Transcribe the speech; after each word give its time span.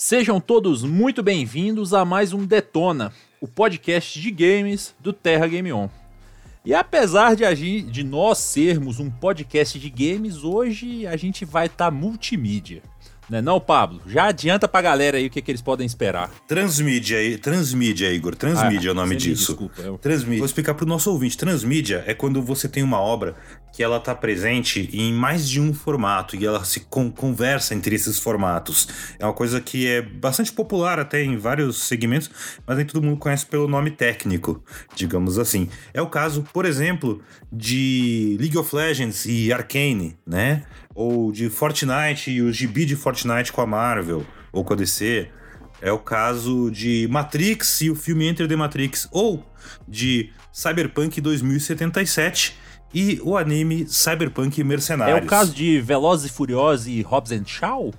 Sejam 0.00 0.40
todos 0.40 0.84
muito 0.84 1.24
bem-vindos 1.24 1.92
a 1.92 2.04
mais 2.04 2.32
um 2.32 2.46
Detona, 2.46 3.12
o 3.40 3.48
podcast 3.48 4.20
de 4.20 4.30
games 4.30 4.94
do 5.00 5.12
Terra 5.12 5.48
Game 5.48 5.72
On. 5.72 5.88
E 6.64 6.72
apesar 6.72 7.34
de, 7.34 7.44
agir, 7.44 7.82
de 7.82 8.04
nós 8.04 8.38
sermos 8.38 9.00
um 9.00 9.10
podcast 9.10 9.76
de 9.76 9.90
games, 9.90 10.44
hoje 10.44 11.04
a 11.04 11.16
gente 11.16 11.44
vai 11.44 11.66
estar 11.66 11.86
tá 11.86 11.90
multimídia. 11.90 12.80
Né 13.28 13.42
não, 13.42 13.58
Pablo? 13.58 14.00
Já 14.06 14.26
adianta 14.26 14.68
pra 14.68 14.80
galera 14.80 15.18
aí 15.18 15.26
o 15.26 15.30
que, 15.30 15.42
que 15.42 15.50
eles 15.50 15.60
podem 15.60 15.84
esperar. 15.84 16.30
Transmídia, 16.46 17.18
transmídia, 17.38 18.12
Igor. 18.12 18.36
Transmídia 18.36 18.90
ah, 18.90 18.90
é 18.90 18.92
o 18.92 18.94
nome 18.94 19.16
disso. 19.16 19.48
Desculpa, 19.48 19.82
eu... 19.82 19.98
Transmídia. 19.98 20.38
Vou 20.38 20.46
explicar 20.46 20.74
pro 20.74 20.86
nosso 20.86 21.10
ouvinte. 21.10 21.36
Transmídia 21.36 22.04
é 22.06 22.14
quando 22.14 22.40
você 22.40 22.68
tem 22.68 22.84
uma 22.84 23.00
obra 23.00 23.34
que 23.72 23.82
ela 23.82 24.00
tá 24.00 24.14
presente 24.14 24.88
em 24.92 25.12
mais 25.12 25.48
de 25.48 25.60
um 25.60 25.72
formato 25.72 26.34
e 26.36 26.44
ela 26.44 26.64
se 26.64 26.80
con 26.80 27.10
conversa 27.10 27.74
entre 27.74 27.94
esses 27.94 28.18
formatos. 28.18 28.88
É 29.18 29.24
uma 29.24 29.34
coisa 29.34 29.60
que 29.60 29.86
é 29.86 30.02
bastante 30.02 30.52
popular 30.52 30.98
até 30.98 31.22
em 31.22 31.36
vários 31.36 31.84
segmentos, 31.84 32.30
mas 32.66 32.76
nem 32.76 32.86
todo 32.86 33.02
mundo 33.02 33.18
conhece 33.18 33.46
pelo 33.46 33.68
nome 33.68 33.90
técnico, 33.90 34.62
digamos 34.94 35.38
assim. 35.38 35.68
É 35.94 36.02
o 36.02 36.08
caso, 36.08 36.44
por 36.52 36.64
exemplo, 36.64 37.22
de 37.52 38.36
League 38.40 38.58
of 38.58 38.74
Legends 38.74 39.26
e 39.26 39.52
Arcane, 39.52 40.18
né? 40.26 40.64
ou 40.98 41.30
de 41.30 41.48
Fortnite 41.48 42.28
e 42.28 42.42
o 42.42 42.52
gibi 42.52 42.84
de 42.84 42.96
Fortnite 42.96 43.52
com 43.52 43.60
a 43.60 43.66
Marvel 43.66 44.26
ou 44.50 44.64
com 44.64 44.72
a 44.72 44.76
DC. 44.76 45.28
É 45.80 45.92
o 45.92 45.98
caso 46.00 46.72
de 46.72 47.06
Matrix 47.08 47.82
e 47.82 47.88
o 47.88 47.94
filme 47.94 48.26
Enter 48.26 48.48
the 48.48 48.56
Matrix, 48.56 49.06
ou 49.12 49.46
de 49.86 50.32
Cyberpunk 50.52 51.20
2077 51.20 52.58
e 52.92 53.20
o 53.22 53.36
anime 53.36 53.86
Cyberpunk 53.88 54.62
Mercenários. 54.64 55.20
É 55.20 55.22
o 55.22 55.26
caso 55.26 55.52
de 55.52 55.80
Velozes 55.80 56.30
e 56.30 56.34
Furiosos 56.34 56.86
e 56.86 57.02
Hobbs 57.02 57.32
and 57.32 57.44
Shaw? 57.46 57.92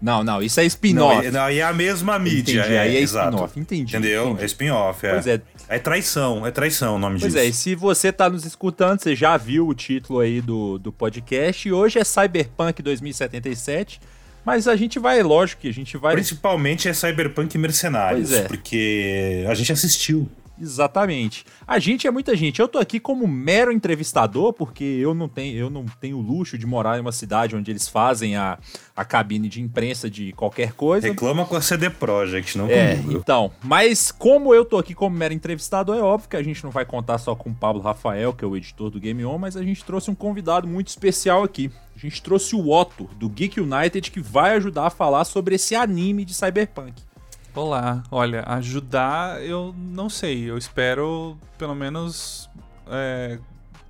Não, 0.00 0.24
não, 0.24 0.40
isso 0.42 0.58
é 0.58 0.64
spin-off. 0.64 1.30
Não, 1.30 1.46
é 1.46 1.60
a 1.60 1.72
mesma 1.74 2.18
mídia. 2.18 2.60
Entendi, 2.60 2.74
é, 2.74 2.78
aí 2.78 2.96
é 2.96 3.00
spin-off, 3.00 3.60
entendi. 3.60 3.96
Entendeu? 3.96 4.28
Entendi. 4.28 4.42
É 4.42 4.46
spin-off, 4.46 5.06
é. 5.06 5.12
Pois 5.12 5.26
é. 5.26 5.42
É 5.68 5.78
traição, 5.78 6.46
é 6.46 6.50
traição 6.50 6.96
o 6.96 6.98
nome 6.98 7.20
pois 7.20 7.32
disso. 7.32 7.36
Pois 7.36 7.46
é, 7.46 7.48
e 7.48 7.52
se 7.52 7.74
você 7.74 8.10
tá 8.10 8.28
nos 8.30 8.44
escutando, 8.44 9.00
você 9.00 9.14
já 9.14 9.36
viu 9.36 9.68
o 9.68 9.74
título 9.74 10.20
aí 10.20 10.40
do, 10.40 10.78
do 10.78 10.90
podcast, 10.90 11.68
e 11.68 11.72
hoje 11.72 11.98
é 11.98 12.04
Cyberpunk 12.04 12.82
2077, 12.82 14.00
mas 14.44 14.66
a 14.66 14.74
gente 14.74 14.98
vai, 14.98 15.22
lógico 15.22 15.62
que 15.62 15.68
a 15.68 15.72
gente 15.72 15.96
vai... 15.98 16.14
Principalmente 16.14 16.88
é 16.88 16.94
Cyberpunk 16.94 17.56
Mercenários, 17.58 18.32
é. 18.32 18.42
porque 18.44 19.44
a 19.48 19.54
gente 19.54 19.70
assistiu. 19.70 20.28
Exatamente. 20.60 21.44
A 21.66 21.78
gente 21.78 22.06
é 22.06 22.10
muita 22.10 22.36
gente. 22.36 22.60
Eu 22.60 22.68
tô 22.68 22.78
aqui 22.78 23.00
como 23.00 23.26
mero 23.26 23.72
entrevistador, 23.72 24.52
porque 24.52 24.84
eu 24.84 25.14
não 25.14 25.28
tenho, 25.28 25.56
eu 25.56 25.70
não 25.70 25.86
tenho 26.00 26.18
o 26.18 26.20
luxo 26.20 26.58
de 26.58 26.66
morar 26.66 26.98
em 26.98 27.00
uma 27.00 27.12
cidade 27.12 27.56
onde 27.56 27.70
eles 27.70 27.88
fazem 27.88 28.36
a, 28.36 28.58
a 28.94 29.04
cabine 29.04 29.48
de 29.48 29.60
imprensa 29.62 30.10
de 30.10 30.32
qualquer 30.32 30.72
coisa. 30.72 31.08
Reclama 31.08 31.46
com 31.46 31.56
a 31.56 31.60
CD 31.62 31.88
Projekt, 31.88 32.58
não 32.58 32.68
é, 32.68 32.96
comigo. 32.96 33.18
Então, 33.18 33.50
mas 33.62 34.12
como 34.12 34.54
eu 34.54 34.64
tô 34.64 34.76
aqui 34.76 34.94
como 34.94 35.16
mero 35.16 35.32
entrevistador, 35.32 35.96
é 35.96 36.02
óbvio 36.02 36.28
que 36.28 36.36
a 36.36 36.42
gente 36.42 36.62
não 36.62 36.70
vai 36.70 36.84
contar 36.84 37.18
só 37.18 37.34
com 37.34 37.50
o 37.50 37.54
Pablo 37.54 37.80
Rafael, 37.80 38.32
que 38.32 38.44
é 38.44 38.48
o 38.48 38.56
editor 38.56 38.90
do 38.90 39.00
Game 39.00 39.24
On, 39.24 39.38
mas 39.38 39.56
a 39.56 39.62
gente 39.62 39.84
trouxe 39.84 40.10
um 40.10 40.14
convidado 40.14 40.68
muito 40.68 40.88
especial 40.88 41.42
aqui. 41.42 41.70
A 41.96 41.98
gente 41.98 42.22
trouxe 42.22 42.54
o 42.54 42.70
Otto, 42.70 43.08
do 43.18 43.28
Geek 43.28 43.60
United, 43.60 44.10
que 44.10 44.20
vai 44.20 44.56
ajudar 44.56 44.86
a 44.86 44.90
falar 44.90 45.24
sobre 45.24 45.54
esse 45.54 45.74
anime 45.74 46.24
de 46.24 46.34
Cyberpunk. 46.34 47.09
Olá, 47.54 48.04
olha, 48.12 48.44
ajudar 48.46 49.42
eu 49.42 49.74
não 49.76 50.08
sei, 50.08 50.48
eu 50.48 50.56
espero 50.56 51.36
pelo 51.58 51.74
menos 51.74 52.48
é, 52.88 53.38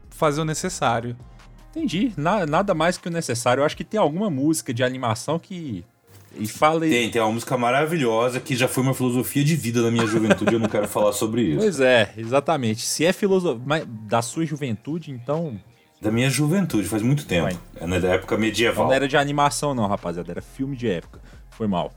fazer 0.08 0.40
o 0.40 0.44
necessário. 0.44 1.16
Entendi, 1.70 2.12
Na, 2.16 2.46
nada 2.46 2.74
mais 2.74 2.96
que 2.96 3.08
o 3.08 3.10
necessário. 3.10 3.60
Eu 3.60 3.64
acho 3.64 3.76
que 3.76 3.84
tem 3.84 4.00
alguma 4.00 4.30
música 4.30 4.72
de 4.74 4.82
animação 4.82 5.38
que. 5.38 5.84
E 6.36 6.46
fala 6.46 6.80
Tem, 6.80 7.10
tem 7.10 7.20
uma 7.20 7.32
música 7.32 7.56
maravilhosa 7.58 8.40
que 8.40 8.56
já 8.56 8.66
foi 8.66 8.82
uma 8.82 8.94
filosofia 8.94 9.44
de 9.44 9.56
vida 9.56 9.82
da 9.82 9.90
minha 9.90 10.06
juventude, 10.06 10.54
eu 10.54 10.60
não 10.60 10.68
quero 10.68 10.88
falar 10.88 11.12
sobre 11.12 11.42
isso. 11.42 11.58
Pois 11.58 11.80
é, 11.80 12.12
exatamente. 12.16 12.82
Se 12.82 13.04
é 13.04 13.12
filosofia 13.12 13.84
da 13.86 14.22
sua 14.22 14.46
juventude, 14.46 15.10
então 15.10 15.60
da 16.00 16.10
minha 16.10 16.30
juventude, 16.30 16.88
faz 16.88 17.02
muito 17.02 17.26
tempo. 17.26 17.58
É 17.76 17.86
né, 17.86 18.00
da 18.00 18.08
época 18.14 18.38
medieval. 18.38 18.86
Não 18.86 18.92
era 18.92 19.06
de 19.06 19.16
animação, 19.18 19.74
não, 19.74 19.86
rapaziada. 19.86 20.30
Era 20.32 20.40
filme 20.40 20.74
de 20.74 20.88
época. 20.88 21.20
Foi 21.50 21.66
mal. 21.66 21.92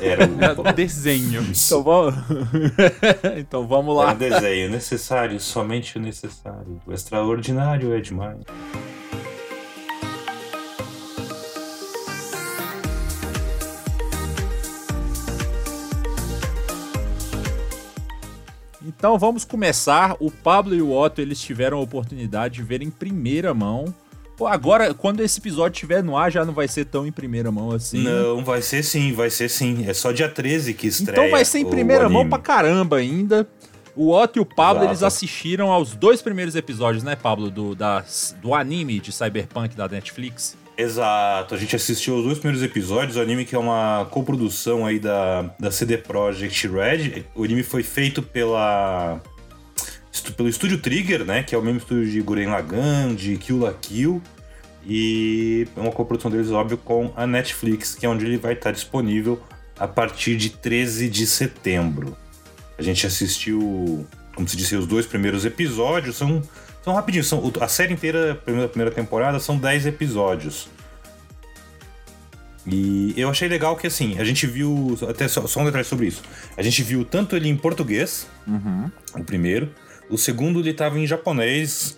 Era, 0.00 0.24
era 0.24 0.60
um 0.60 0.72
desenho. 0.74 1.42
Então 1.42 1.82
vamos... 1.82 2.14
então 3.36 3.66
vamos 3.66 3.96
lá. 3.96 4.10
Era 4.10 4.14
desenho 4.14 4.70
necessário, 4.70 5.38
somente 5.40 5.96
o 5.96 6.00
necessário. 6.00 6.80
O 6.86 6.92
extraordinário 6.92 7.94
é 7.94 8.00
demais. 8.00 8.38
Então 19.00 19.18
vamos 19.18 19.44
começar. 19.44 20.16
O 20.20 20.30
Pablo 20.30 20.74
e 20.74 20.82
o 20.82 20.92
Otto 20.92 21.20
eles 21.20 21.40
tiveram 21.40 21.78
a 21.78 21.80
oportunidade 21.80 22.56
de 22.56 22.62
ver 22.62 22.82
em 22.82 22.90
primeira 22.90 23.54
mão 23.54 23.94
Pô, 24.40 24.46
agora, 24.46 24.94
quando 24.94 25.20
esse 25.20 25.38
episódio 25.38 25.74
estiver 25.74 26.02
no 26.02 26.16
ar, 26.16 26.32
já 26.32 26.46
não 26.46 26.54
vai 26.54 26.66
ser 26.66 26.86
tão 26.86 27.06
em 27.06 27.12
primeira 27.12 27.52
mão 27.52 27.72
assim. 27.72 28.02
Não, 28.02 28.42
vai 28.42 28.62
ser 28.62 28.82
sim, 28.82 29.12
vai 29.12 29.28
ser 29.28 29.50
sim. 29.50 29.84
É 29.86 29.92
só 29.92 30.12
dia 30.12 30.30
13 30.30 30.72
que 30.72 30.86
estreia. 30.86 31.20
Então 31.20 31.30
vai 31.30 31.44
ser 31.44 31.58
em 31.58 31.68
primeira 31.68 32.08
mão 32.08 32.26
pra 32.26 32.38
caramba 32.38 32.96
ainda. 32.96 33.46
O 33.94 34.14
Otto 34.14 34.38
e 34.38 34.40
o 34.40 34.46
Pablo, 34.46 34.84
Exato. 34.84 34.92
eles 34.92 35.02
assistiram 35.02 35.70
aos 35.70 35.94
dois 35.94 36.22
primeiros 36.22 36.56
episódios, 36.56 37.04
né, 37.04 37.16
Pablo? 37.16 37.50
Do, 37.50 37.76
do 38.40 38.54
anime 38.54 38.98
de 38.98 39.12
Cyberpunk 39.12 39.76
da 39.76 39.86
Netflix. 39.86 40.56
Exato, 40.74 41.54
a 41.54 41.58
gente 41.58 41.76
assistiu 41.76 42.16
os 42.16 42.24
dois 42.24 42.38
primeiros 42.38 42.62
episódios, 42.62 43.18
o 43.18 43.20
anime 43.20 43.44
que 43.44 43.54
é 43.54 43.58
uma 43.58 44.08
coprodução 44.10 44.86
aí 44.86 44.98
da, 44.98 45.54
da 45.60 45.70
CD 45.70 45.98
Projekt 45.98 46.66
Red. 46.66 47.26
O 47.34 47.44
anime 47.44 47.62
foi 47.62 47.82
feito 47.82 48.22
pela 48.22 49.20
pelo 50.36 50.48
estúdio 50.48 50.78
Trigger, 50.78 51.24
né? 51.24 51.42
Que 51.42 51.54
é 51.54 51.58
o 51.58 51.62
mesmo 51.62 51.78
estúdio 51.78 52.10
de 52.10 52.20
Guren 52.20 52.48
Lagann, 52.48 53.14
de 53.14 53.36
Kill 53.36 53.58
la 53.58 53.72
Kill. 53.72 54.22
E 54.84 55.68
é 55.76 55.80
uma 55.80 55.92
coprodução 55.92 56.30
deles, 56.30 56.50
óbvio, 56.50 56.78
com 56.78 57.12
a 57.14 57.26
Netflix, 57.26 57.94
que 57.94 58.06
é 58.06 58.08
onde 58.08 58.24
ele 58.24 58.38
vai 58.38 58.54
estar 58.54 58.72
disponível 58.72 59.40
a 59.78 59.86
partir 59.86 60.36
de 60.36 60.50
13 60.50 61.08
de 61.08 61.26
setembro. 61.26 62.16
A 62.78 62.82
gente 62.82 63.06
assistiu, 63.06 64.06
como 64.34 64.48
se 64.48 64.56
disse, 64.56 64.74
os 64.74 64.86
dois 64.86 65.06
primeiros 65.06 65.44
episódios. 65.44 66.16
São, 66.16 66.42
são 66.82 66.94
rapidinhos. 66.94 67.28
São, 67.28 67.52
a 67.60 67.68
série 67.68 67.92
inteira, 67.92 68.32
a 68.32 68.34
primeira, 68.34 68.68
primeira 68.68 68.94
temporada, 68.94 69.38
são 69.38 69.56
10 69.58 69.86
episódios. 69.86 70.68
E 72.66 73.14
eu 73.16 73.28
achei 73.28 73.48
legal 73.48 73.76
que, 73.76 73.86
assim, 73.86 74.18
a 74.18 74.24
gente 74.24 74.46
viu. 74.46 74.98
Até 75.08 75.28
só, 75.28 75.46
só 75.46 75.60
um 75.60 75.64
detalhe 75.64 75.84
sobre 75.84 76.06
isso. 76.06 76.22
A 76.56 76.62
gente 76.62 76.82
viu 76.82 77.04
tanto 77.04 77.36
ele 77.36 77.48
em 77.48 77.56
português, 77.56 78.26
uhum. 78.46 78.90
o 79.14 79.24
primeiro, 79.24 79.70
o 80.10 80.18
segundo 80.18 80.60
ele 80.60 80.70
estava 80.70 80.98
em 80.98 81.06
japonês, 81.06 81.96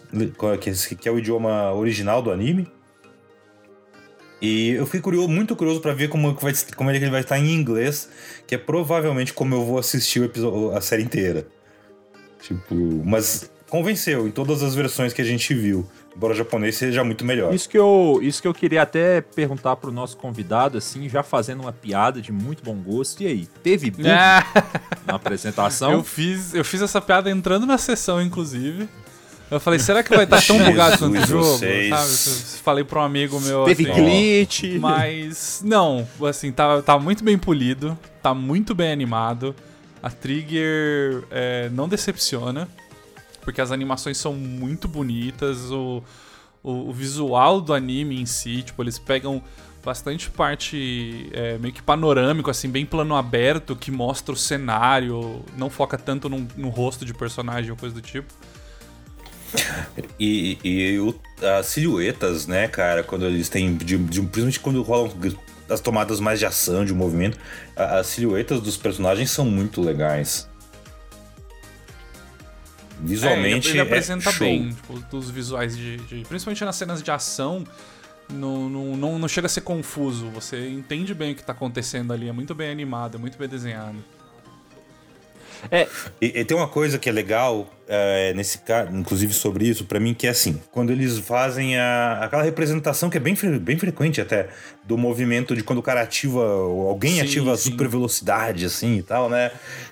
que 1.01 1.09
é 1.09 1.13
o 1.13 1.19
idioma 1.19 1.73
original 1.73 2.23
do 2.23 2.31
anime. 2.31 2.69
E 4.41 4.71
eu 4.71 4.85
fiquei 4.87 5.01
curioso, 5.01 5.29
muito 5.29 5.57
curioso 5.57 5.81
para 5.81 5.95
ver 5.95 6.09
como, 6.09 6.35
vai, 6.35 6.53
como 6.77 6.91
é 6.91 6.99
que 6.99 7.05
ele 7.05 7.11
vai 7.11 7.21
estar 7.21 7.39
em 7.39 7.55
inglês, 7.55 8.09
que 8.47 8.55
é 8.55 8.59
provavelmente 8.59 9.33
como 9.33 9.55
eu 9.55 9.65
vou 9.65 9.79
assistir 9.79 10.23
episódio, 10.23 10.77
a 10.77 10.81
série 10.81 11.03
inteira. 11.03 11.47
Tipo, 12.41 12.75
mas 13.05 13.51
convenceu 13.69 14.27
em 14.27 14.31
todas 14.31 14.63
as 14.63 14.75
versões 14.75 15.13
que 15.13 15.23
a 15.23 15.25
gente 15.25 15.55
viu 15.55 15.89
embora 16.17 16.33
o 16.33 16.37
japonês 16.37 16.77
seja 16.77 17.03
muito 17.03 17.25
melhor. 17.25 17.55
Isso 17.55 17.69
que 17.69 17.79
eu, 17.79 18.19
isso 18.23 18.41
que 18.41 18.49
eu 18.49 18.55
queria 18.55 18.83
até 18.83 19.21
perguntar 19.21 19.77
pro 19.77 19.91
nosso 19.91 20.17
convidado, 20.17 20.79
assim, 20.79 21.09
já 21.09 21.23
fazendo 21.23 21.61
uma 21.61 21.73
piada 21.73 22.21
de 22.21 22.33
muito 22.33 22.63
bom 22.63 22.75
gosto. 22.75 23.23
E 23.23 23.27
aí, 23.27 23.47
teve 23.63 23.91
bug 23.93 24.09
é. 24.09 24.45
na 25.07 25.15
apresentação? 25.15 25.93
Eu 25.93 26.05
fiz, 26.05 26.55
eu 26.55 26.65
fiz 26.65 26.83
essa 26.83 27.01
piada 27.01 27.31
entrando 27.31 27.67
na 27.67 27.79
sessão, 27.79 28.21
inclusive. 28.21 28.89
Eu 29.51 29.61
falei, 29.61 29.79
será 29.79 30.03
que 30.03 30.15
vai 30.15 30.25
estar 30.25 30.41
tão 30.41 30.57
bugado 30.65 30.97
quanto 30.97 31.19
o 31.19 31.27
jogo? 31.27 31.59
Sabe? 31.59 32.63
Falei 32.63 32.85
para 32.85 33.01
um 33.01 33.03
amigo 33.03 33.39
meu. 33.41 33.65
Teve 33.65 33.91
assim, 33.91 34.01
glitch. 34.01 34.63
Mas, 34.81 35.61
não, 35.63 36.09
assim, 36.27 36.51
tá, 36.51 36.81
tá 36.81 36.99
muito 36.99 37.23
bem 37.23 37.37
polido, 37.37 37.99
tá 38.23 38.33
muito 38.33 38.75
bem 38.75 38.91
animado. 38.91 39.55
A 40.03 40.11
Trigger 40.11 41.23
é, 41.31 41.69
não 41.71 41.87
decepciona 41.87 42.67
porque 43.43 43.61
as 43.61 43.71
animações 43.71 44.17
são 44.17 44.33
muito 44.35 44.89
bonitas, 44.89 45.71
o, 45.71 46.03
o, 46.63 46.89
o 46.89 46.93
visual 46.93 47.61
do 47.61 47.75
anime 47.75 48.21
em 48.21 48.27
si, 48.27 48.63
tipo, 48.63 48.83
eles 48.83 48.99
pegam 48.99 49.43
bastante 49.85 50.31
parte 50.31 51.29
é, 51.33 51.59
meio 51.59 51.75
que 51.75 51.83
panorâmico, 51.83 52.51
assim, 52.51 52.69
bem 52.69 52.87
plano 52.87 53.17
aberto, 53.17 53.75
que 53.75 53.91
mostra 53.91 54.33
o 54.33 54.37
cenário, 54.37 55.45
não 55.57 55.69
foca 55.69 55.99
tanto 55.99 56.29
no, 56.29 56.47
no 56.57 56.69
rosto 56.69 57.05
de 57.05 57.13
personagem 57.13 57.71
ou 57.71 57.77
coisa 57.77 57.95
do 57.95 58.01
tipo. 58.01 58.33
E, 60.19 60.59
e 60.65 60.99
o, 60.99 61.15
as 61.59 61.67
silhuetas, 61.67 62.47
né, 62.47 62.69
cara, 62.69 63.03
quando 63.03 63.27
eles 63.27 63.49
têm. 63.49 63.77
De, 63.77 63.99
de, 63.99 64.23
principalmente 64.23 64.61
quando 64.61 64.83
rolam 64.83 65.13
as 65.69 65.81
tomadas 65.81 66.21
mais 66.21 66.39
de 66.39 66.47
ação, 66.47 66.85
de 66.85 66.95
movimento, 66.95 67.39
as 67.77 68.07
silhuetas 68.07 68.61
dos 68.61 68.77
personagens 68.77 69.31
são 69.31 69.45
muito 69.45 69.81
legais. 69.81 70.49
Visualmente. 73.03 73.69
É, 73.69 73.71
ele, 73.71 73.81
ele 73.81 73.89
apresenta 73.89 74.31
é 74.31 74.33
bem, 74.35 74.71
tipo, 74.71 74.99
dos 75.11 75.29
visuais 75.29 75.77
de, 75.77 75.97
de, 75.99 76.25
Principalmente 76.25 76.65
nas 76.65 76.77
cenas 76.77 77.03
de 77.03 77.11
ação. 77.11 77.65
Não, 78.31 78.69
não, 78.69 78.97
não, 78.97 79.19
não 79.19 79.29
chega 79.29 79.47
a 79.47 79.51
ser 79.51 79.63
confuso. 79.63 80.31
Você 80.31 80.69
entende 80.69 81.13
bem 81.13 81.33
o 81.33 81.35
que 81.35 81.43
tá 81.43 81.53
acontecendo 81.53 82.13
ali. 82.13 82.29
É 82.29 82.33
muito 82.33 82.55
bem 82.55 82.71
animado, 82.71 83.17
é 83.17 83.19
muito 83.19 83.37
bem 83.37 83.49
desenhado. 83.49 83.99
É. 85.71 85.87
E, 86.21 86.41
e, 86.41 86.45
tem 86.45 86.57
uma 86.57 86.69
coisa 86.69 86.99
que 86.99 87.09
é 87.09 87.13
legal 87.13 87.71
é, 87.87 88.33
nesse 88.35 88.59
caso, 88.59 88.91
inclusive 88.97 89.33
sobre 89.33 89.67
isso, 89.67 89.85
para 89.85 90.01
mim, 90.01 90.15
que 90.15 90.27
é 90.27 90.31
assim: 90.31 90.61
quando 90.71 90.91
eles 90.91 91.19
fazem 91.19 91.79
a, 91.79 92.21
aquela 92.23 92.43
representação 92.43 93.09
que 93.09 93.17
é 93.17 93.21
bem, 93.21 93.37
bem 93.61 93.79
frequente 93.79 94.21
até 94.21 94.49
do 94.85 94.97
movimento 94.97 95.55
de 95.55 95.63
quando 95.63 95.79
o 95.79 95.83
cara 95.83 96.03
ativa, 96.03 96.43
alguém 96.43 97.15
sim, 97.15 97.21
ativa 97.21 97.53
a 97.53 97.57
super 97.57 97.89
velocidade, 97.89 98.65
assim 98.65 98.97
e 98.97 99.03
tal, 99.03 99.29
né? 99.29 99.51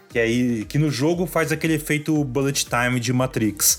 Que 0.09 0.19
aí 0.19 0.65
que 0.65 0.79
no 0.79 0.91
jogo 0.91 1.27
faz 1.27 1.53
aquele 1.53 1.75
efeito 1.75 2.25
bullet 2.25 2.67
time 2.67 2.99
de 2.99 3.13
Matrix. 3.13 3.79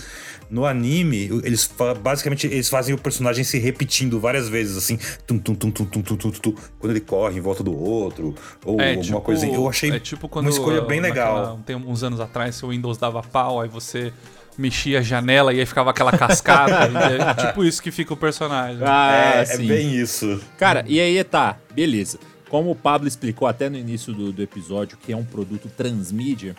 No 0.51 0.65
anime, 0.65 1.41
eles 1.45 1.69
basicamente 2.03 2.45
eles 2.45 2.67
fazem 2.67 2.93
o 2.93 2.97
personagem 2.97 3.41
se 3.41 3.57
repetindo 3.57 4.19
várias 4.19 4.49
vezes, 4.49 4.75
assim, 4.75 4.99
tum, 5.25 5.39
tum, 5.39 5.55
tum, 5.55 5.71
tum, 5.71 5.85
tum, 5.85 6.01
tum, 6.01 6.17
tum, 6.17 6.31
tum, 6.31 6.55
quando 6.77 6.91
ele 6.91 6.99
corre 6.99 7.37
em 7.37 7.41
volta 7.41 7.63
do 7.63 7.73
outro, 7.73 8.35
ou 8.65 8.81
é, 8.81 8.89
alguma 8.89 9.03
tipo, 9.03 9.21
coisa. 9.21 9.47
Eu 9.47 9.69
achei 9.69 9.91
é 9.91 9.99
tipo 9.99 10.27
quando, 10.27 10.47
uma 10.47 10.51
escolha 10.51 10.81
bem 10.81 10.99
legal. 10.99 11.57
Tem 11.65 11.77
uns 11.77 12.03
anos 12.03 12.19
atrás, 12.19 12.55
se 12.55 12.65
o 12.65 12.69
Windows 12.69 12.97
dava 12.97 13.23
pau, 13.23 13.61
aí 13.61 13.69
você 13.69 14.11
mexia 14.57 14.99
a 14.99 15.01
janela 15.01 15.53
e 15.53 15.59
aí 15.61 15.65
ficava 15.65 15.89
aquela 15.89 16.11
cascada. 16.11 16.91
é 17.31 17.47
tipo 17.47 17.63
isso 17.63 17.81
que 17.81 17.89
fica 17.89 18.13
o 18.13 18.17
personagem. 18.17 18.81
Ah, 18.81 19.45
é, 19.47 19.53
é 19.53 19.57
bem 19.57 19.95
isso. 19.95 20.41
Cara, 20.57 20.83
e 20.85 20.99
aí 20.99 21.23
tá, 21.23 21.57
beleza. 21.73 22.19
Como 22.49 22.69
o 22.69 22.75
Pablo 22.75 23.07
explicou 23.07 23.47
até 23.47 23.69
no 23.69 23.77
início 23.77 24.13
do, 24.13 24.33
do 24.33 24.41
episódio, 24.41 24.97
que 24.97 25.13
é 25.13 25.15
um 25.15 25.23
produto 25.23 25.69
transmídia, 25.69 26.53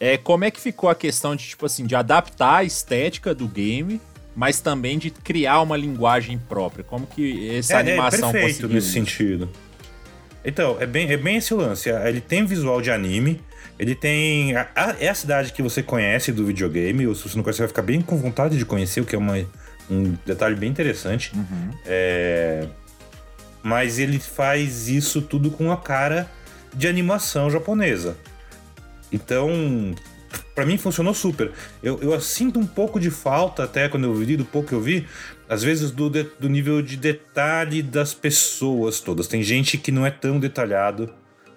é, 0.00 0.16
como 0.16 0.44
é 0.44 0.50
que 0.50 0.60
ficou 0.60 0.88
a 0.88 0.94
questão 0.94 1.34
de, 1.34 1.44
tipo 1.44 1.66
assim, 1.66 1.86
de 1.86 1.94
adaptar 1.94 2.58
a 2.58 2.64
estética 2.64 3.34
do 3.34 3.48
game, 3.48 4.00
mas 4.34 4.60
também 4.60 4.98
de 4.98 5.10
criar 5.10 5.60
uma 5.60 5.76
linguagem 5.76 6.38
própria? 6.38 6.84
Como 6.84 7.06
que 7.06 7.56
essa 7.56 7.74
é, 7.74 7.76
animação 7.80 8.30
é 8.30 8.32
perfeito 8.32 8.68
nesse 8.68 8.92
sentido. 8.92 9.48
Então, 10.44 10.76
é 10.80 10.86
bem, 10.86 11.10
é 11.10 11.16
bem 11.16 11.36
esse 11.36 11.52
lance. 11.52 11.90
Ele 11.90 12.20
tem 12.20 12.46
visual 12.46 12.80
de 12.80 12.90
anime, 12.90 13.40
ele 13.78 13.94
tem. 13.94 14.56
A, 14.56 14.68
a, 14.74 14.96
é 15.00 15.08
a 15.08 15.14
cidade 15.14 15.52
que 15.52 15.62
você 15.62 15.82
conhece 15.82 16.30
do 16.30 16.46
videogame, 16.46 17.06
ou 17.06 17.14
se 17.14 17.28
você 17.28 17.36
não 17.36 17.42
conhece, 17.42 17.58
você 17.58 17.62
vai 17.62 17.68
ficar 17.68 17.82
bem 17.82 18.00
com 18.00 18.16
vontade 18.16 18.56
de 18.56 18.64
conhecer, 18.64 19.00
o 19.00 19.04
que 19.04 19.16
é 19.16 19.18
uma, 19.18 19.36
um 19.90 20.14
detalhe 20.24 20.54
bem 20.54 20.70
interessante. 20.70 21.32
Uhum. 21.34 21.70
É, 21.84 22.66
mas 23.62 23.98
ele 23.98 24.20
faz 24.20 24.88
isso 24.88 25.20
tudo 25.20 25.50
com 25.50 25.72
a 25.72 25.76
cara 25.76 26.30
de 26.72 26.86
animação 26.86 27.50
japonesa. 27.50 28.16
Então, 29.12 29.94
para 30.54 30.66
mim 30.66 30.76
funcionou 30.76 31.14
super. 31.14 31.52
Eu, 31.82 32.00
eu 32.02 32.20
sinto 32.20 32.58
um 32.58 32.66
pouco 32.66 32.98
de 32.98 33.10
falta, 33.10 33.64
até 33.64 33.88
quando 33.88 34.04
eu 34.04 34.14
vi, 34.14 34.36
do 34.36 34.44
pouco 34.44 34.68
que 34.68 34.74
eu 34.74 34.80
vi, 34.80 35.06
às 35.48 35.62
vezes 35.62 35.90
do, 35.90 36.10
de, 36.10 36.24
do 36.38 36.48
nível 36.48 36.82
de 36.82 36.96
detalhe 36.96 37.82
das 37.82 38.12
pessoas 38.12 39.00
todas. 39.00 39.26
Tem 39.26 39.42
gente 39.42 39.78
que 39.78 39.90
não 39.90 40.04
é 40.04 40.10
tão 40.10 40.38
detalhado, 40.38 41.12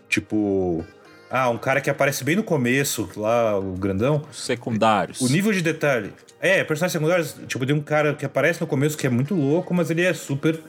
tipo. 0.07 0.85
Ah, 1.29 1.49
um 1.49 1.57
cara 1.57 1.79
que 1.79 1.89
aparece 1.89 2.25
bem 2.25 2.35
no 2.35 2.43
começo, 2.43 3.09
lá, 3.15 3.57
o 3.57 3.73
grandão. 3.73 4.21
Secundários. 4.33 5.21
O 5.21 5.29
nível 5.29 5.53
de 5.53 5.61
detalhe. 5.61 6.13
É, 6.41 6.61
personagens 6.63 6.91
secundários, 6.91 7.35
tipo, 7.47 7.65
tem 7.65 7.73
um 7.73 7.81
cara 7.81 8.13
que 8.13 8.25
aparece 8.25 8.59
no 8.59 8.67
começo 8.67 8.97
que 8.97 9.07
é 9.07 9.09
muito 9.09 9.33
louco, 9.33 9.73
mas 9.73 9.89
ele 9.89 10.01
é 10.01 10.13
super 10.13 10.59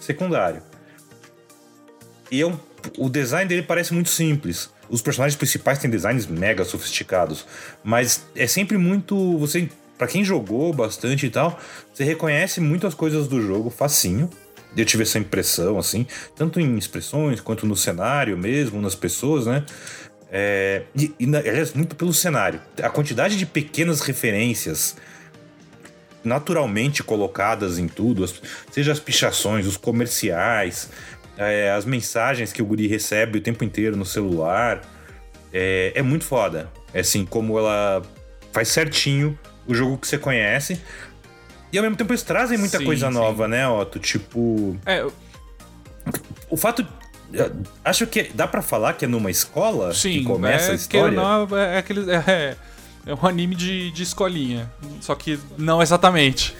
secundário. 0.00 0.62
E 2.30 2.40
é 2.40 2.46
um, 2.46 2.56
o 2.96 3.10
design 3.10 3.48
dele 3.48 3.62
parece 3.62 3.92
muito 3.92 4.10
simples. 4.10 4.70
Os 4.92 5.00
personagens 5.00 5.34
principais 5.34 5.78
têm 5.78 5.90
designs 5.90 6.26
mega 6.26 6.66
sofisticados, 6.66 7.46
mas 7.82 8.26
é 8.36 8.46
sempre 8.46 8.76
muito. 8.76 9.38
Você, 9.38 9.66
para 9.96 10.06
quem 10.06 10.22
jogou 10.22 10.70
bastante 10.70 11.24
e 11.24 11.30
tal, 11.30 11.58
você 11.92 12.04
reconhece 12.04 12.60
muitas 12.60 12.92
coisas 12.92 13.26
do 13.26 13.40
jogo 13.40 13.70
facinho. 13.70 14.28
Eu 14.76 14.84
tive 14.84 15.02
essa 15.04 15.18
impressão, 15.18 15.78
assim, 15.78 16.06
tanto 16.36 16.60
em 16.60 16.76
expressões 16.76 17.40
quanto 17.40 17.66
no 17.66 17.74
cenário 17.74 18.36
mesmo, 18.36 18.82
nas 18.82 18.94
pessoas, 18.94 19.46
né? 19.46 19.64
É, 20.30 20.82
e, 20.94 21.14
e, 21.18 21.36
aliás, 21.36 21.72
muito 21.72 21.96
pelo 21.96 22.12
cenário. 22.12 22.60
A 22.82 22.90
quantidade 22.90 23.38
de 23.38 23.46
pequenas 23.46 24.02
referências 24.02 24.94
naturalmente 26.24 27.02
colocadas 27.02 27.78
em 27.78 27.88
tudo, 27.88 28.24
seja 28.70 28.92
as 28.92 29.00
pichações, 29.00 29.66
os 29.66 29.76
comerciais, 29.76 30.88
é, 31.36 31.70
as 31.70 31.84
mensagens 31.84 32.52
que 32.52 32.62
o 32.62 32.64
guri 32.64 32.86
recebe 32.86 33.38
o 33.38 33.40
tempo 33.40 33.64
inteiro 33.64 33.96
no 33.96 34.04
celular. 34.04 34.82
É, 35.52 35.92
é 35.94 36.02
muito 36.02 36.24
foda. 36.24 36.70
É 36.92 37.00
assim, 37.00 37.24
como 37.24 37.58
ela 37.58 38.02
faz 38.52 38.68
certinho 38.68 39.38
o 39.66 39.74
jogo 39.74 39.98
que 39.98 40.06
você 40.06 40.18
conhece. 40.18 40.80
E 41.72 41.78
ao 41.78 41.82
mesmo 41.82 41.96
tempo 41.96 42.12
eles 42.12 42.22
trazem 42.22 42.58
muita 42.58 42.78
sim, 42.78 42.84
coisa 42.84 43.08
sim. 43.08 43.14
nova, 43.14 43.48
né, 43.48 43.66
Otto? 43.66 43.98
Tipo. 43.98 44.76
É. 44.84 45.06
O 46.50 46.56
fato. 46.56 46.86
Acho 47.82 48.06
que 48.06 48.24
dá 48.34 48.46
para 48.46 48.60
falar 48.60 48.92
que 48.92 49.06
é 49.06 49.08
numa 49.08 49.30
escola 49.30 49.94
sim, 49.94 50.18
que 50.18 50.24
começa 50.24 50.68
é 50.68 50.72
a 50.72 50.74
história. 50.74 51.16
Não, 51.16 51.58
é, 51.58 51.78
aquele, 51.78 52.10
é, 52.10 52.56
é 53.06 53.14
um 53.14 53.26
anime 53.26 53.54
de, 53.54 53.90
de 53.90 54.02
escolinha. 54.02 54.70
Só 55.00 55.14
que 55.14 55.38
não 55.58 55.82
exatamente. 55.82 56.54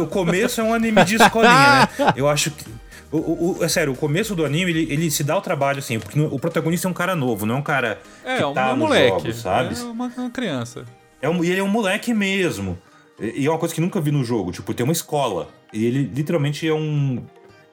O 0.00 0.06
começo 0.06 0.60
é 0.60 0.64
um 0.64 0.72
anime 0.72 1.04
de 1.04 1.16
escolinha, 1.16 1.88
né? 1.98 2.12
Eu 2.16 2.28
acho 2.28 2.50
que. 2.50 2.64
O, 3.10 3.58
o, 3.58 3.64
é 3.64 3.68
sério, 3.68 3.94
o 3.94 3.96
começo 3.96 4.34
do 4.34 4.44
anime, 4.44 4.70
ele, 4.70 4.92
ele 4.92 5.10
se 5.10 5.24
dá 5.24 5.34
o 5.34 5.40
trabalho, 5.40 5.78
assim, 5.78 5.98
porque 5.98 6.20
o 6.20 6.38
protagonista 6.38 6.86
é 6.86 6.90
um 6.90 6.94
cara 6.94 7.16
novo, 7.16 7.46
não 7.46 7.54
é 7.54 7.58
um 7.58 7.62
cara 7.62 7.98
é, 8.22 8.36
que 8.36 8.42
é 8.42 8.46
um, 8.46 8.52
tá 8.52 8.76
moleque, 8.76 9.18
jogos, 9.18 9.36
sabe? 9.36 9.74
É 9.74 9.82
uma, 9.82 10.12
uma 10.14 10.30
criança. 10.30 10.84
É 11.22 11.28
um, 11.28 11.42
e 11.42 11.50
ele 11.50 11.60
é 11.60 11.64
um 11.64 11.68
moleque 11.68 12.12
mesmo. 12.12 12.78
E, 13.18 13.42
e 13.42 13.46
é 13.46 13.50
uma 13.50 13.58
coisa 13.58 13.74
que 13.74 13.80
nunca 13.80 13.98
vi 13.98 14.10
no 14.10 14.22
jogo, 14.22 14.52
tipo, 14.52 14.74
tem 14.74 14.84
uma 14.84 14.92
escola. 14.92 15.48
E 15.72 15.86
ele 15.86 16.02
literalmente 16.02 16.68
é 16.68 16.74
um... 16.74 17.24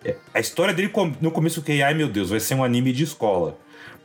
É, 0.06 0.16
a 0.34 0.40
história 0.40 0.74
dele 0.74 0.90
no 1.20 1.32
começo 1.32 1.62
que, 1.62 1.82
ai 1.82 1.94
meu 1.94 2.08
Deus, 2.08 2.30
vai 2.30 2.40
ser 2.40 2.56
um 2.56 2.64
anime 2.64 2.94
de 2.94 3.04
escola. 3.04 3.58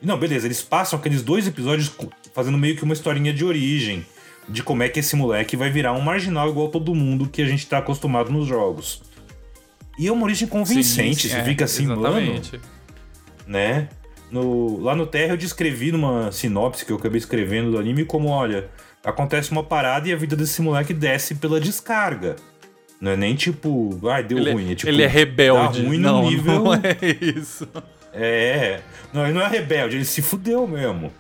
Não, 0.03 0.19
beleza, 0.19 0.47
eles 0.47 0.63
passam 0.63 0.99
aqueles 0.99 1.23
dois 1.23 1.47
episódios 1.47 1.93
fazendo 2.33 2.59
meio 2.59 2.77
que 2.77 2.85
uma 2.85 2.95
historinha 2.95 3.33
de 3.33 3.45
origem. 3.45 4.05
De 4.49 4.63
como 4.63 4.83
é 4.83 4.89
que 4.89 4.99
esse 4.99 5.15
moleque 5.15 5.57
vai 5.57 5.71
virar 5.71 5.93
um 5.93 6.01
marginal 6.01 6.49
igual 6.49 6.69
todo 6.69 6.95
mundo 6.95 7.29
que 7.29 7.41
a 7.41 7.47
gente 7.47 7.67
tá 7.67 7.79
acostumado 7.79 8.33
nos 8.33 8.49
jogos. 8.49 9.03
E 9.99 10.09
é 10.09 10.13
uma 10.13 10.25
origem 10.25 10.49
convincente, 10.49 11.23
sim, 11.23 11.29
sim, 11.29 11.29
você 11.29 11.37
é, 11.37 11.45
fica 11.45 11.65
assim, 11.67 11.85
exatamente. 11.85 12.53
mano. 12.53 12.65
Né? 13.47 13.89
No, 14.31 14.81
lá 14.81 14.95
no 14.95 15.07
Terra 15.07 15.35
eu 15.35 15.37
descrevi 15.37 15.93
numa 15.93 16.33
sinopse 16.33 16.85
que 16.85 16.93
eu 16.93 16.97
acabei 16.97 17.19
escrevendo 17.19 17.73
do 17.73 17.79
anime 17.79 18.05
como, 18.05 18.29
olha, 18.29 18.69
acontece 19.05 19.51
uma 19.51 19.63
parada 19.63 20.09
e 20.09 20.13
a 20.13 20.17
vida 20.17 20.37
desse 20.37 20.63
moleque 20.63 20.95
desce 20.95 21.35
pela 21.35 21.61
descarga. 21.61 22.37
Não 23.01 23.13
é 23.13 23.17
nem 23.17 23.35
tipo, 23.35 23.99
ai, 24.09 24.23
deu 24.23 24.39
ele, 24.39 24.51
é- 24.51 24.53
ruim. 24.53 24.73
É, 24.73 24.75
tipo, 24.75 24.91
ele 24.91 25.03
é 25.03 25.07
rebelde. 25.07 25.83
Dá 25.83 25.89
ruim 25.89 25.99
não, 25.99 26.23
no 26.23 26.31
nível. 26.31 26.65
Não 26.65 26.75
é 26.75 26.97
isso. 27.21 27.67
É. 28.13 28.81
Não, 29.13 29.25
ele 29.25 29.33
não 29.33 29.41
é 29.41 29.49
rebelde, 29.49 29.97
ele 29.97 30.05
se 30.05 30.21
fudeu 30.21 30.67
mesmo. 30.67 31.13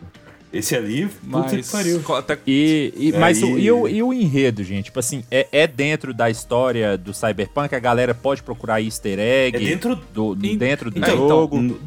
Esse 0.53 0.75
ali, 0.75 1.07
puta 1.31 1.57
que 1.57 1.71
pariu. 1.71 2.03
Até... 2.17 2.39
E, 2.45 2.93
e, 2.97 3.13
mas 3.13 3.41
o, 3.41 3.57
e, 3.57 3.71
o, 3.71 3.87
e 3.87 4.03
o 4.03 4.13
enredo, 4.13 4.65
gente? 4.65 4.87
Tipo 4.87 4.99
assim, 4.99 5.23
é, 5.31 5.47
é 5.53 5.67
dentro 5.67 6.13
da 6.13 6.29
história 6.29 6.99
do 6.99 7.15
Cyberpunk? 7.15 7.73
A 7.73 7.79
galera 7.79 8.13
pode 8.15 8.43
procurar 8.43 8.81
easter 8.81 9.19
egg? 9.21 9.57
É 9.57 9.61
dentro 9.61 9.95
do, 10.13 10.37
in... 10.43 10.59
dentro 10.59 10.91
do 10.91 10.99
então, 10.99 11.17
jogo? 11.17 11.57
Então, 11.57 11.79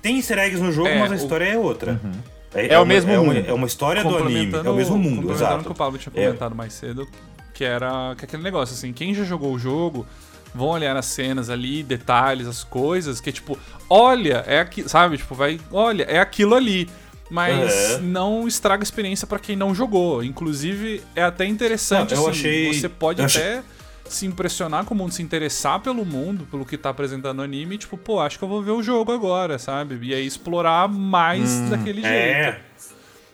tem 0.00 0.18
easter 0.18 0.38
eggs 0.38 0.62
no 0.62 0.70
jogo, 0.70 0.86
é, 0.86 1.00
mas 1.00 1.10
a 1.10 1.16
história 1.16 1.46
o... 1.46 1.50
é 1.50 1.58
outra. 1.58 2.00
Uhum. 2.04 2.12
É, 2.54 2.74
é, 2.74 2.78
o 2.78 2.86
mesmo 2.86 3.10
é 3.10 3.18
mundo. 3.18 3.30
Uma, 3.32 3.38
é 3.40 3.52
uma 3.52 3.66
história 3.66 4.04
do 4.04 4.16
anime, 4.16 4.54
é 4.54 4.70
o 4.70 4.74
mesmo 4.74 4.96
mundo, 4.96 5.32
exato. 5.32 5.62
o 5.62 5.64
que 5.64 5.72
o 5.72 5.74
Pablo 5.74 5.98
tinha 5.98 6.12
é. 6.14 6.26
comentado 6.26 6.54
mais 6.54 6.72
cedo, 6.72 7.08
que 7.52 7.64
era 7.64 8.14
que 8.16 8.24
aquele 8.24 8.44
negócio, 8.44 8.72
assim, 8.72 8.92
quem 8.92 9.12
já 9.12 9.24
jogou 9.24 9.52
o 9.52 9.58
jogo 9.58 10.06
vão 10.54 10.68
olhar 10.68 10.96
as 10.96 11.06
cenas 11.06 11.50
ali, 11.50 11.82
detalhes, 11.82 12.46
as 12.46 12.62
coisas, 12.62 13.20
que 13.20 13.30
é 13.30 13.32
tipo, 13.32 13.58
olha, 13.90 14.44
é 14.46 14.60
aqui, 14.60 14.88
sabe? 14.88 15.18
Tipo, 15.18 15.34
vai, 15.34 15.58
olha, 15.72 16.04
é 16.04 16.20
aquilo 16.20 16.54
ali 16.54 16.88
mas 17.30 18.00
não 18.02 18.46
estraga 18.46 18.82
a 18.82 18.84
experiência 18.84 19.26
para 19.26 19.38
quem 19.38 19.56
não 19.56 19.74
jogou. 19.74 20.22
Inclusive, 20.22 21.02
é 21.14 21.22
até 21.22 21.44
interessante. 21.46 22.14
Não, 22.14 22.22
assim, 22.22 22.30
achei... 22.30 22.74
Você 22.74 22.88
pode 22.88 23.20
eu 23.20 23.26
até 23.26 23.58
achei... 23.58 23.62
se 24.08 24.26
impressionar 24.26 24.84
com 24.84 24.94
o 24.94 24.96
mundo, 24.96 25.12
se 25.12 25.22
interessar 25.22 25.80
pelo 25.80 26.04
mundo, 26.04 26.46
pelo 26.50 26.64
que 26.64 26.76
tá 26.76 26.90
apresentando 26.90 27.38
o 27.38 27.42
anime, 27.42 27.76
e, 27.76 27.78
tipo, 27.78 27.96
pô, 27.96 28.20
acho 28.20 28.38
que 28.38 28.44
eu 28.44 28.48
vou 28.48 28.62
ver 28.62 28.72
o 28.72 28.82
jogo 28.82 29.12
agora, 29.12 29.58
sabe? 29.58 29.98
E 30.02 30.14
aí 30.14 30.26
explorar 30.26 30.88
mais 30.88 31.50
hum, 31.50 31.70
daquele 31.70 32.04
é. 32.04 32.60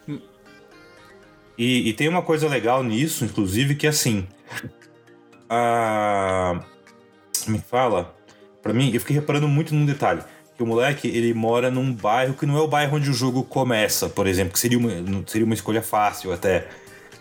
jeito. 0.07 0.23
E, 1.59 1.91
e, 1.91 1.93
tem 1.93 2.09
uma 2.09 2.23
coisa 2.23 2.49
legal 2.49 2.83
nisso, 2.83 3.23
inclusive, 3.23 3.75
que 3.75 3.87
assim. 3.87 4.27
A. 5.47 6.59
Me 7.47 7.59
fala. 7.59 8.15
Para 8.63 8.73
mim, 8.73 8.91
eu 8.95 9.01
fiquei 9.01 9.17
reparando 9.17 9.47
muito 9.47 9.75
num 9.75 9.85
detalhe 9.85 10.23
o 10.63 10.67
moleque 10.67 11.09
ele 11.09 11.33
mora 11.35 11.71
num 11.71 11.93
bairro 11.93 12.35
que 12.35 12.47
não 12.47 12.57
é 12.57 12.61
o 12.61 12.69
bairro 12.69 12.97
onde 12.97 13.11
o 13.11 13.15
jogo 13.15 13.43
começa, 13.43 14.09
por 14.09 14.27
exemplo, 14.27 14.53
que 14.53 14.59
seria 14.59 14.79
uma, 14.79 14.91
seria 15.27 15.45
uma 15.45 15.55
escolha 15.55 15.83
fácil 15.83 16.33
até. 16.33 16.67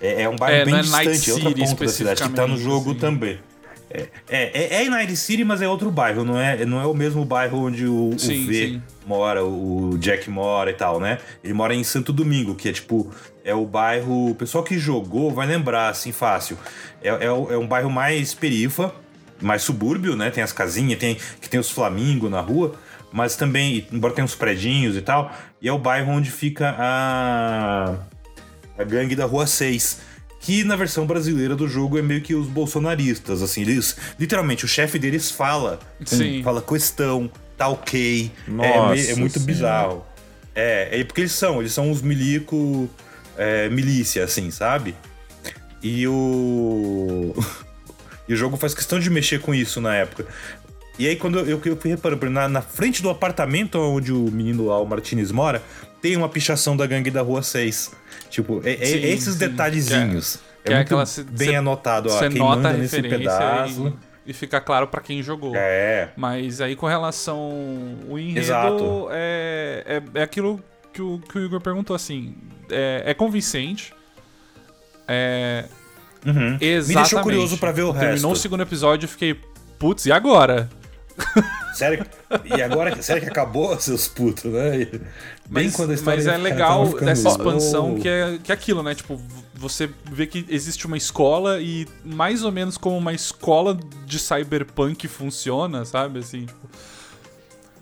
É, 0.01 0.23
é 0.23 0.29
um 0.29 0.35
bairro 0.35 0.61
é, 0.61 0.65
bem 0.65 0.75
é 0.75 0.81
distante, 0.81 1.29
é 1.29 1.33
outra 1.33 1.51
ponta 1.51 1.85
da 1.85 1.91
cidade, 1.91 2.23
que 2.23 2.29
tá 2.29 2.47
no 2.47 2.57
jogo 2.57 2.91
assim. 2.91 2.99
também. 2.99 3.39
É, 3.91 4.07
é, 4.29 4.75
é, 4.75 4.85
em 4.85 4.89
Night 4.89 5.15
City, 5.17 5.43
mas 5.43 5.63
é 5.63 5.67
outro 5.67 5.89
bairro, 5.89 6.23
não 6.23 6.39
é, 6.39 6.63
não 6.63 6.79
é 6.79 6.85
o 6.85 6.93
mesmo 6.93 7.25
bairro 7.25 7.65
onde 7.65 7.87
o, 7.87 8.13
sim, 8.19 8.43
o 8.43 8.47
V 8.47 8.53
sim. 8.53 8.81
mora, 9.05 9.43
o 9.43 9.97
Jack 9.97 10.29
mora 10.29 10.69
e 10.69 10.73
tal, 10.73 10.99
né? 10.99 11.17
Ele 11.43 11.53
mora 11.53 11.73
em 11.73 11.83
Santo 11.83 12.13
Domingo, 12.13 12.53
que 12.53 12.69
é 12.69 12.71
tipo, 12.71 13.11
é 13.43 13.53
o 13.53 13.65
bairro. 13.65 14.29
O 14.29 14.35
pessoal 14.35 14.63
que 14.63 14.77
jogou 14.77 15.31
vai 15.31 15.47
lembrar, 15.47 15.89
assim, 15.89 16.11
fácil. 16.11 16.55
É, 17.01 17.09
é, 17.09 17.25
é 17.25 17.57
um 17.57 17.65
bairro 17.65 17.89
mais 17.89 18.35
perifa, 18.35 18.93
mais 19.41 19.63
subúrbio, 19.63 20.15
né? 20.15 20.29
Tem 20.29 20.43
as 20.43 20.53
casinhas, 20.53 20.99
tem 20.99 21.17
que 21.41 21.49
tem 21.49 21.59
os 21.59 21.71
flamingos 21.71 22.29
na 22.29 22.41
rua, 22.41 22.75
mas 23.11 23.35
também, 23.35 23.87
embora 23.91 24.13
tenha 24.13 24.25
uns 24.25 24.35
predinhos 24.35 24.95
e 24.95 25.01
tal, 25.01 25.35
e 25.61 25.67
é 25.67 25.71
o 25.71 25.79
bairro 25.79 26.11
onde 26.11 26.29
fica 26.31 26.75
a 26.77 27.95
a 28.77 28.83
gangue 28.85 29.13
da 29.13 29.25
Rua 29.25 29.45
6, 29.45 29.99
que 30.39 30.63
na 30.63 30.77
versão 30.77 31.05
brasileira 31.05 31.53
do 31.53 31.67
jogo 31.67 31.97
é 31.97 32.01
meio 32.01 32.21
que 32.21 32.33
os 32.33 32.47
bolsonaristas, 32.47 33.41
assim, 33.41 33.61
eles 33.61 33.97
literalmente 34.17 34.63
o 34.63 34.67
chefe 34.67 34.97
deles 34.97 35.29
fala, 35.29 35.79
Sim. 36.05 36.41
fala 36.41 36.61
questão, 36.61 37.29
tá 37.57 37.67
ok, 37.67 38.31
é 38.47 38.49
Nossa, 38.49 39.01
é, 39.01 39.11
é 39.11 39.15
muito 39.15 39.39
bizarro. 39.41 40.05
É, 40.55 40.99
é 40.99 41.03
porque 41.03 41.21
eles 41.21 41.33
são, 41.33 41.59
eles 41.59 41.73
são 41.73 41.91
os 41.91 42.01
milico 42.01 42.89
é, 43.37 43.69
milícia, 43.69 44.23
assim, 44.23 44.49
sabe? 44.49 44.95
E 45.83 46.07
o. 46.07 47.33
e 48.27 48.33
o 48.33 48.35
jogo 48.35 48.57
faz 48.57 48.73
questão 48.73 48.99
de 48.99 49.09
mexer 49.09 49.39
com 49.41 49.53
isso 49.53 49.79
na 49.81 49.95
época. 49.95 50.25
E 50.99 51.07
aí, 51.07 51.15
quando 51.15 51.39
eu, 51.39 51.61
eu 51.63 51.77
fui 51.77 51.91
reparando, 51.91 52.29
na, 52.29 52.49
na 52.49 52.61
frente 52.61 53.01
do 53.01 53.09
apartamento 53.09 53.79
onde 53.79 54.11
o 54.11 54.29
menino 54.29 54.65
lá, 54.65 54.77
o 54.81 54.85
Martinez, 54.85 55.31
mora, 55.31 55.63
tem 56.01 56.17
uma 56.17 56.27
pichação 56.27 56.75
da 56.75 56.85
gangue 56.85 57.09
da 57.09 57.21
Rua 57.21 57.41
6. 57.41 57.93
Tipo, 58.29 58.61
é, 58.65 58.73
é 58.73 58.85
sim, 58.85 59.03
esses 59.05 59.33
sim. 59.33 59.39
detalhezinhos. 59.39 60.39
Que 60.61 60.73
é, 60.73 60.75
é, 60.75 60.75
muito 60.75 61.05
se, 61.05 61.23
bem 61.23 61.49
cê, 61.51 61.55
anotado, 61.55 62.09
ó. 62.11 62.19
Quem 62.19 62.37
nota 62.37 62.55
manda 62.55 62.73
nesse 62.73 63.01
pedaço. 63.01 63.97
E, 64.25 64.31
e 64.31 64.33
fica 64.33 64.59
claro 64.59 64.87
para 64.87 64.99
quem 64.99 65.23
jogou. 65.23 65.53
É. 65.55 66.09
Mas 66.17 66.59
aí, 66.59 66.75
com 66.75 66.85
relação 66.85 67.97
ao 68.09 68.19
enredo, 68.19 68.39
Exato. 68.39 69.07
É, 69.11 70.01
é, 70.13 70.19
é 70.19 70.21
aquilo 70.21 70.61
que 70.91 71.01
o, 71.01 71.17
que 71.19 71.37
o 71.37 71.45
Igor 71.45 71.61
perguntou, 71.61 71.95
assim. 71.95 72.35
É, 72.69 73.03
é 73.05 73.13
convincente. 73.13 73.93
É. 75.07 75.63
Uhum. 76.25 76.57
Exatamente. 76.59 76.87
Me 76.89 76.95
deixou 76.95 77.21
curioso 77.21 77.57
para 77.57 77.71
ver 77.71 77.83
o 77.83 77.91
resto. 77.91 78.05
Terminou 78.05 78.33
o 78.33 78.35
segundo 78.35 78.61
episódio 78.61 79.05
e 79.05 79.07
fiquei, 79.07 79.39
putz, 79.79 80.05
e 80.05 80.11
agora? 80.11 80.69
Sério? 81.73 82.05
E 82.43 82.61
agora, 82.61 83.01
sério 83.01 83.21
que 83.21 83.29
acabou, 83.29 83.77
seus 83.79 84.07
putos, 84.07 84.45
né? 84.45 84.85
Bem 85.49 85.71
mas, 85.71 86.01
mas 86.01 86.27
é 86.27 86.37
legal 86.37 86.87
dessa 86.99 87.29
expansão 87.29 87.95
que 87.95 88.07
é, 88.07 88.37
que 88.43 88.51
é 88.51 88.55
aquilo, 88.55 88.83
né? 88.83 88.93
Tipo, 88.93 89.19
você 89.53 89.89
vê 90.11 90.27
que 90.27 90.45
existe 90.49 90.85
uma 90.85 90.97
escola 90.97 91.59
e 91.61 91.87
mais 92.03 92.43
ou 92.43 92.51
menos 92.51 92.77
como 92.77 92.97
uma 92.97 93.13
escola 93.13 93.77
de 94.05 94.19
cyberpunk 94.19 95.07
funciona, 95.07 95.85
sabe? 95.85 96.19
Assim, 96.19 96.45
tipo, 96.45 96.69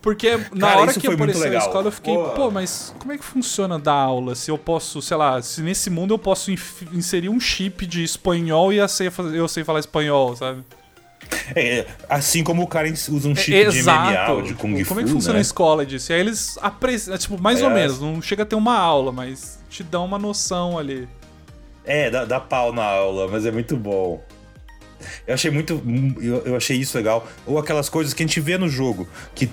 porque 0.08 0.38
na 0.54 0.68
Cara, 0.68 0.80
hora 0.80 0.94
que 0.94 1.06
apareceu 1.06 1.52
a 1.52 1.58
escola 1.58 1.88
eu 1.88 1.92
fiquei, 1.92 2.16
pô. 2.16 2.30
pô. 2.30 2.52
mas 2.52 2.96
como 2.98 3.12
é 3.12 3.18
que 3.18 3.26
funciona 3.26 3.78
dar 3.78 3.94
aula? 3.94 4.36
Se 4.36 4.50
eu 4.50 4.58
posso, 4.58 5.02
sei 5.02 5.18
lá, 5.18 5.42
se 5.42 5.62
nesse 5.62 5.90
mundo 5.90 6.14
eu 6.14 6.18
posso 6.18 6.50
inserir 6.94 7.28
um 7.28 7.40
chip 7.42 7.86
de 7.86 8.04
espanhol 8.04 8.72
e 8.72 8.78
eu 8.78 8.88
sei, 8.88 9.12
eu 9.34 9.48
sei 9.50 9.66
falar 9.66 9.80
espanhol, 9.80 10.34
sabe? 10.34 10.64
É, 11.56 11.86
assim 12.10 12.44
como 12.44 12.64
o 12.64 12.68
cara 12.68 12.90
usa 12.92 13.28
um 13.28 13.36
chip 13.36 13.56
é, 13.56 13.70
de 13.70 13.84
MMA 13.84 14.32
ou 14.32 14.42
de 14.42 14.54
Kung 14.54 14.78
Fu. 14.84 14.90
Como 14.90 15.00
é 15.00 15.04
que 15.04 15.10
funciona 15.10 15.34
né? 15.34 15.40
a 15.40 15.42
escola 15.42 15.86
disso? 15.86 16.12
E 16.12 16.16
aí 16.16 16.22
eles 16.22 16.58
apresentam, 16.62 17.16
é, 17.16 17.18
tipo, 17.18 17.42
mais 17.42 17.62
é. 17.62 17.64
ou 17.66 17.70
menos, 17.70 18.00
não 18.00 18.22
chega 18.22 18.44
a 18.44 18.46
ter 18.46 18.56
uma 18.56 18.78
aula, 18.78 19.12
mas 19.12 19.60
te 19.70 19.84
dão 19.84 20.06
uma 20.06 20.20
noção 20.20 20.78
ali. 20.78 21.08
É, 21.86 22.10
dá, 22.10 22.26
dá 22.26 22.40
pau 22.40 22.74
na 22.74 22.84
aula, 22.84 23.28
mas 23.30 23.46
é 23.46 23.52
muito 23.52 23.78
bom. 23.78 24.22
Eu 25.26 25.34
achei 25.34 25.52
muito. 25.52 25.82
Eu, 26.20 26.44
eu, 26.46 26.56
achei 26.56 26.78
isso 26.78 26.98
legal. 26.98 27.28
Ou 27.46 27.58
aquelas 27.58 27.88
coisas 27.88 28.14
que 28.14 28.24
a 28.24 28.26
gente 28.26 28.40
vê 28.40 28.58
no 28.58 28.68
jogo, 28.68 29.08
que 29.34 29.50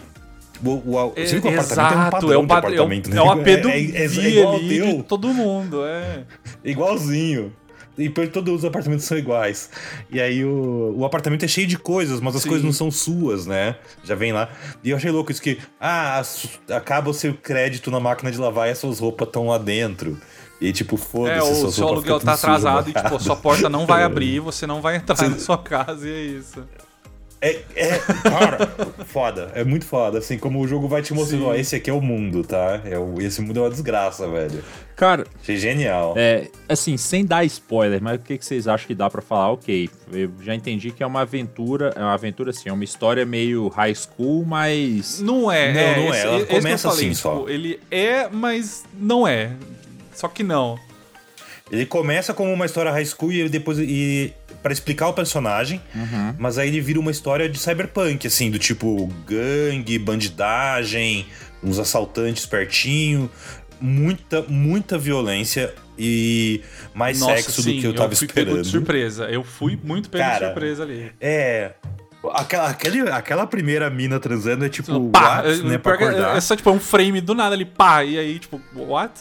o, 0.65 0.71
o, 0.71 1.13
você 1.15 1.39
viu 1.39 1.43
que 1.43 1.49
o 1.49 1.61
apartamento 1.61 1.93
é 1.93 2.07
um 2.07 2.11
padrão 2.11 2.33
é 2.33 2.39
um 2.39 2.47
pad... 2.47 2.59
apartamento, 2.59 3.11
né? 3.11 3.17
É 3.17 3.23
o 3.23 3.31
AP 3.31 3.45
do 3.63 3.69
é, 3.69 3.81
é, 3.81 4.05
é, 4.05 4.07
igual 4.07 4.57
ali 4.57 4.97
de 4.97 5.03
todo 5.03 5.29
mundo, 5.29 5.85
é. 5.85 6.25
Igualzinho. 6.65 7.53
E 7.97 8.09
todos 8.09 8.55
os 8.55 8.65
apartamentos 8.65 9.05
são 9.05 9.17
iguais. 9.17 9.71
E 10.11 10.21
aí 10.21 10.45
o, 10.45 10.95
o 10.97 11.05
apartamento 11.05 11.45
é 11.45 11.49
cheio 11.49 11.67
de 11.67 11.79
coisas, 11.79 12.21
mas 12.21 12.35
as 12.35 12.43
Sim. 12.43 12.49
coisas 12.49 12.65
não 12.65 12.73
são 12.73 12.91
suas, 12.91 13.47
né? 13.47 13.77
Já 14.03 14.15
vem 14.15 14.33
lá. 14.33 14.49
E 14.83 14.91
eu 14.91 14.97
achei 14.97 15.11
louco 15.11 15.31
isso 15.31 15.41
que, 15.41 15.59
ah, 15.81 16.21
acaba 16.71 17.11
o 17.11 17.15
seu 17.15 17.35
crédito 17.35 17.91
na 17.91 18.01
máquina 18.01 18.33
de 18.33 18.39
lavar 18.39 18.69
e 18.69 18.73
as 18.73 18.79
suas 18.79 18.99
roupas 18.99 19.29
estão 19.29 19.49
lá 19.49 19.59
dentro. 19.59 20.19
E 20.61 20.73
tipo, 20.73 20.97
foda-se, 20.97 21.39
é, 21.39 21.43
o 21.43 21.71
seu 21.71 21.89
aluguel 21.89 22.19
tá 22.21 22.35
atrasado 22.35 22.89
e 22.89 22.93
tipo, 22.93 23.15
a 23.15 23.19
sua 23.19 23.37
porta 23.37 23.69
não 23.69 23.87
vai 23.87 24.03
abrir, 24.05 24.41
você 24.41 24.67
não 24.67 24.81
vai 24.81 24.97
entrar 24.97 25.17
Sim. 25.17 25.29
na 25.29 25.39
sua 25.39 25.59
casa 25.59 26.09
e 26.09 26.13
é 26.13 26.23
isso. 26.23 26.65
É, 27.45 27.61
é, 27.77 27.99
cara, 28.23 28.67
foda. 29.05 29.53
É 29.55 29.63
muito 29.63 29.85
foda. 29.85 30.17
Assim, 30.17 30.39
como 30.39 30.61
o 30.61 30.67
jogo 30.67 30.89
vai 30.89 31.03
te 31.03 31.13
mostrando, 31.13 31.49
ó, 31.49 31.55
esse 31.55 31.77
aqui 31.77 31.91
é 31.91 31.93
o 31.93 32.01
mundo, 32.01 32.43
tá? 32.43 32.81
É 32.87 32.99
o, 32.99 33.21
esse 33.21 33.43
mundo 33.43 33.59
é 33.59 33.63
uma 33.65 33.71
desgraça, 33.71 34.27
velho. 34.27 34.65
Cara. 34.97 35.27
Achei 35.43 35.59
genial. 35.59 36.15
É, 36.17 36.49
assim, 36.67 36.97
sem 36.97 37.23
dar 37.23 37.45
spoiler, 37.45 38.03
mas 38.03 38.17
o 38.17 38.21
que, 38.21 38.39
que 38.39 38.47
vocês 38.47 38.67
acham 38.67 38.87
que 38.87 38.95
dá 38.95 39.11
para 39.11 39.21
falar? 39.21 39.53
Ok, 39.53 39.91
eu 40.11 40.31
já 40.41 40.55
entendi 40.55 40.91
que 40.91 41.03
é 41.03 41.07
uma 41.07 41.21
aventura, 41.21 41.93
é 41.95 42.01
uma 42.01 42.15
aventura 42.15 42.49
assim, 42.49 42.71
é 42.71 42.73
uma 42.73 42.85
história 42.85 43.27
meio 43.27 43.69
high 43.69 43.95
school, 43.95 44.47
mas. 44.47 45.21
Não 45.21 45.53
é, 45.53 45.71
não, 45.71 45.81
é, 45.81 45.97
não 45.97 46.15
é. 46.15 46.21
Ela 46.23 46.37
esse, 46.39 46.47
começa 46.47 46.89
falei, 46.89 47.05
assim 47.05 47.15
só. 47.15 47.37
Tipo, 47.41 47.51
ele 47.51 47.79
é, 47.91 48.27
mas 48.31 48.85
não 48.99 49.29
é. 49.29 49.51
Só 50.15 50.29
que 50.29 50.43
não. 50.43 50.79
Ele 51.71 51.85
começa 51.85 52.33
como 52.33 52.51
uma 52.51 52.65
história 52.65 52.91
high 52.91 53.05
school 53.05 53.33
e 53.33 53.49
depois. 53.51 53.79
E 53.79 54.33
para 54.65 54.73
explicar 54.73 55.09
o 55.09 55.13
personagem, 55.13 55.79
uhum. 55.95 56.37
mas 56.39 56.57
aí 56.57 56.69
ele 56.69 56.81
vira 56.81 56.99
uma 56.99 57.11
história 57.11 57.47
de 57.51 57.59
cyberpunk, 57.59 58.27
assim, 58.27 58.51
do 58.51 58.59
tipo 58.59 59.13
gangue, 59.27 59.99
bandidagem, 59.99 61.27
uns 61.63 61.79
assaltantes 61.79 62.47
pertinho, 62.47 63.31
muita, 63.79 64.41
muita 64.49 64.97
violência 64.97 65.75
e 65.99 66.63
mais 66.95 67.21
Nossa, 67.21 67.37
sexo 67.37 67.63
sim, 67.63 67.75
do 67.75 67.81
que 67.83 67.87
eu 67.89 67.95
tava 67.95 68.15
eu 68.15 68.17
fui 68.17 68.27
esperando. 68.27 68.53
Pego 68.53 68.63
de 68.63 68.71
surpresa, 68.71 69.25
eu 69.27 69.45
fui 69.45 69.79
muito 69.85 70.09
pego 70.09 70.25
Cara, 70.25 70.39
de 70.39 70.45
surpresa 70.47 70.83
ali. 70.83 71.13
É, 71.21 71.73
Aquela, 72.33 72.71
aquele, 72.71 73.01
aquela 73.11 73.47
primeira 73.47 73.91
mina 73.91 74.19
transando 74.19 74.65
é 74.65 74.71
tipo, 74.71 75.11
pá, 75.11 75.43
what, 75.43 75.63
né, 75.63 75.77
pra 75.77 75.93
acordar. 75.93 76.35
É, 76.35 76.39
é 76.39 76.41
só 76.41 76.57
tipo 76.57 76.71
um 76.71 76.81
frame 76.81 77.21
do 77.21 77.35
nada 77.35 77.55
ali, 77.55 77.67
pá, 77.67 78.03
e 78.03 78.19
aí 78.19 78.39
tipo, 78.39 78.59
what? 78.75 79.13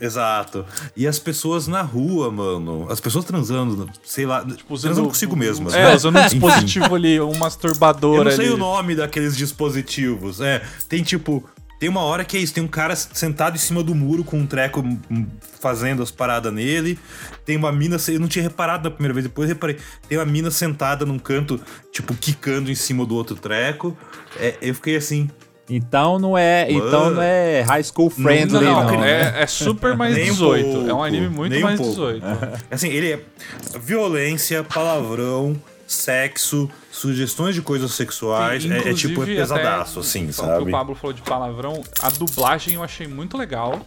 Exato. 0.00 0.64
E 0.96 1.06
as 1.06 1.18
pessoas 1.18 1.66
na 1.66 1.82
rua, 1.82 2.30
mano. 2.30 2.86
As 2.90 3.00
pessoas 3.00 3.24
transando, 3.24 3.88
sei 4.02 4.26
lá, 4.26 4.44
tipo, 4.44 4.74
usando, 4.74 4.90
transando 4.90 5.08
consigo 5.08 5.36
mesmas. 5.36 5.74
É, 5.74 5.84
né? 5.84 5.94
usando 5.94 6.18
um 6.18 6.22
dispositivo 6.22 6.94
ali, 6.94 7.20
um 7.20 7.36
masturbador 7.36 8.18
Eu 8.18 8.24
não 8.24 8.30
sei 8.30 8.46
ali. 8.46 8.54
o 8.54 8.56
nome 8.56 8.94
daqueles 8.94 9.36
dispositivos. 9.36 10.40
É, 10.40 10.62
tem 10.88 11.02
tipo. 11.02 11.44
Tem 11.80 11.88
uma 11.88 12.02
hora 12.02 12.24
que 12.24 12.36
é 12.36 12.40
isso, 12.40 12.54
tem 12.54 12.62
um 12.62 12.68
cara 12.68 12.94
sentado 12.96 13.56
em 13.56 13.58
cima 13.58 13.82
do 13.82 13.94
muro 13.94 14.24
com 14.24 14.38
um 14.38 14.46
treco 14.46 14.80
hum, 14.80 15.26
fazendo 15.60 16.02
as 16.02 16.10
paradas 16.10 16.52
nele. 16.52 16.98
Tem 17.44 17.56
uma 17.56 17.70
mina, 17.72 17.98
eu 18.08 18.20
não 18.20 18.28
tinha 18.28 18.42
reparado 18.42 18.84
na 18.84 18.90
primeira 18.90 19.12
vez, 19.12 19.26
depois 19.26 19.48
eu 19.48 19.54
reparei. 19.54 19.76
Tem 20.08 20.16
uma 20.16 20.24
mina 20.24 20.50
sentada 20.50 21.04
num 21.04 21.18
canto, 21.18 21.60
tipo, 21.92 22.14
quicando 22.14 22.70
em 22.70 22.74
cima 22.74 23.04
do 23.04 23.14
outro 23.14 23.34
treco. 23.34 23.94
É, 24.38 24.56
eu 24.62 24.74
fiquei 24.74 24.96
assim, 24.96 25.28
então 25.68 26.18
não 26.18 26.36
é, 26.36 26.70
então 26.70 27.10
não 27.10 27.22
é 27.22 27.62
high 27.62 27.82
school 27.82 28.10
friendly, 28.10 28.64
não. 28.64 28.84
não, 28.84 28.92
não 28.92 29.04
é, 29.04 29.42
é, 29.42 29.46
super 29.46 29.96
mais 29.96 30.14
18. 30.14 30.66
Um 30.66 30.88
é 30.88 30.94
um 30.94 31.02
anime 31.02 31.28
muito 31.28 31.58
mais 31.60 31.80
um 31.80 31.90
18. 31.90 32.24
Assim, 32.70 32.88
ele 32.88 33.12
é 33.12 33.20
violência, 33.80 34.62
palavrão, 34.62 35.56
sexo, 35.86 36.68
sugestões 36.90 37.54
de 37.54 37.62
coisas 37.62 37.92
sexuais. 37.92 38.62
Sim, 38.62 38.72
é, 38.72 38.90
é, 38.90 38.94
tipo 38.94 39.22
é 39.22 39.26
pesadaço, 39.26 40.00
assim, 40.00 40.30
sabe? 40.32 40.68
O 40.68 40.70
Pablo 40.70 40.94
falou 40.94 41.14
de 41.14 41.22
palavrão, 41.22 41.82
a 42.00 42.10
dublagem 42.10 42.74
eu 42.74 42.82
achei 42.82 43.06
muito 43.06 43.36
legal. 43.36 43.84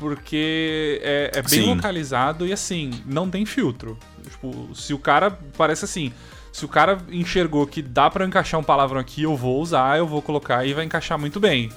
Porque 0.00 0.98
é, 1.02 1.30
é 1.34 1.42
bem 1.42 1.62
Sim. 1.62 1.74
localizado 1.74 2.46
e 2.46 2.54
assim, 2.54 2.90
não 3.04 3.28
tem 3.28 3.44
filtro. 3.44 3.98
Tipo, 4.30 4.74
se 4.74 4.94
o 4.94 4.98
cara 4.98 5.38
parece 5.58 5.84
assim 5.84 6.10
se 6.52 6.64
o 6.64 6.68
cara 6.68 6.98
enxergou 7.10 7.66
que 7.66 7.82
dá 7.82 8.10
para 8.10 8.24
encaixar 8.24 8.60
um 8.60 8.64
palavrão 8.64 9.00
aqui, 9.00 9.22
eu 9.22 9.36
vou 9.36 9.60
usar, 9.60 9.98
eu 9.98 10.06
vou 10.06 10.20
colocar 10.20 10.64
e 10.64 10.74
vai 10.74 10.84
encaixar 10.84 11.18
muito 11.18 11.38
bem. 11.38 11.70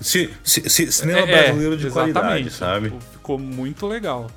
Se, 0.00 0.30
se, 0.44 0.68
se, 0.68 0.92
cinema 0.92 1.20
é, 1.20 1.44
brasileiro 1.44 1.76
de 1.76 1.90
qualidade, 1.90 2.50
sabe? 2.50 2.90
Tipo, 2.90 3.00
ficou 3.12 3.38
muito 3.38 3.86
legal. 3.86 4.30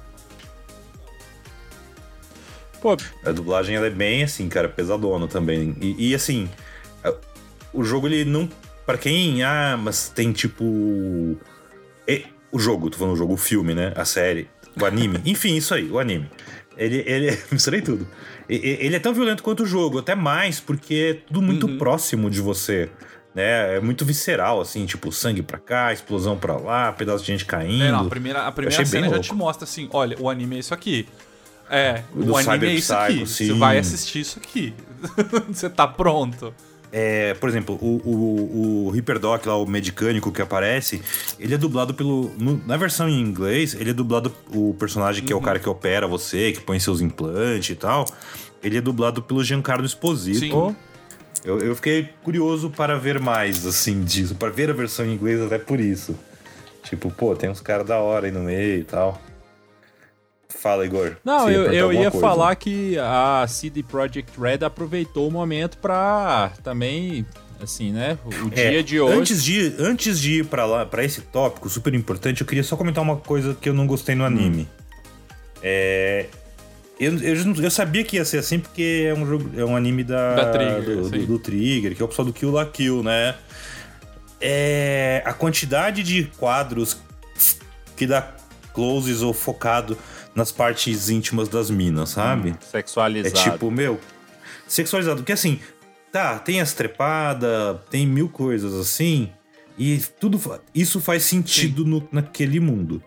Pô, 2.81 2.97
a 3.25 3.31
dublagem 3.31 3.75
ela 3.75 3.87
é 3.87 3.89
bem 3.89 4.23
assim, 4.23 4.49
cara, 4.49 4.67
pesadona 4.67 5.27
também. 5.27 5.75
E, 5.79 6.09
e 6.09 6.15
assim, 6.15 6.49
o 7.73 7.83
jogo 7.83 8.07
ele 8.07 8.23
não. 8.23 8.47
para 8.85 8.97
quem. 8.97 9.43
Ah, 9.43 9.77
mas 9.81 10.09
tem 10.09 10.31
tipo. 10.31 11.37
E, 12.07 12.25
o 12.51 12.59
jogo, 12.59 12.89
tô 12.89 12.97
falando 12.97 13.13
o 13.13 13.17
jogo, 13.17 13.33
o 13.33 13.37
filme, 13.37 13.73
né? 13.73 13.91
A 13.95 14.05
série, 14.05 14.47
o 14.79 14.85
anime. 14.85 15.19
Enfim, 15.25 15.55
isso 15.55 15.73
aí, 15.73 15.89
o 15.89 15.99
anime. 15.99 16.29
Ele. 16.77 17.03
ele 17.05 17.37
misturei 17.51 17.81
tudo. 17.81 18.07
Ele 18.55 18.95
é 18.95 18.99
tão 18.99 19.13
violento 19.13 19.41
quanto 19.41 19.63
o 19.63 19.65
jogo, 19.65 19.99
até 19.99 20.15
mais, 20.15 20.59
porque 20.59 21.17
é 21.17 21.27
tudo 21.27 21.41
muito 21.41 21.67
uhum. 21.67 21.77
próximo 21.77 22.29
de 22.29 22.41
você. 22.41 22.89
Né? 23.33 23.77
É 23.77 23.79
muito 23.79 24.05
visceral, 24.05 24.61
assim, 24.61 24.85
tipo, 24.85 25.11
sangue 25.11 25.41
pra 25.41 25.57
cá, 25.57 25.91
explosão 25.91 26.37
pra 26.37 26.55
lá, 26.55 26.91
pedaço 26.91 27.23
de 27.23 27.31
gente 27.31 27.45
caindo. 27.45 27.83
É, 27.83 27.91
não, 27.91 28.01
a 28.01 28.09
primeira, 28.09 28.45
a 28.45 28.51
primeira 28.51 28.85
cena 28.85 29.09
já 29.09 29.19
te 29.19 29.33
mostra 29.33 29.63
assim: 29.63 29.89
olha, 29.91 30.15
o 30.19 30.29
anime 30.29 30.57
é 30.57 30.59
isso 30.59 30.73
aqui. 30.73 31.07
É, 31.69 32.03
o, 32.13 32.31
o 32.31 32.37
anime 32.37 32.67
é 32.67 32.73
isso 32.75 32.93
aqui. 32.93 33.25
Sim. 33.25 33.47
Você 33.47 33.53
vai 33.53 33.79
assistir 33.79 34.19
isso 34.19 34.37
aqui. 34.37 34.73
você 35.49 35.69
tá 35.69 35.87
pronto. 35.87 36.53
É, 36.95 37.33
por 37.33 37.49
exemplo, 37.49 37.75
o, 37.81 37.99
o, 38.05 38.85
o 38.85 38.89
Hyperdoc 38.91 39.43
lá, 39.47 39.57
o 39.57 39.65
medicânico 39.65 40.31
que 40.31 40.43
aparece, 40.43 41.01
ele 41.39 41.55
é 41.55 41.57
dublado 41.57 41.91
pelo. 41.91 42.31
No, 42.37 42.61
na 42.67 42.77
versão 42.77 43.09
em 43.09 43.19
inglês, 43.19 43.73
ele 43.73 43.89
é 43.89 43.93
dublado. 43.93 44.31
O 44.53 44.75
personagem 44.75 45.25
que 45.25 45.33
é 45.33 45.35
o 45.35 45.39
uhum. 45.39 45.43
cara 45.43 45.57
que 45.57 45.67
opera 45.67 46.05
você, 46.05 46.51
que 46.51 46.61
põe 46.61 46.79
seus 46.79 47.01
implantes 47.01 47.71
e 47.71 47.75
tal. 47.75 48.05
Ele 48.61 48.77
é 48.77 48.81
dublado 48.81 49.23
pelo 49.23 49.43
Giancarlo 49.43 49.83
Esposito. 49.83 50.39
Sim. 50.39 50.75
Eu, 51.43 51.59
eu 51.59 51.75
fiquei 51.75 52.09
curioso 52.23 52.69
para 52.69 52.95
ver 52.95 53.19
mais, 53.19 53.65
assim, 53.65 54.03
disso. 54.03 54.35
Para 54.35 54.49
ver 54.49 54.69
a 54.69 54.73
versão 54.73 55.03
em 55.03 55.13
inglês 55.13 55.41
até 55.41 55.57
por 55.57 55.79
isso. 55.79 56.15
Tipo, 56.83 57.09
pô, 57.09 57.35
tem 57.35 57.49
uns 57.49 57.59
caras 57.59 57.87
da 57.87 57.97
hora 57.97 58.27
aí 58.27 58.31
no 58.31 58.41
meio 58.41 58.81
e 58.81 58.83
tal. 58.83 59.19
Fala, 60.59 60.85
Igor. 60.85 61.17
Não, 61.23 61.49
eu, 61.49 61.71
eu 61.73 61.93
ia 61.93 62.09
coisa. 62.11 62.25
falar 62.25 62.55
que 62.55 62.97
a 62.97 63.45
CD 63.47 63.83
Projekt 63.83 64.39
Red 64.39 64.65
aproveitou 64.65 65.27
o 65.27 65.31
momento 65.31 65.77
pra 65.77 66.53
também, 66.63 67.25
assim, 67.61 67.91
né? 67.91 68.17
O 68.25 68.47
é, 68.57 68.69
dia 68.69 68.83
de 68.83 68.99
hoje. 68.99 69.17
Antes 69.17 69.43
de, 69.43 69.75
antes 69.79 70.19
de 70.19 70.39
ir 70.39 70.45
pra 70.45 70.65
lá, 70.65 70.85
para 70.85 71.03
esse 71.03 71.21
tópico 71.21 71.69
super 71.69 71.93
importante, 71.93 72.41
eu 72.41 72.47
queria 72.47 72.63
só 72.63 72.77
comentar 72.77 73.03
uma 73.03 73.17
coisa 73.17 73.57
que 73.59 73.67
eu 73.67 73.73
não 73.73 73.85
gostei 73.85 74.15
no 74.15 74.23
anime. 74.23 74.61
Hum. 74.61 74.83
É, 75.61 76.27
eu, 76.99 77.17
eu, 77.19 77.35
eu, 77.63 77.71
sabia 77.71 78.03
que 78.03 78.17
ia 78.17 78.25
ser 78.25 78.37
assim 78.37 78.59
porque 78.59 79.05
é 79.07 79.13
um 79.13 79.25
jogo, 79.25 79.49
é 79.59 79.65
um 79.65 79.75
anime 79.75 80.03
da, 80.03 80.35
da 80.35 80.51
Trigger, 80.51 80.83
do, 80.83 81.09
do, 81.09 81.25
do, 81.25 81.39
Trigger, 81.39 81.95
que 81.95 82.01
é 82.01 82.05
o 82.05 82.07
pessoal 82.07 82.25
do 82.25 82.33
Kill 82.33 82.51
la 82.51 82.65
Kill, 82.65 83.01
né? 83.03 83.35
É, 84.39 85.21
a 85.25 85.33
quantidade 85.33 86.03
de 86.03 86.25
quadros 86.37 86.97
que 87.95 88.05
dá 88.05 88.33
closes 88.73 89.21
ou 89.21 89.33
focado 89.33 89.97
nas 90.35 90.51
partes 90.51 91.09
íntimas 91.09 91.47
das 91.47 91.69
minas, 91.69 92.09
sabe? 92.09 92.51
Hum, 92.51 92.57
sexualizado. 92.59 93.37
É 93.37 93.51
tipo, 93.51 93.69
meu, 93.69 93.99
sexualizado. 94.67 95.17
Porque 95.21 95.33
assim, 95.33 95.59
tá, 96.11 96.39
tem 96.39 96.61
as 96.61 96.73
trepadas, 96.73 97.77
tem 97.89 98.07
mil 98.07 98.29
coisas 98.29 98.73
assim, 98.73 99.31
e 99.77 99.97
tudo 100.19 100.39
isso 100.73 100.99
faz 100.99 101.23
sentido 101.23 101.85
no, 101.85 102.07
naquele 102.11 102.59
mundo. 102.59 103.03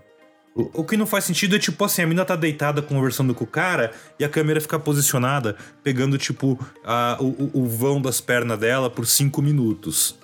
O, 0.54 0.80
o, 0.80 0.84
que 0.84 0.96
não 0.96 1.06
faz 1.06 1.24
sentido 1.24 1.54
é 1.54 1.58
tipo 1.58 1.84
assim, 1.84 2.02
a 2.02 2.06
mina 2.06 2.24
tá 2.24 2.34
deitada 2.34 2.80
conversando 2.80 3.34
com 3.34 3.44
o 3.44 3.46
cara 3.46 3.92
e 4.18 4.24
a 4.24 4.28
câmera 4.28 4.58
fica 4.58 4.78
posicionada, 4.78 5.54
pegando 5.84 6.16
tipo 6.16 6.58
a, 6.82 7.18
o, 7.20 7.50
o 7.52 7.66
vão 7.66 8.00
das 8.00 8.22
pernas 8.22 8.58
dela 8.58 8.88
por 8.88 9.06
cinco 9.06 9.42
minutos. 9.42 10.16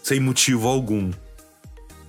Sem 0.00 0.20
motivo 0.20 0.68
algum. 0.68 1.10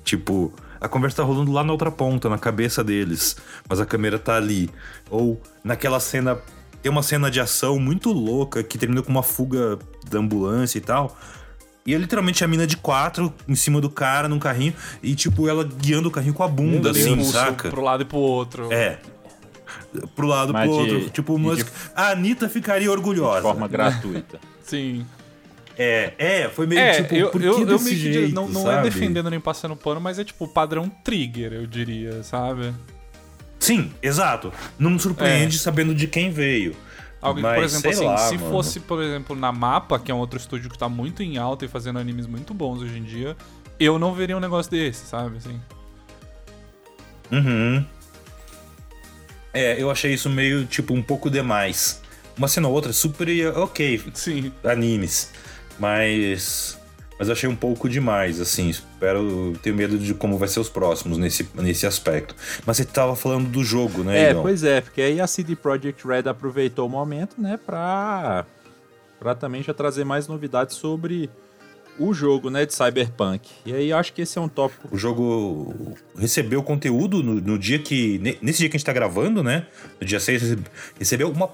Tipo, 0.03 0.53
a 0.83 0.89
conversa 0.89 1.17
tá 1.17 1.23
rolando 1.23 1.49
lá 1.49 1.63
na 1.63 1.71
outra 1.71 1.89
ponta, 1.89 2.27
na 2.27 2.37
cabeça 2.37 2.83
deles, 2.83 3.37
mas 3.69 3.79
a 3.79 3.85
câmera 3.85 4.19
tá 4.19 4.35
ali. 4.35 4.69
Ou 5.09 5.41
naquela 5.63 5.99
cena. 5.99 6.37
Tem 6.81 6.91
uma 6.91 7.01
cena 7.01 7.31
de 7.31 7.39
ação 7.39 7.79
muito 7.79 8.11
louca 8.11 8.61
que 8.61 8.77
termina 8.77 9.01
com 9.01 9.09
uma 9.09 9.23
fuga 9.23 9.79
da 10.09 10.19
ambulância 10.19 10.77
e 10.77 10.81
tal. 10.81 11.17
E 11.85 11.95
é 11.95 11.97
literalmente 11.97 12.43
a 12.43 12.47
mina 12.47 12.67
de 12.67 12.75
quatro 12.75 13.33
em 13.47 13.55
cima 13.55 13.79
do 13.79 13.89
cara 13.89 14.27
num 14.27 14.39
carrinho 14.39 14.73
e, 15.01 15.15
tipo, 15.15 15.47
ela 15.47 15.63
guiando 15.63 16.09
o 16.09 16.11
carrinho 16.11 16.33
com 16.33 16.43
a 16.43 16.47
bunda, 16.49 16.91
assim, 16.91 17.23
saca? 17.23 17.69
Pro 17.69 17.81
lado 17.81 18.03
e 18.03 18.05
pro 18.05 18.17
outro. 18.17 18.71
É. 18.71 18.99
Pro 20.13 20.27
lado 20.27 20.49
e 20.49 20.53
pro 20.53 20.63
de, 20.63 20.93
outro. 20.95 21.09
Tipo, 21.11 21.55
de, 21.55 21.65
a 21.95 22.09
Anitta 22.09 22.49
ficaria 22.49 22.91
orgulhosa. 22.91 23.37
De 23.37 23.41
forma 23.43 23.67
gratuita. 23.69 24.37
Sim. 24.61 25.05
É, 25.77 26.13
é, 26.18 26.50
foi 26.50 26.68
meio 26.68 26.80
é, 26.80 27.01
tipo, 27.01 27.15
eu, 27.15 27.30
por 27.30 27.42
eu, 27.42 27.68
eu 27.68 27.80
meio 27.80 27.98
jeito, 27.98 28.36
não, 28.36 28.48
não 28.48 28.72
é 28.72 28.82
defendendo 28.84 29.30
nem 29.30 29.39
passando 29.39 29.75
pano, 29.75 30.00
mas 30.00 30.20
é 30.20 30.24
tipo 30.24 30.48
padrão 30.48 30.88
trigger, 31.03 31.53
eu 31.53 31.65
diria, 31.65 32.22
sabe? 32.24 32.74
Sim, 33.60 33.92
exato. 34.01 34.51
Não 34.77 34.92
me 34.92 35.00
surpreende 35.00 35.56
é. 35.56 35.60
sabendo 35.60 35.96
de 35.96 36.08
quem 36.08 36.30
veio. 36.30 36.75
Alguém, 37.22 37.42
mas, 37.42 37.56
por 37.56 37.63
exemplo, 37.63 37.89
assim, 37.89 38.06
lá, 38.06 38.18
se 38.18 38.38
mano. 38.38 38.50
fosse, 38.51 38.80
por 38.82 39.01
exemplo, 39.01 39.36
na 39.36 39.51
Mapa, 39.51 39.98
que 39.98 40.12
é 40.12 40.13
um 40.13 40.18
outro 40.18 40.38
estúdio 40.38 40.70
que 40.70 40.77
tá 40.77 40.89
muito 40.89 41.24
em 41.24 41.38
alta 41.38 41.63
e 41.63 41.70
fazendo 41.70 41.98
animes 41.98 42.27
muito 42.27 42.53
bons 42.53 42.82
hoje 42.82 43.00
em 43.00 43.03
dia, 43.03 43.38
eu 43.80 43.98
não 43.98 44.13
veria 44.13 44.36
um 44.36 44.42
negócio 44.42 44.70
desse, 44.70 45.08
sabe? 45.08 45.38
Assim. 45.38 45.62
Uhum. 47.32 47.86
É, 49.53 49.82
eu 49.82 49.89
achei 49.89 50.13
isso 50.13 50.30
meio, 50.30 50.65
tipo, 50.65 50.94
um 50.94 51.01
pouco 51.01 51.30
demais. 51.30 52.01
Uma 52.38 52.50
cena 52.50 52.68
ou 52.68 52.74
outra 52.74 52.92
super 52.92 53.27
ok. 53.56 54.03
Sim. 54.13 54.51
Animes. 54.63 55.32
Mas. 55.79 56.79
Mas 57.18 57.29
achei 57.29 57.48
um 57.48 57.55
pouco 57.55 57.88
demais, 57.88 58.40
assim. 58.40 58.70
Espero. 58.70 59.53
Tenho 59.62 59.75
medo 59.75 59.98
de 59.98 60.14
como 60.14 60.38
vai 60.38 60.48
ser 60.48 60.59
os 60.59 60.70
próximos 60.70 61.18
nesse, 61.18 61.48
nesse 61.55 61.86
aspecto. 61.86 62.36
Mas 62.66 62.77
você 62.77 62.86
tava 62.86 63.16
falando 63.16 63.48
do 63.50 63.64
jogo, 63.64 64.03
né? 64.03 64.25
É, 64.25 64.31
Igor? 64.31 64.44
pois 64.44 64.64
é, 64.64 64.81
porque 64.81 65.01
aí 65.01 65.22
a 65.22 65.27
CD 65.27 65.55
Projekt 65.55 66.05
Red 66.07 66.27
aproveitou 66.27 66.88
o 66.88 66.90
momento, 66.90 67.40
né, 67.40 67.57
pra. 67.64 68.46
pra 69.20 69.36
também 69.36 69.62
já 69.62 69.74
trazer 69.74 70.03
mais 70.03 70.27
novidades 70.27 70.75
sobre 70.75 71.29
o 71.98 72.14
jogo, 72.14 72.50
né, 72.50 72.66
de 72.66 72.74
Cyberpunk. 72.74 73.50
E 73.66 73.74
aí 73.74 73.94
acho 73.94 74.14
que 74.14 74.22
esse 74.24 74.38
é 74.38 74.42
um 74.42 74.50
tópico. 74.50 74.88
O 74.92 74.98
jogo 74.98 75.96
recebeu 76.18 76.64
conteúdo 76.64 77.22
no, 77.22 77.36
no 77.36 77.59
dia 77.59 77.79
que. 77.79 78.20
Nesse 78.42 78.59
dia 78.59 78.70
que 78.70 78.75
a 78.75 78.79
gente 78.79 78.86
tá 78.86 78.94
gravando, 78.94 79.44
né? 79.44 79.68
No 80.00 80.07
dia 80.07 80.20
6, 80.20 80.57
recebeu 80.98 81.29
uma 81.29 81.48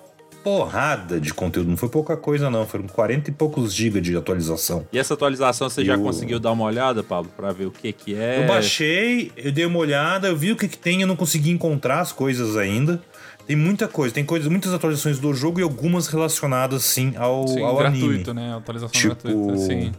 porrada 0.44 1.20
de 1.20 1.34
conteúdo. 1.34 1.70
Não 1.70 1.78
foi 1.78 1.90
pouca 1.90 2.16
coisa, 2.18 2.50
não. 2.50 2.66
Foram 2.66 2.88
40 2.88 3.30
e 3.30 3.34
poucos 3.34 3.74
gigas 3.74 4.02
de 4.02 4.16
atualização. 4.16 4.86
E 4.92 5.00
essa 5.00 5.14
atualização 5.14 5.70
você 5.70 5.82
e 5.82 5.86
já 5.86 5.98
conseguiu 5.98 6.40
dar 6.40 6.52
uma 6.52 6.66
olhada, 6.66 7.04
Pablo, 7.04 7.32
para 7.36 7.52
ver 7.52 7.66
o 7.66 7.72
que 7.72 7.92
que 7.92 8.16
é? 8.16 8.44
Eu 8.44 8.48
baixei, 8.48 9.32
eu 9.36 9.52
dei 9.52 9.66
uma 9.66 9.80
olhada, 9.80 10.28
eu 10.28 10.36
vi 10.36 10.52
o 10.52 10.56
que 10.56 10.68
que 10.68 10.78
tem, 10.78 11.02
eu 11.02 11.08
não 11.08 11.16
consegui 11.16 11.52
encontrar 11.52 12.00
as 12.00 12.12
coisas 12.12 12.58
ainda. 12.58 13.02
Tem 13.46 13.56
muita 13.56 13.88
coisa, 13.88 14.14
tem 14.14 14.24
coisas, 14.24 14.48
muitas 14.48 14.74
atualizações 14.74 15.18
do 15.18 15.34
jogo 15.34 15.60
e 15.60 15.64
algumas 15.64 16.08
relacionadas 16.08 16.84
sim 16.84 17.14
ao, 17.18 17.48
sim, 17.48 17.64
ao 17.64 17.76
gratuito, 17.76 18.32
anime. 18.32 18.48
né? 18.48 18.56
Atualização 18.56 18.92
tipo, 18.94 19.16
gratuita, 19.24 19.58
sim. 19.58 19.92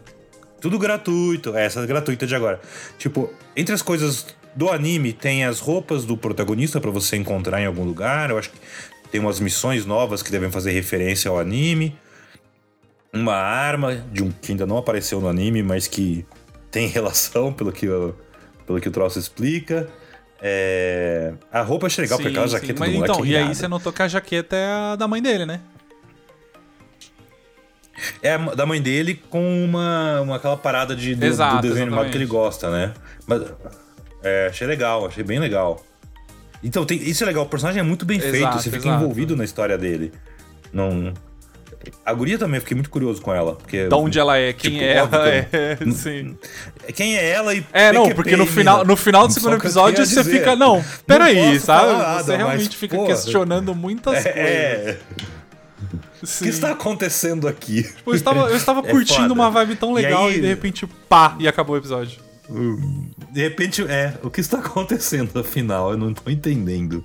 Tudo 0.60 0.78
gratuito, 0.78 1.56
essa 1.56 1.80
é 1.80 1.86
gratuita 1.86 2.26
de 2.26 2.34
agora. 2.34 2.60
Tipo, 2.96 3.30
entre 3.56 3.74
as 3.74 3.82
coisas 3.82 4.26
do 4.54 4.70
anime 4.70 5.12
tem 5.12 5.44
as 5.44 5.60
roupas 5.60 6.04
do 6.04 6.16
protagonista 6.16 6.80
para 6.80 6.90
você 6.90 7.16
encontrar 7.16 7.60
em 7.60 7.66
algum 7.66 7.84
lugar. 7.84 8.30
Eu 8.30 8.38
acho 8.38 8.50
que 8.50 8.58
tem 9.10 9.20
umas 9.20 9.40
missões 9.40 9.84
novas 9.84 10.22
que 10.22 10.30
devem 10.30 10.50
fazer 10.50 10.70
referência 10.70 11.30
ao 11.30 11.38
anime. 11.38 11.98
Uma 13.12 13.34
arma 13.34 13.96
de 13.96 14.22
um 14.22 14.30
que 14.30 14.52
ainda 14.52 14.66
não 14.66 14.78
apareceu 14.78 15.20
no 15.20 15.28
anime, 15.28 15.62
mas 15.62 15.88
que 15.88 16.24
tem 16.70 16.86
relação, 16.88 17.52
pelo 17.52 17.72
que, 17.72 17.86
eu, 17.86 18.16
pelo 18.66 18.80
que 18.80 18.88
o 18.88 18.92
troço 18.92 19.18
explica. 19.18 19.88
É... 20.40 21.34
A 21.52 21.62
roupa 21.62 21.86
achei 21.86 22.02
legal, 22.02 22.18
sim, 22.18 22.24
porque 22.24 22.38
aquela 22.38 22.48
jaqueta 22.48 22.80
mas, 22.80 22.90
do 22.90 22.94
moleque 22.94 23.12
então, 23.12 23.26
E 23.26 23.36
aí 23.36 23.54
você 23.54 23.68
notou 23.68 23.92
que 23.92 24.02
a 24.02 24.08
jaqueta 24.08 24.56
é 24.56 24.72
a 24.72 24.96
da 24.96 25.06
mãe 25.06 25.20
dele, 25.20 25.44
né? 25.44 25.60
É 28.22 28.38
da 28.38 28.64
mãe 28.64 28.80
dele 28.80 29.20
com 29.28 29.64
uma, 29.64 30.22
uma 30.22 30.36
aquela 30.36 30.56
parada 30.56 30.96
de, 30.96 31.14
do, 31.14 31.26
Exato, 31.26 31.56
do 31.56 31.62
desenho 31.62 31.86
animado 31.86 32.10
que 32.10 32.16
ele 32.16 32.26
gosta, 32.26 32.70
né? 32.70 32.94
Mas 33.26 33.42
é, 34.22 34.46
achei 34.48 34.66
legal, 34.66 35.06
achei 35.06 35.22
bem 35.22 35.38
legal. 35.38 35.84
Então, 36.62 36.84
tem, 36.84 36.98
isso 37.02 37.22
é 37.24 37.26
legal, 37.26 37.44
o 37.44 37.48
personagem 37.48 37.80
é 37.80 37.82
muito 37.82 38.04
bem 38.04 38.18
exato, 38.18 38.32
feito, 38.32 38.52
você 38.52 38.70
fica 38.70 38.88
exato. 38.88 39.02
envolvido 39.02 39.36
na 39.36 39.44
história 39.44 39.78
dele. 39.78 40.12
Não. 40.72 41.12
A 42.04 42.12
guria 42.12 42.38
também, 42.38 42.56
eu 42.56 42.60
fiquei 42.60 42.74
muito 42.74 42.90
curioso 42.90 43.22
com 43.22 43.34
ela. 43.34 43.54
Porque, 43.54 43.88
da 43.88 43.96
onde 43.96 44.18
ela 44.18 44.36
é, 44.36 44.52
quem 44.52 44.72
tipo, 44.72 44.84
é 44.84 44.92
ela, 44.92 45.28
é, 45.28 45.78
sim. 45.92 46.36
Quem 46.94 47.16
é 47.16 47.30
ela 47.30 47.54
e. 47.54 47.64
É, 47.72 47.90
não, 47.90 48.10
porque 48.10 48.36
no 48.36 48.44
final, 48.44 48.84
no 48.84 48.96
final 48.96 49.26
do 49.26 49.32
segundo 49.32 49.56
episódio 49.56 50.04
você 50.04 50.22
dizer. 50.22 50.38
fica. 50.38 50.54
Não, 50.54 50.84
peraí, 51.06 51.58
sabe? 51.58 51.92
Nada, 51.92 52.22
você 52.22 52.36
realmente 52.36 52.66
mas, 52.66 52.74
fica 52.74 53.02
questionando 53.06 53.74
muitas 53.74 54.26
é, 54.26 54.32
coisas. 54.32 54.36
É. 54.36 54.98
O 56.22 56.42
que 56.42 56.48
está 56.50 56.72
acontecendo 56.72 57.48
aqui? 57.48 57.84
Tipo, 57.84 58.10
eu 58.10 58.14
estava, 58.14 58.50
eu 58.50 58.56
estava 58.56 58.80
é 58.86 58.90
curtindo 58.90 59.22
foda. 59.22 59.32
uma 59.32 59.50
vibe 59.50 59.76
tão 59.76 59.94
legal 59.94 60.30
e, 60.30 60.34
aí... 60.34 60.38
e 60.38 60.40
de 60.42 60.46
repente, 60.48 60.86
pá, 61.08 61.34
e 61.38 61.48
acabou 61.48 61.76
o 61.76 61.78
episódio. 61.78 62.20
De 63.30 63.40
repente, 63.40 63.82
é, 63.82 64.18
o 64.22 64.30
que 64.30 64.40
está 64.40 64.58
acontecendo 64.60 65.38
afinal? 65.38 65.92
Eu 65.92 65.98
não 65.98 66.10
estou 66.10 66.32
entendendo. 66.32 67.04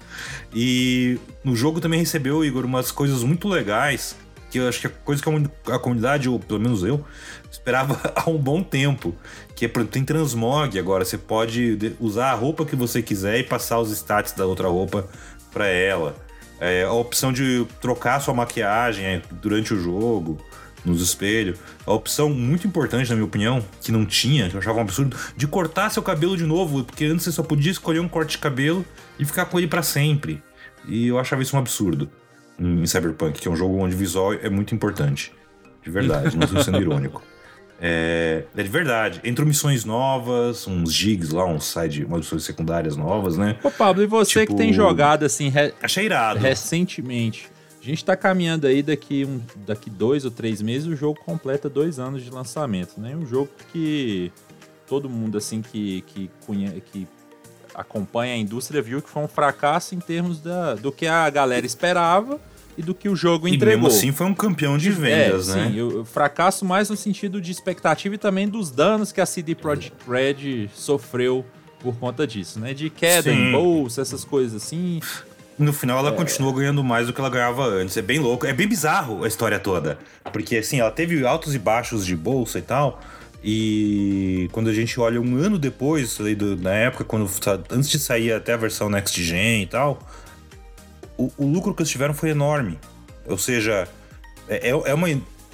E 0.54 1.20
no 1.44 1.56
jogo 1.56 1.80
também 1.80 2.00
recebeu, 2.00 2.44
Igor, 2.44 2.66
umas 2.66 2.92
coisas 2.92 3.24
muito 3.24 3.48
legais, 3.48 4.16
que 4.50 4.58
eu 4.58 4.68
acho 4.68 4.80
que 4.80 4.88
é 4.88 4.90
coisa 4.90 5.22
que 5.22 5.30
a 5.72 5.80
comunidade, 5.80 6.28
ou 6.28 6.40
pelo 6.40 6.60
menos 6.60 6.84
eu, 6.84 7.06
esperava 7.52 8.00
há 8.16 8.30
um 8.30 8.38
bom 8.38 8.64
tempo. 8.64 9.14
Que 9.56 9.66
é, 9.66 9.70
tem 9.70 10.04
transmog 10.04 10.78
agora, 10.78 11.06
você 11.06 11.18
pode 11.18 11.96
usar 12.00 12.32
a 12.32 12.34
roupa 12.34 12.66
que 12.66 12.76
você 12.76 13.02
quiser 13.02 13.40
e 13.40 13.44
passar 13.44 13.80
os 13.80 13.92
stats 13.92 14.34
da 14.34 14.46
outra 14.46 14.68
roupa 14.68 15.08
para 15.52 15.68
ela. 15.68 16.16
É, 16.60 16.84
a 16.84 16.92
opção 16.92 17.34
de 17.34 17.68
trocar 17.82 18.20
sua 18.22 18.34
maquiagem 18.34 19.06
é, 19.06 19.22
durante 19.42 19.74
o 19.74 19.80
jogo 19.82 20.38
nos 20.86 21.02
espelhos. 21.02 21.58
A 21.86 21.92
opção 21.92 22.30
muito 22.30 22.68
importante, 22.68 23.10
na 23.10 23.16
minha 23.16 23.26
opinião, 23.26 23.64
que 23.82 23.92
não 23.92 24.06
tinha, 24.06 24.50
que 24.50 24.56
eu 24.56 24.60
achava 24.60 24.78
um 24.78 24.82
absurdo, 24.82 25.18
de 25.36 25.48
cortar 25.48 25.90
seu 25.90 26.04
cabelo 26.04 26.38
de 26.38 26.44
novo, 26.44 26.84
porque 26.84 27.06
antes 27.06 27.24
você 27.24 27.32
só 27.32 27.44
podia 27.44 27.72
escolher 27.72 28.00
um 28.00 28.08
corte 28.08 28.32
de 28.32 28.38
cabelo 28.38 28.86
e 29.20 29.26
ficar 29.26 29.46
com 29.46 29.58
ele 29.58 29.68
para 29.68 29.82
sempre. 29.82 30.42
E 30.88 31.08
eu 31.08 31.18
achava 31.18 31.42
isso 31.42 31.56
um 31.56 31.60
absurdo 31.60 32.10
em 32.60 32.86
Cyberpunk, 32.86 33.40
que 33.40 33.48
é 33.48 33.52
um 33.52 33.56
jogo 33.56 33.78
onde 33.78 33.96
visual 33.96 34.34
é 34.34 34.50
muito 34.50 34.74
importante. 34.74 35.34
De 35.84 35.90
verdade, 35.90 36.38
não 36.38 36.46
estou 36.46 36.64
sendo 36.64 36.80
irônico. 36.82 37.22
É, 37.82 38.46
é, 38.56 38.64
de 38.64 38.70
verdade. 38.70 39.20
Entrou 39.24 39.46
missões 39.46 39.84
novas, 39.84 40.66
uns 40.66 40.94
gigs 40.94 41.34
lá, 41.34 41.46
uns 41.46 41.66
side, 41.66 42.06
umas 42.06 42.20
missões 42.20 42.44
secundárias 42.44 42.96
novas, 42.96 43.38
né? 43.38 43.58
Ô, 43.62 43.70
Pablo, 43.70 44.02
e 44.02 44.08
você 44.08 44.42
tipo, 44.42 44.54
que 44.54 44.58
tem 44.58 44.72
jogado 44.72 45.26
assim. 45.26 45.50
Re... 45.50 45.74
Achei 45.82 46.06
irado. 46.06 46.40
Recentemente 46.40 47.50
A 47.86 47.88
gente 47.88 48.00
está 48.00 48.18
caminhando 48.18 48.66
aí 48.66 48.82
daqui, 48.82 49.26
um, 49.26 49.40
daqui 49.64 49.92
dois 49.92 50.26
ou 50.26 50.32
três 50.32 50.60
meses, 50.60 50.88
o 50.88 50.96
jogo 50.96 51.20
completa 51.20 51.70
dois 51.70 52.00
anos 52.00 52.24
de 52.24 52.32
lançamento, 52.32 53.00
né? 53.00 53.16
Um 53.16 53.28
jogo 53.28 53.48
que 53.72 54.32
todo 54.88 55.08
mundo 55.08 55.38
assim 55.38 55.62
que, 55.62 56.02
que, 56.08 56.32
que 56.92 57.08
acompanha 57.76 58.34
a 58.34 58.38
indústria 58.38 58.82
viu 58.82 59.04
que 59.04 59.10
foi 59.10 59.22
um 59.22 59.28
fracasso 59.28 59.94
em 59.94 60.00
termos 60.00 60.40
da, 60.40 60.74
do 60.74 60.92
que 60.92 61.06
a 61.06 61.30
galera 61.30 61.64
esperava 61.64 62.42
e 62.76 62.82
do 62.82 62.96
que 62.96 63.08
o 63.08 63.16
jogo 63.16 63.48
entregou. 63.48 63.74
E 63.74 63.76
mesmo 63.76 63.88
assim 63.88 64.12
foi 64.12 64.26
um 64.26 64.34
campeão 64.34 64.80
de 64.80 64.90
vendas, 64.90 65.50
é, 65.50 65.56
né? 65.56 65.72
Sim, 65.72 65.82
o 65.82 66.04
fracasso 66.04 66.66
mais 66.66 66.90
no 66.90 66.98
sentido 66.98 67.40
de 67.40 67.52
expectativa 67.52 68.16
e 68.16 68.18
também 68.18 68.48
dos 68.48 68.72
danos 68.72 69.12
que 69.12 69.22
a 69.22 69.28
CD 69.28 69.54
Projekt 69.54 69.96
Red 70.10 70.70
sofreu 70.74 71.46
por 71.80 71.96
conta 71.98 72.26
disso, 72.26 72.60
né? 72.60 72.74
De 72.74 72.90
queda 72.90 73.32
sim. 73.32 73.38
em 73.38 73.52
bolsa, 73.52 74.02
essas 74.02 74.26
coisas 74.26 74.64
assim. 74.64 75.00
No 75.58 75.72
final 75.72 76.00
ela 76.00 76.10
é... 76.10 76.12
continuou 76.12 76.54
ganhando 76.54 76.84
mais 76.84 77.08
do 77.08 77.14
que 77.14 77.20
ela 77.20 77.30
ganhava 77.30 77.66
antes. 77.66 77.96
É 77.96 78.02
bem 78.02 78.20
louco, 78.20 78.46
é 78.46 78.54
bem 78.54 78.68
bizarro 78.68 79.24
a 79.24 79.28
história 79.28 79.60
toda. 79.60 79.98
Porque 80.32 80.58
assim, 80.58 80.80
ela 80.80 80.92
teve 80.92 81.26
altos 81.26 81.56
e 81.56 81.60
baixos 81.60 82.06
de 82.06 82.16
bolsa 82.16 82.60
e 82.60 82.62
tal. 82.62 83.00
E 83.44 84.50
quando 84.52 84.70
a 84.70 84.74
gente 84.74 85.00
olha 85.00 85.22
um 85.22 85.38
ano 85.38 85.60
depois, 85.60 86.18
do, 86.18 86.58
na 86.58 86.74
época, 86.74 87.04
quando 87.04 87.30
antes 87.70 87.90
de 87.90 88.00
sair 88.00 88.34
até 88.34 88.54
a 88.54 88.58
versão 88.58 88.90
Next 88.90 89.24
Gen 89.24 89.62
e 89.62 89.68
tal, 89.68 90.00
o, 91.16 91.32
o 91.38 91.46
lucro 91.46 91.74
que 91.74 91.84
eles 91.84 91.92
tiveram 91.92 92.14
foi 92.14 92.32
enorme. 92.32 92.80
Ou 93.28 93.38
seja, 93.38 93.88
é, 94.50 94.70
é, 94.70 94.72
é 94.72 94.94
uma, 94.94 95.10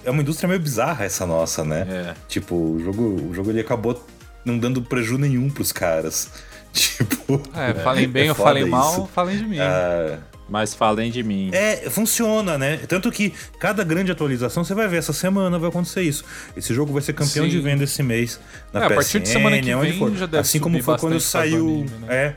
é 0.05 0.09
uma 0.09 0.21
indústria 0.21 0.47
meio 0.47 0.59
bizarra 0.59 1.03
essa 1.03 1.25
nossa, 1.25 1.63
né? 1.63 1.85
É. 1.89 2.15
Tipo, 2.27 2.55
o 2.55 2.79
jogo, 2.79 3.29
o 3.29 3.33
jogo 3.33 3.49
ele 3.49 3.59
acabou 3.59 4.01
não 4.43 4.57
dando 4.57 4.81
prejuízo 4.81 5.19
nenhum 5.19 5.49
pros 5.49 5.71
caras. 5.71 6.31
Tipo. 7.01 7.41
É, 7.53 7.73
falem 7.75 8.07
bem 8.07 8.27
é 8.27 8.29
ou 8.29 8.35
falem 8.35 8.63
isso. 8.63 8.71
mal, 8.71 9.07
falem 9.07 9.37
de 9.37 9.45
mim. 9.45 9.57
É, 9.59 10.17
mas 10.49 10.73
falem 10.73 11.11
de 11.11 11.23
mim. 11.23 11.49
É, 11.53 11.89
funciona, 11.89 12.57
né? 12.57 12.77
Tanto 12.87 13.11
que 13.11 13.33
cada 13.59 13.83
grande 13.83 14.11
atualização 14.11 14.63
você 14.63 14.73
vai 14.73 14.87
ver 14.87 14.97
essa 14.97 15.13
semana 15.13 15.57
vai 15.57 15.69
acontecer 15.69 16.01
isso. 16.01 16.25
Esse 16.55 16.73
jogo 16.73 16.91
vai 16.91 17.01
ser 17.01 17.13
campeão 17.13 17.45
Sim. 17.45 17.51
de 17.51 17.59
venda 17.59 17.83
esse 17.83 18.03
mês 18.03 18.39
na 18.73 18.81
é, 18.81 18.83
PSN, 18.83 18.91
a 18.91 18.95
partir 18.95 19.19
de 19.19 19.29
semana 19.29 19.61
que 19.61 19.75
vem 19.75 19.97
for. 19.97 20.15
já 20.15 20.25
deve 20.25 20.41
Assim 20.41 20.59
como 20.59 20.81
foi 20.83 20.97
quando 20.97 21.19
saiu, 21.19 21.67
anime, 21.67 21.89
né? 22.01 22.07
é, 22.09 22.35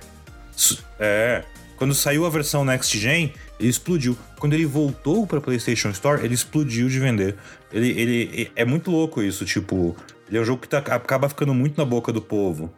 é, 0.98 1.44
quando 1.76 1.92
saiu 1.92 2.24
a 2.24 2.30
versão 2.30 2.64
Next 2.64 2.96
Gen, 2.96 3.32
ele 3.58 3.68
explodiu. 3.68 4.16
Quando 4.38 4.52
ele 4.52 4.66
voltou 4.66 5.26
para 5.26 5.40
PlayStation 5.40 5.90
Store, 5.90 6.24
ele 6.24 6.34
explodiu 6.34 6.88
de 6.88 6.98
vender. 7.00 7.34
Ele, 7.72 7.88
ele 8.00 8.50
é 8.54 8.64
muito 8.64 8.90
louco 8.90 9.22
isso, 9.22 9.44
tipo, 9.44 9.96
ele 10.28 10.38
é 10.38 10.40
um 10.40 10.44
jogo 10.44 10.62
que 10.62 10.68
tá, 10.68 10.78
acaba 10.78 11.28
ficando 11.28 11.52
muito 11.52 11.76
na 11.76 11.84
boca 11.84 12.12
do 12.12 12.22
povo. 12.22 12.72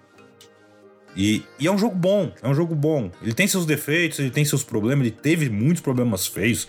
E, 1.17 1.43
e, 1.59 1.67
é 1.67 1.73
um 1.73 1.79
jogo 1.79 1.97
bom, 1.97 2.31
é 2.43 2.49
um 2.49 2.55
jogo 2.55 2.75
bom. 2.75 3.11
Ele 3.23 3.33
tem 3.33 3.47
seus 3.47 3.65
defeitos, 3.65 4.19
ele 4.19 4.31
tem 4.31 4.45
seus 4.45 4.63
problemas, 4.63 5.07
ele 5.07 5.17
teve 5.17 5.49
muitos 5.49 5.81
problemas 5.81 6.27
feios. 6.27 6.69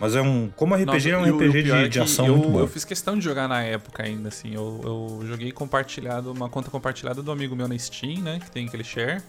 Mas 0.00 0.14
é 0.14 0.20
um. 0.20 0.50
Como 0.54 0.74
RPG 0.74 0.86
Nossa, 0.86 1.08
é 1.08 1.16
um 1.16 1.36
RPG 1.36 1.62
de, 1.62 1.70
é 1.70 1.88
de 1.88 2.00
ação 2.00 2.26
eu, 2.26 2.36
muito 2.36 2.50
bom. 2.50 2.60
Eu 2.60 2.68
fiz 2.68 2.84
questão 2.84 3.18
de 3.18 3.24
jogar 3.24 3.48
na 3.48 3.62
época 3.62 4.04
ainda, 4.04 4.28
assim. 4.28 4.54
Eu, 4.54 4.80
eu 4.84 5.26
joguei 5.26 5.50
compartilhado, 5.50 6.30
uma 6.30 6.48
conta 6.48 6.70
compartilhada 6.70 7.22
do 7.22 7.32
amigo 7.32 7.56
meu 7.56 7.66
na 7.66 7.76
Steam, 7.76 8.20
né? 8.22 8.38
Que 8.38 8.50
tem 8.50 8.66
aquele 8.66 8.84
share. 8.84 9.22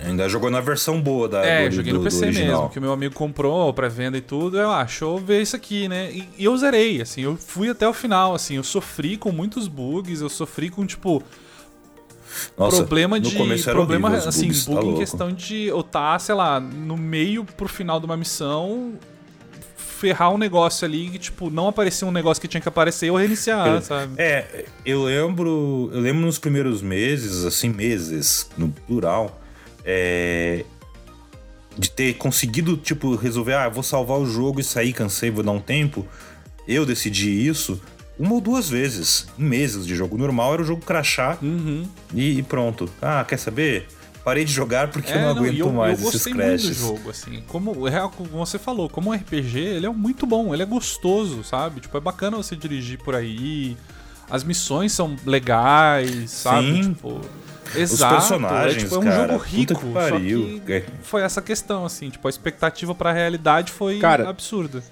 Ainda 0.00 0.28
jogou 0.28 0.50
na 0.50 0.60
versão 0.60 1.00
boa 1.00 1.26
da 1.26 1.44
É, 1.44 1.68
do, 1.68 1.74
joguei 1.74 1.92
no 1.92 2.02
PC 2.02 2.30
mesmo, 2.30 2.68
que 2.68 2.78
o 2.78 2.82
meu 2.82 2.92
amigo 2.92 3.14
comprou 3.14 3.72
pra 3.72 3.88
venda 3.88 4.18
e 4.18 4.20
tudo. 4.20 4.58
Eu, 4.58 4.70
ah, 4.70 4.84
deixa 4.84 5.04
eu 5.04 5.16
ver 5.16 5.40
isso 5.40 5.56
aqui, 5.56 5.88
né? 5.88 6.10
E, 6.12 6.28
e, 6.36 6.44
eu 6.44 6.56
zerei, 6.56 7.00
assim, 7.00 7.22
eu 7.22 7.36
fui 7.36 7.70
até 7.70 7.88
o 7.88 7.94
final, 7.94 8.34
assim, 8.34 8.56
eu 8.56 8.62
sofri 8.62 9.16
com 9.16 9.32
muitos 9.32 9.68
bugs, 9.68 10.20
eu 10.20 10.28
sofri 10.28 10.68
com, 10.68 10.84
tipo. 10.84 11.22
Nossa, 12.56 12.78
problema 12.78 13.20
de. 13.20 13.34
problema, 13.64 14.08
horrível, 14.08 14.28
assim, 14.28 14.48
bugs, 14.48 14.66
bug 14.66 14.80
tá 14.80 14.86
em 14.86 14.96
questão 14.96 15.32
de 15.32 15.64
eu 15.64 15.80
estar, 15.80 16.12
tá, 16.12 16.18
sei 16.18 16.34
lá, 16.34 16.60
no 16.60 16.96
meio 16.96 17.44
pro 17.44 17.68
final 17.68 17.98
de 18.00 18.06
uma 18.06 18.16
missão, 18.16 18.94
ferrar 19.76 20.32
um 20.32 20.38
negócio 20.38 20.86
ali 20.86 21.08
que, 21.10 21.18
tipo, 21.18 21.50
não 21.50 21.68
aparecia 21.68 22.06
um 22.06 22.12
negócio 22.12 22.40
que 22.40 22.48
tinha 22.48 22.60
que 22.60 22.68
aparecer, 22.68 23.08
eu 23.08 23.16
reiniciar, 23.16 23.66
eu, 23.66 23.80
sabe? 23.82 24.14
É, 24.18 24.64
eu 24.84 25.04
lembro. 25.04 25.90
Eu 25.92 26.00
lembro 26.00 26.24
nos 26.24 26.38
primeiros 26.38 26.82
meses, 26.82 27.44
assim, 27.44 27.68
meses, 27.68 28.50
no 28.56 28.68
plural 28.68 29.40
é, 29.86 30.64
de 31.78 31.88
ter 31.90 32.14
conseguido, 32.14 32.76
tipo, 32.76 33.14
resolver, 33.14 33.54
ah, 33.54 33.68
vou 33.68 33.82
salvar 33.82 34.18
o 34.18 34.26
jogo 34.26 34.60
e 34.60 34.64
sair, 34.64 34.92
cansei, 34.92 35.30
vou 35.30 35.44
dar 35.44 35.52
um 35.52 35.60
tempo. 35.60 36.06
Eu 36.66 36.84
decidi 36.84 37.46
isso 37.46 37.80
uma 38.18 38.34
ou 38.34 38.40
duas 38.40 38.68
vezes, 38.68 39.26
em 39.38 39.44
meses 39.44 39.86
de 39.86 39.94
jogo 39.94 40.16
normal, 40.16 40.54
era 40.54 40.62
o 40.62 40.64
jogo 40.64 40.82
crachar 40.82 41.38
uhum. 41.42 41.86
e, 42.14 42.38
e, 42.38 42.42
pronto. 42.42 42.88
Ah, 43.00 43.24
quer 43.26 43.38
saber? 43.38 43.88
Parei 44.24 44.44
de 44.44 44.52
jogar 44.52 44.88
porque 44.88 45.12
é, 45.12 45.16
eu 45.16 45.20
não 45.20 45.28
aguento 45.28 45.58
eu, 45.58 45.72
mais 45.72 46.02
eu 46.02 46.08
esses 46.08 46.24
crashes. 46.24 46.64
Muito 46.64 46.74
do 46.74 46.96
jogo, 46.98 47.10
assim. 47.10 47.42
Como, 47.46 47.86
é, 47.86 48.00
como 48.16 48.30
você 48.30 48.58
falou, 48.58 48.88
como 48.88 49.10
um 49.10 49.12
RPG, 49.12 49.58
ele 49.58 49.86
é 49.86 49.90
muito 49.90 50.26
bom, 50.26 50.52
ele 50.52 50.62
é 50.62 50.66
gostoso, 50.66 51.44
sabe? 51.44 51.80
Tipo, 51.80 51.96
é 51.96 52.00
bacana 52.00 52.36
você 52.36 52.56
dirigir 52.56 52.98
por 52.98 53.14
aí. 53.14 53.76
As 54.28 54.42
missões 54.42 54.92
são 54.92 55.14
legais, 55.24 56.30
sabe? 56.30 56.82
Sim. 56.82 56.94
Tipo, 56.94 57.20
Exato, 57.74 58.14
os 58.14 58.20
personagens, 58.28 58.76
é, 58.76 58.78
tipo, 58.78 58.94
é 58.94 58.98
um 58.98 59.02
cara, 59.02 59.32
jogo 59.32 59.44
rico, 59.44 59.78
que 59.78 59.92
pariu. 59.92 60.62
Que 60.64 60.84
foi 61.02 61.22
essa 61.22 61.42
questão, 61.42 61.84
assim, 61.84 62.10
tipo, 62.10 62.26
a 62.26 62.30
expectativa 62.30 62.94
pra 62.94 63.12
realidade 63.12 63.72
foi 63.72 63.98
cara, 63.98 64.28
absurda. 64.28 64.82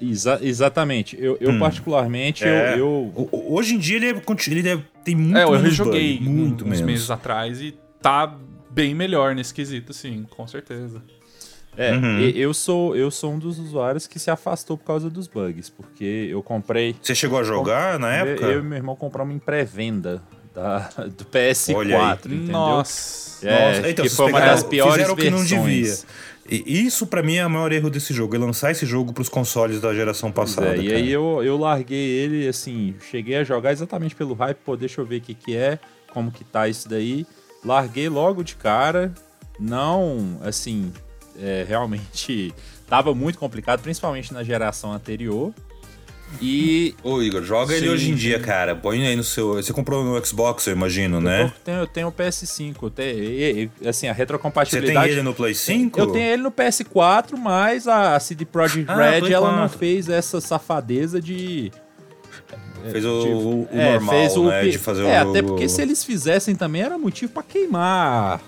Exa 0.00 0.38
exatamente. 0.42 1.16
Eu, 1.20 1.36
eu 1.40 1.50
hum. 1.50 1.58
particularmente, 1.58 2.44
é. 2.44 2.74
eu, 2.74 3.12
eu, 3.14 3.28
Hoje 3.32 3.74
em 3.74 3.78
dia 3.78 3.96
ele, 3.96 4.06
é, 4.06 4.22
ele 4.48 4.68
é, 4.68 4.78
tem 5.04 5.14
muito 5.14 5.36
É, 5.36 5.44
eu 5.44 5.60
rejoguei 5.60 6.18
muito 6.20 6.64
uns 6.64 6.70
menos. 6.70 6.86
meses 6.86 7.10
atrás 7.10 7.60
e 7.60 7.74
tá 8.00 8.34
bem 8.70 8.94
melhor 8.94 9.34
nesse 9.34 9.52
quesito, 9.52 9.92
sim, 9.92 10.26
com 10.30 10.46
certeza. 10.46 11.02
É, 11.76 11.92
uhum. 11.92 12.20
eu, 12.20 12.52
sou, 12.52 12.96
eu 12.96 13.10
sou 13.10 13.32
um 13.32 13.38
dos 13.38 13.58
usuários 13.58 14.06
que 14.06 14.18
se 14.18 14.30
afastou 14.30 14.76
por 14.76 14.84
causa 14.84 15.08
dos 15.08 15.28
bugs, 15.28 15.70
porque 15.70 16.28
eu 16.30 16.42
comprei. 16.42 16.96
Você 17.00 17.14
chegou 17.14 17.38
a 17.38 17.44
jogar 17.44 17.98
na 17.98 18.12
época? 18.12 18.46
Eu 18.46 18.60
e 18.60 18.62
meu 18.62 18.76
irmão 18.76 18.96
compramos 18.96 19.34
em 19.34 19.38
pré-venda 19.38 20.20
da, 20.54 20.78
do 21.16 21.24
PS4, 21.24 22.26
entendeu? 22.26 22.52
Nossa. 22.52 23.46
É, 23.46 23.76
Nossa. 23.76 23.90
Então, 23.90 24.04
que 24.04 24.10
foi 24.10 24.30
uma 24.30 24.40
das 24.40 24.62
piores 24.62 24.96
versões. 24.96 25.18
que 25.18 25.30
não 25.30 25.44
devia. 25.44 25.94
E 26.48 26.84
isso 26.84 27.06
para 27.06 27.22
mim 27.22 27.36
é 27.36 27.46
o 27.46 27.50
maior 27.50 27.70
erro 27.72 27.90
desse 27.90 28.12
jogo, 28.12 28.34
é 28.34 28.38
lançar 28.38 28.70
esse 28.70 28.84
jogo 28.84 29.12
para 29.12 29.22
os 29.22 29.28
consoles 29.28 29.80
da 29.80 29.94
geração 29.94 30.32
passada. 30.32 30.76
É, 30.76 30.78
e 30.78 30.92
aí 30.92 31.10
eu, 31.10 31.42
eu 31.44 31.56
larguei 31.56 31.98
ele, 31.98 32.48
assim, 32.48 32.94
cheguei 33.10 33.36
a 33.36 33.44
jogar 33.44 33.72
exatamente 33.72 34.16
pelo 34.16 34.34
hype, 34.34 34.56
pô, 34.64 34.76
deixa 34.76 35.00
eu 35.00 35.06
ver 35.06 35.18
o 35.18 35.20
que, 35.20 35.34
que 35.34 35.56
é, 35.56 35.78
como 36.12 36.32
que 36.32 36.42
tá 36.42 36.66
isso 36.66 36.88
daí. 36.88 37.26
Larguei 37.64 38.08
logo 38.08 38.42
de 38.42 38.56
cara, 38.56 39.12
não, 39.58 40.40
assim, 40.42 40.92
é, 41.38 41.64
realmente 41.68 42.54
tava 42.88 43.14
muito 43.14 43.38
complicado, 43.38 43.80
principalmente 43.80 44.32
na 44.32 44.42
geração 44.42 44.92
anterior. 44.92 45.54
E. 46.40 46.94
Ô, 47.02 47.20
Igor, 47.22 47.42
joga 47.42 47.74
sim, 47.74 47.80
ele 47.80 47.88
hoje 47.88 48.10
em 48.10 48.14
dia, 48.14 48.38
cara. 48.38 48.74
Põe 48.74 49.06
aí 49.06 49.16
no 49.16 49.24
seu. 49.24 49.54
Você 49.54 49.72
comprou 49.72 50.04
no 50.04 50.24
Xbox, 50.24 50.66
eu 50.66 50.72
imagino, 50.72 51.16
eu 51.16 51.20
né? 51.20 51.42
Eu 51.44 51.50
tenho, 51.64 51.78
eu 51.78 51.86
tenho 51.86 52.08
o 52.08 52.12
PS5. 52.12 52.76
Eu 52.82 52.90
tenho, 52.90 53.70
assim, 53.86 54.08
a 54.08 54.12
retrocompatibilidade. 54.12 54.98
Você 54.98 55.04
tem 55.08 55.12
ele 55.12 55.22
no 55.22 55.34
Play 55.34 55.54
5? 55.54 55.98
Eu 55.98 56.06
tenho 56.08 56.32
ele 56.32 56.42
no 56.42 56.52
PS4, 56.52 57.36
mas 57.36 57.88
a 57.88 58.18
CD 58.20 58.44
Projekt 58.44 58.90
ah, 58.90 58.96
Red, 58.96 59.32
ela 59.32 59.56
não 59.56 59.68
fez 59.68 60.08
essa 60.08 60.40
safadeza 60.40 61.20
de. 61.20 61.72
Fez 62.90 63.04
o, 63.04 63.20
de, 63.20 63.28
o, 63.28 63.38
o 63.62 63.68
é, 63.72 63.92
normal, 63.92 64.14
fez 64.14 64.36
o, 64.36 64.48
né? 64.48 64.62
De 64.62 64.78
fazer 64.78 65.04
é, 65.04 65.22
o... 65.22 65.30
até 65.30 65.42
porque 65.42 65.68
se 65.68 65.82
eles 65.82 66.02
fizessem 66.02 66.54
também 66.54 66.82
era 66.82 66.96
motivo 66.96 67.32
para 67.32 67.42
queimar. 67.42 68.40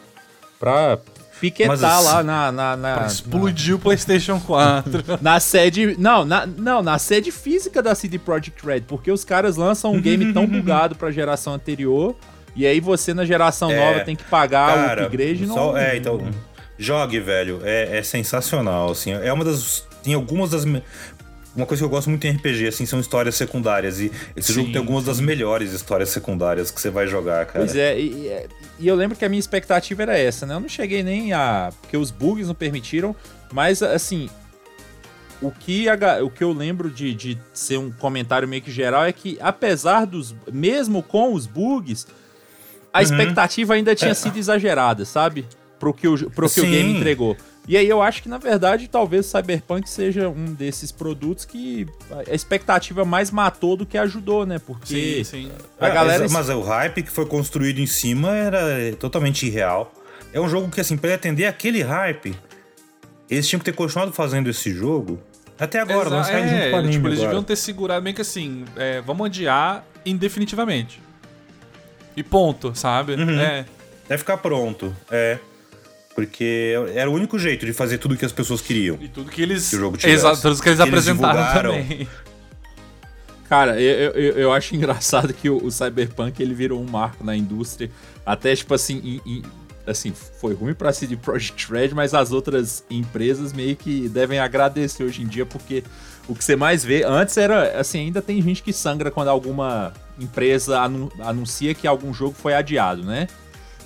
Pra, 0.59 0.99
piquetar 1.43 1.77
Mas, 1.77 2.05
lá 2.05 2.23
na. 2.23 2.53
na, 2.53 2.77
na 2.77 3.07
explodir 3.07 3.75
o 3.75 3.79
PlayStation 3.81 4.39
4. 4.39 5.19
na 5.21 5.41
sede. 5.41 5.97
Não 5.99 6.25
na, 6.25 6.47
não, 6.47 6.81
na 6.83 6.99
sede 7.01 7.33
física 7.33 7.83
da 7.83 7.97
CD 7.97 8.17
Projekt 8.17 8.65
Red, 8.65 8.83
porque 8.83 9.11
os 9.11 9.25
caras 9.25 9.57
lançam 9.57 9.93
um 9.93 10.01
game 10.01 10.33
tão 10.33 10.47
bugado 10.49 10.95
pra 10.95 11.11
geração 11.11 11.55
anterior. 11.55 12.15
E 12.55 12.65
aí 12.65 12.79
você 12.79 13.13
na 13.13 13.25
geração 13.25 13.71
é, 13.73 13.77
nova 13.77 14.05
tem 14.05 14.15
que 14.15 14.25
pagar 14.25 14.75
cara, 14.75 15.03
o 15.03 15.07
upgrade 15.07 15.47
não. 15.47 15.55
Só, 15.55 15.77
é, 15.77 15.97
então. 15.97 16.21
Jogue, 16.79 17.19
velho. 17.19 17.61
É, 17.65 17.99
é 17.99 18.03
sensacional, 18.03 18.93
assim. 18.93 19.13
É 19.13 19.33
uma 19.33 19.45
das. 19.45 19.87
Tem 20.03 20.15
algumas 20.15 20.51
das 20.51 20.65
uma 21.55 21.67
coisa 21.67 21.83
que 21.83 21.85
eu 21.85 21.91
gosto 21.91 22.09
muito 22.09 22.27
em 22.27 22.31
RPG, 22.31 22.69
assim, 22.69 22.87
são 22.87 22.99
histórias 22.99 23.35
secundárias. 23.35 24.01
E 24.01 24.11
esse 24.35 24.49
sim, 24.49 24.61
jogo 24.61 24.73
tem 24.73 24.79
algumas 24.79 25.03
sim. 25.03 25.09
das 25.09 25.21
melhores 25.21 25.73
histórias 25.73 26.09
secundárias 26.09 26.71
que 26.71 26.81
você 26.81 26.89
vai 26.89 27.07
jogar, 27.07 27.45
cara. 27.47 27.65
Pois 27.65 27.77
é, 27.77 27.99
e, 27.99 28.49
e, 28.79 28.89
eu 28.89 28.95
lembro 28.95 29.17
que 29.17 29.25
a 29.25 29.29
minha 29.29 29.41
expectativa 29.41 30.03
era 30.03 30.19
essa, 30.19 30.47
né? 30.47 30.55
Eu 30.55 30.61
não 30.61 30.69
cheguei 30.69 31.03
nem 31.03 31.33
a. 31.33 31.71
Porque 31.81 31.97
os 31.97 32.11
bugs 32.11 32.47
não 32.47 32.55
permitiram, 32.55 33.15
mas 33.53 33.83
assim. 33.83 34.31
O 35.43 35.51
que, 35.51 35.89
a, 35.89 35.97
o 36.23 36.31
que 36.31 36.45
eu 36.45 36.53
lembro 36.53 36.89
de, 36.89 37.13
de 37.13 37.37
ser 37.53 37.77
um 37.77 37.91
comentário 37.91 38.47
meio 38.47 38.63
que 38.63 38.71
geral 38.71 39.05
é 39.05 39.13
que, 39.13 39.37
apesar 39.41 40.07
dos. 40.07 40.35
Mesmo 40.51 41.03
com 41.03 41.35
os 41.35 41.47
bugs, 41.47 42.07
a 42.93 42.99
uhum. 42.99 43.03
expectativa 43.03 43.75
ainda 43.75 43.95
tinha 43.95 44.13
é. 44.13 44.15
sido 44.15 44.39
exagerada, 44.39 45.05
sabe? 45.05 45.45
Pro 45.81 45.93
que, 45.93 46.07
o, 46.07 46.31
pro 46.31 46.49
que 46.49 46.61
o 46.61 46.65
game 46.65 46.97
entregou. 46.97 47.37
E 47.67 47.77
aí 47.77 47.89
eu 47.89 48.03
acho 48.03 48.23
que, 48.23 48.29
na 48.29 48.39
verdade, 48.39 48.89
talvez 48.89 49.27
Cyberpunk 49.27 49.89
seja 49.89 50.29
um 50.29 50.47
desses 50.53 50.91
produtos 50.91 51.45
que 51.45 51.87
a 52.29 52.35
expectativa 52.35 53.05
mais 53.05 53.31
matou 53.31 53.77
do 53.77 53.87
que 53.87 53.97
ajudou, 53.97 54.45
né? 54.45 54.59
Porque 54.59 55.23
sim, 55.23 55.25
sim. 55.25 55.53
a 55.79 55.87
é, 55.87 55.91
galera... 55.93 56.27
Mas 56.29 56.49
o 56.49 56.61
hype 56.61 57.05
que 57.05 57.11
foi 57.11 57.25
construído 57.25 57.79
em 57.79 57.87
cima 57.87 58.35
era 58.35 58.61
totalmente 58.99 59.47
irreal. 59.47 59.93
É 60.33 60.41
um 60.41 60.49
jogo 60.49 60.71
que, 60.71 60.81
assim, 60.81 60.97
para 60.97 61.15
atender 61.15 61.47
aquele 61.47 61.83
hype, 61.83 62.35
eles 63.31 63.47
tinham 63.47 63.61
que 63.61 63.65
ter 63.65 63.75
continuado 63.75 64.13
fazendo 64.13 64.51
esse 64.51 64.73
jogo 64.73 65.21
Até 65.59 65.79
agora, 65.79 66.09
Exa 66.09 66.17
lançaram 66.17 66.39
é, 66.39 66.71
junto 66.71 66.83
com 66.83 66.91
tipo, 66.91 67.09
Eles 67.09 67.21
deviam 67.21 67.43
ter 67.43 67.57
segurado 67.57 68.03
meio 68.03 68.17
que 68.17 68.23
assim, 68.23 68.65
é, 68.77 69.01
vamos 69.01 69.27
adiar 69.27 69.85
indefinitivamente. 70.05 71.01
E 72.17 72.23
ponto, 72.23 72.75
sabe? 72.75 73.15
Uhum. 73.15 73.41
É. 73.41 73.65
Deve 74.09 74.19
ficar 74.19 74.39
pronto, 74.39 74.95
é. 75.11 75.39
Porque 76.15 76.75
era 76.95 77.11
o 77.11 77.15
único 77.15 77.39
jeito 77.39 77.65
de 77.65 77.73
fazer 77.73 77.99
tudo 77.99 78.17
que 78.17 78.25
as 78.25 78.33
pessoas 78.33 78.61
queriam. 78.61 78.99
E 79.01 79.09
tudo 79.09 79.31
que 79.31 79.41
eles. 79.41 79.71
Que 79.71 79.77
o 79.77 79.79
jogo 79.79 79.99
Exato, 80.03 80.43
tudo 80.43 80.61
que 80.61 80.69
eles, 80.69 80.79
eles 80.79 80.89
apresentaram 80.89 81.73
também. 81.73 82.09
Cara, 83.49 83.79
eu, 83.81 84.13
eu, 84.13 84.33
eu, 84.39 84.53
acho 84.53 84.75
engraçado 84.75 85.33
que 85.35 85.51
o, 85.51 85.63
o, 85.63 85.71
Cyberpunk 85.71 86.43
ele 86.43 86.55
virou 86.55 86.81
um 86.81 86.87
marco 86.89 87.23
na 87.23 87.37
indústria. 87.37 87.91
Até, 88.25 88.57
tipo 88.57 88.73
assim, 88.73 89.21
em, 89.27 89.31
em, 89.31 89.43
assim 89.87 90.13
foi 90.41 90.55
ruim 90.55 90.73
pra 90.73 90.93
CD 90.93 91.17
Projekt 91.17 91.71
Red, 91.71 91.89
mas 91.89 92.15
as 92.15 92.33
outras 92.33 92.83
empresas 92.91 93.53
meio 93.53 93.77
que 93.77 94.09
devem 94.09 94.39
agradecer 94.39 95.05
hoje 95.05 95.21
em 95.21 95.27
dia, 95.27 95.45
porque 95.45 95.85
o 96.27 96.35
que 96.35 96.43
você 96.43 96.57
mais 96.57 96.85
vê. 96.85 97.05
Antes 97.05 97.37
era, 97.37 97.79
assim, 97.79 98.01
ainda 98.01 98.23
tem 98.23 98.41
gente 98.41 98.63
que 98.63 98.73
sangra 98.73 99.11
quando 99.11 99.29
alguma 99.29 99.93
empresa 100.19 100.81
anuncia 101.21 101.75
que 101.75 101.87
algum 101.87 102.13
jogo 102.15 102.35
foi 102.35 102.55
adiado, 102.55 103.03
né? 103.03 103.29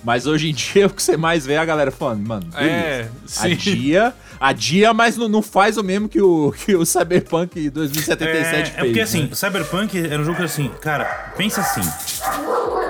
Mas 0.03 0.25
hoje 0.25 0.49
em 0.49 0.53
dia 0.55 0.87
o 0.87 0.89
que 0.89 1.01
você 1.01 1.17
mais 1.17 1.45
vê 1.45 1.53
é 1.53 1.57
a 1.57 1.65
galera 1.65 1.91
falando, 1.91 2.25
mano, 2.25 2.47
é, 2.55 3.07
sim. 3.25 3.53
adia, 3.53 4.13
adia, 4.39 4.93
mas 4.93 5.17
não, 5.17 5.27
não 5.27 5.41
faz 5.41 5.77
o 5.77 5.83
mesmo 5.83 6.07
que 6.07 6.21
o, 6.21 6.53
que 6.65 6.75
o 6.75 6.85
Cyberpunk 6.85 7.69
2077 7.69 8.23
é, 8.23 8.63
fez. 8.63 8.77
É 8.77 8.83
porque 8.83 9.01
assim, 9.01 9.23
né? 9.23 9.29
Cyberpunk 9.35 9.97
era 9.97 10.21
um 10.21 10.25
jogo 10.25 10.37
que 10.37 10.43
assim, 10.43 10.69
cara, 10.81 11.05
pensa 11.35 11.61
assim. 11.61 11.81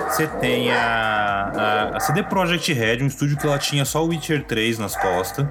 Você 0.10 0.26
tem 0.26 0.72
a, 0.72 1.52
a, 1.54 1.98
a 1.98 2.00
CD 2.00 2.24
Projekt 2.24 2.72
Red, 2.72 3.04
um 3.04 3.08
estúdio 3.08 3.38
que 3.38 3.46
ela 3.46 3.60
tinha 3.60 3.84
só 3.84 4.04
o 4.04 4.08
Witcher 4.08 4.46
3 4.46 4.80
nas 4.80 4.96
costas. 4.96 5.46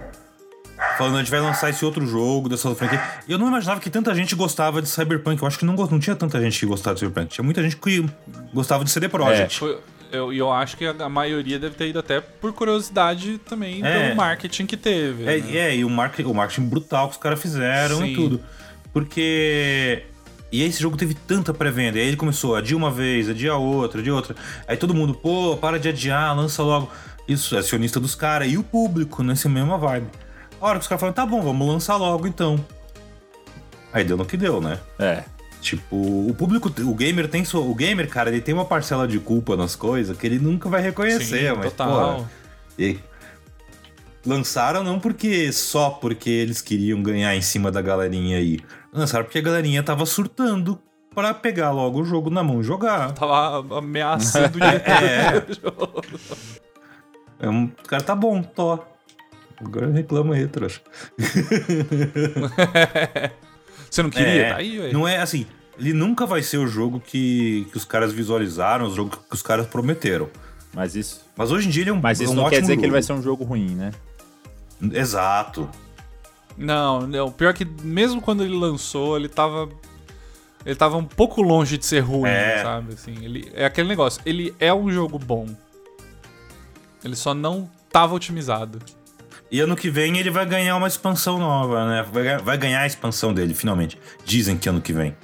Falando, 0.96 1.16
a 1.16 1.18
gente 1.18 1.30
vai 1.30 1.40
lançar 1.40 1.70
esse 1.70 1.84
outro 1.84 2.06
jogo 2.06 2.48
dessa 2.48 2.68
outra 2.68 2.88
franquia. 2.88 3.06
Eu 3.28 3.38
não 3.38 3.48
imaginava 3.48 3.80
que 3.80 3.90
tanta 3.90 4.14
gente 4.14 4.34
gostava 4.34 4.80
de 4.80 4.88
Cyberpunk. 4.88 5.40
Eu 5.40 5.48
acho 5.48 5.58
que 5.58 5.64
não, 5.64 5.74
não 5.74 5.98
tinha 5.98 6.16
tanta 6.16 6.40
gente 6.40 6.58
que 6.58 6.66
gostava 6.66 6.94
de 6.94 7.00
Cyberpunk. 7.00 7.34
Tinha 7.34 7.44
muita 7.44 7.62
gente 7.62 7.76
que 7.76 8.04
gostava 8.52 8.82
de 8.82 8.90
CD 8.90 9.08
Projekt. 9.08 9.56
É, 9.56 9.58
foi 9.58 9.78
eu, 10.16 10.32
eu 10.32 10.52
acho 10.52 10.76
que 10.76 10.84
a 10.84 11.08
maioria 11.08 11.58
deve 11.58 11.74
ter 11.74 11.88
ido 11.88 11.98
até 11.98 12.20
por 12.20 12.52
curiosidade 12.52 13.38
também 13.38 13.84
é. 13.84 14.08
pelo 14.08 14.16
marketing 14.16 14.66
que 14.66 14.76
teve. 14.76 15.24
É, 15.24 15.38
né? 15.38 15.56
é 15.56 15.76
e 15.76 15.84
o 15.84 15.90
marketing, 15.90 16.28
o 16.28 16.34
marketing 16.34 16.68
brutal 16.68 17.08
que 17.08 17.12
os 17.12 17.20
caras 17.20 17.40
fizeram 17.40 17.98
Sim. 17.98 18.06
e 18.06 18.14
tudo. 18.14 18.40
Porque. 18.92 20.04
E 20.50 20.62
esse 20.62 20.80
jogo 20.80 20.96
teve 20.96 21.14
tanta 21.14 21.52
pré-venda. 21.52 21.98
E 21.98 22.00
aí 22.00 22.08
ele 22.08 22.16
começou 22.16 22.56
a 22.56 22.60
dia 22.60 22.76
uma 22.76 22.90
vez, 22.90 23.28
a 23.28 23.32
dia 23.32 23.54
outra, 23.56 24.00
a 24.00 24.02
dia 24.02 24.14
outra. 24.14 24.34
Aí 24.66 24.76
todo 24.76 24.94
mundo, 24.94 25.14
pô, 25.14 25.56
para 25.56 25.78
de 25.78 25.88
adiar, 25.88 26.34
lança 26.36 26.62
logo. 26.62 26.90
Isso, 27.28 27.56
é 27.56 27.58
acionista 27.58 28.00
dos 28.00 28.14
caras. 28.14 28.50
E 28.50 28.56
o 28.56 28.62
público 28.62 29.22
nessa 29.22 29.48
mesma 29.48 29.76
vibe. 29.76 30.06
A 30.60 30.66
hora 30.66 30.78
que 30.78 30.82
os 30.82 30.88
caras 30.88 31.00
falaram, 31.00 31.14
tá 31.14 31.26
bom, 31.26 31.42
vamos 31.42 31.66
lançar 31.68 31.96
logo 31.96 32.26
então. 32.26 32.64
Aí 33.92 34.04
deu 34.04 34.16
no 34.16 34.24
que 34.24 34.36
deu, 34.36 34.60
né? 34.60 34.78
É. 34.98 35.24
Tipo, 35.66 35.96
o 35.96 36.32
público, 36.32 36.72
o 36.82 36.94
gamer 36.94 37.26
tem 37.26 37.44
sua, 37.44 37.60
o 37.60 37.74
gamer, 37.74 38.08
cara, 38.08 38.30
ele 38.30 38.40
tem 38.40 38.54
uma 38.54 38.64
parcela 38.64 39.08
de 39.08 39.18
culpa 39.18 39.56
nas 39.56 39.74
coisas 39.74 40.16
que 40.16 40.24
ele 40.24 40.38
nunca 40.38 40.68
vai 40.68 40.80
reconhecer, 40.80 41.50
Sim, 41.50 41.56
mas 41.56 41.72
total. 41.72 42.18
Pô, 42.18 42.24
e 42.78 43.00
lançaram 44.24 44.84
não 44.84 45.00
porque 45.00 45.50
só 45.50 45.90
porque 45.90 46.30
eles 46.30 46.62
queriam 46.62 47.02
ganhar 47.02 47.34
em 47.34 47.40
cima 47.40 47.72
da 47.72 47.82
galerinha 47.82 48.38
aí. 48.38 48.60
Lançaram 48.92 49.24
porque 49.24 49.40
a 49.40 49.42
galerinha 49.42 49.82
tava 49.82 50.06
surtando 50.06 50.80
para 51.12 51.34
pegar 51.34 51.72
logo 51.72 52.00
o 52.00 52.04
jogo 52.04 52.30
na 52.30 52.44
mão 52.44 52.60
e 52.60 52.62
jogar. 52.62 53.10
Tava 53.10 53.78
ameaçando 53.78 54.60
de 54.60 54.62
é. 54.70 55.44
é 57.40 57.48
um, 57.48 57.66
cara 57.88 58.04
tá 58.04 58.14
bom, 58.14 58.40
tô. 58.40 58.78
Agora 59.58 59.90
reclama 59.90 60.36
aí, 60.36 60.46
trouxa. 60.46 60.80
Você 63.90 64.00
não 64.00 64.10
queria? 64.10 64.28
É, 64.28 64.50
tá 64.50 64.58
aí, 64.58 64.78
ué. 64.78 64.92
Não 64.92 65.08
é 65.08 65.16
assim. 65.16 65.44
Ele 65.78 65.92
nunca 65.92 66.24
vai 66.24 66.42
ser 66.42 66.58
o 66.58 66.66
jogo 66.66 67.00
que, 67.00 67.66
que 67.70 67.76
os 67.76 67.84
caras 67.84 68.12
visualizaram, 68.12 68.86
o 68.86 68.94
jogo 68.94 69.10
que 69.28 69.34
os 69.34 69.42
caras 69.42 69.66
prometeram. 69.66 70.28
Mas 70.72 70.94
isso. 70.94 71.24
Mas 71.36 71.50
hoje 71.50 71.68
em 71.68 71.70
dia 71.70 71.82
ele 71.82 71.90
é 71.90 71.92
um 71.92 72.00
Mas 72.00 72.20
isso 72.20 72.30
é 72.30 72.34
um 72.34 72.36
não 72.36 72.48
quer 72.48 72.60
dizer 72.60 72.72
jogo. 72.72 72.80
que 72.80 72.86
ele 72.86 72.92
vai 72.92 73.02
ser 73.02 73.12
um 73.12 73.22
jogo 73.22 73.44
ruim, 73.44 73.74
né? 73.74 73.92
Exato. 74.92 75.68
Não, 76.56 77.06
não. 77.06 77.30
Pior 77.30 77.52
que 77.52 77.64
mesmo 77.64 78.20
quando 78.20 78.42
ele 78.42 78.54
lançou, 78.54 79.16
ele 79.16 79.28
tava. 79.28 79.68
Ele 80.64 80.74
tava 80.74 80.96
um 80.96 81.04
pouco 81.04 81.40
longe 81.42 81.78
de 81.78 81.86
ser 81.86 82.00
ruim, 82.00 82.28
é. 82.28 82.62
sabe? 82.62 82.94
Assim, 82.94 83.14
ele, 83.24 83.50
é 83.54 83.64
aquele 83.64 83.88
negócio. 83.88 84.20
Ele 84.26 84.54
é 84.58 84.74
um 84.74 84.90
jogo 84.90 85.18
bom. 85.18 85.46
Ele 87.04 87.14
só 87.14 87.32
não 87.32 87.70
tava 87.90 88.14
otimizado. 88.14 88.80
E 89.50 89.60
ano 89.60 89.76
que 89.76 89.88
vem 89.88 90.18
ele 90.18 90.28
vai 90.28 90.44
ganhar 90.44 90.76
uma 90.76 90.88
expansão 90.88 91.38
nova, 91.38 91.88
né? 91.88 92.06
Vai, 92.12 92.38
vai 92.38 92.58
ganhar 92.58 92.80
a 92.80 92.86
expansão 92.86 93.32
dele, 93.32 93.54
finalmente. 93.54 93.96
Dizem 94.24 94.58
que 94.58 94.68
ano 94.68 94.80
que 94.80 94.92
vem. 94.92 95.14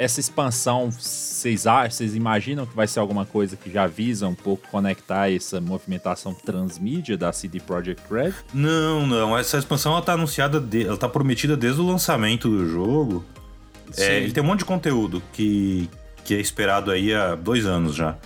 Essa 0.00 0.18
expansão, 0.18 0.90
vocês 0.90 1.66
acham, 1.66 1.90
vocês 1.90 2.14
imaginam 2.14 2.64
que 2.64 2.74
vai 2.74 2.86
ser 2.86 3.00
alguma 3.00 3.26
coisa 3.26 3.54
que 3.54 3.70
já 3.70 3.86
visa 3.86 4.26
um 4.26 4.34
pouco 4.34 4.66
conectar 4.70 5.30
essa 5.30 5.60
movimentação 5.60 6.32
transmídia 6.32 7.18
da 7.18 7.30
CD 7.34 7.60
Projekt 7.60 8.02
Red? 8.10 8.32
Não, 8.54 9.06
não. 9.06 9.36
Essa 9.36 9.58
expansão 9.58 9.92
ela 9.92 10.00
tá 10.00 10.14
anunciada, 10.14 10.58
de, 10.58 10.86
ela 10.86 10.96
tá 10.96 11.06
prometida 11.06 11.54
desde 11.54 11.82
o 11.82 11.86
lançamento 11.86 12.48
do 12.48 12.66
jogo. 12.66 13.22
É, 13.98 14.22
ele 14.22 14.32
tem 14.32 14.42
um 14.42 14.46
monte 14.46 14.60
de 14.60 14.64
conteúdo 14.64 15.22
que, 15.34 15.86
que 16.24 16.34
é 16.34 16.40
esperado 16.40 16.90
aí 16.90 17.12
há 17.12 17.34
dois 17.34 17.66
anos 17.66 17.94
já. 17.94 18.16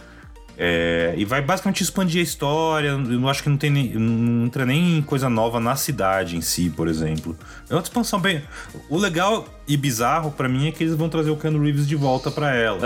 É, 0.56 1.14
e 1.16 1.24
vai 1.24 1.42
basicamente 1.42 1.82
expandir 1.82 2.20
a 2.20 2.22
história. 2.22 2.88
Eu 2.88 3.28
acho 3.28 3.42
que 3.42 3.48
não 3.48 3.56
tem 3.56 3.70
nem, 3.70 3.88
não 3.94 4.46
entra 4.46 4.64
nem 4.64 5.02
coisa 5.02 5.28
nova 5.28 5.58
na 5.58 5.74
cidade 5.74 6.36
em 6.36 6.40
si, 6.40 6.70
por 6.70 6.86
exemplo. 6.86 7.36
É 7.68 7.74
uma 7.74 7.82
expansão 7.82 8.20
bem. 8.20 8.42
O 8.88 8.96
legal 8.96 9.46
e 9.66 9.76
bizarro 9.76 10.30
para 10.30 10.48
mim 10.48 10.68
é 10.68 10.72
que 10.72 10.84
eles 10.84 10.94
vão 10.94 11.08
trazer 11.08 11.30
o 11.30 11.36
Keanu 11.36 11.62
Reeves 11.62 11.86
de 11.86 11.96
volta 11.96 12.30
para 12.30 12.54
ela. 12.54 12.78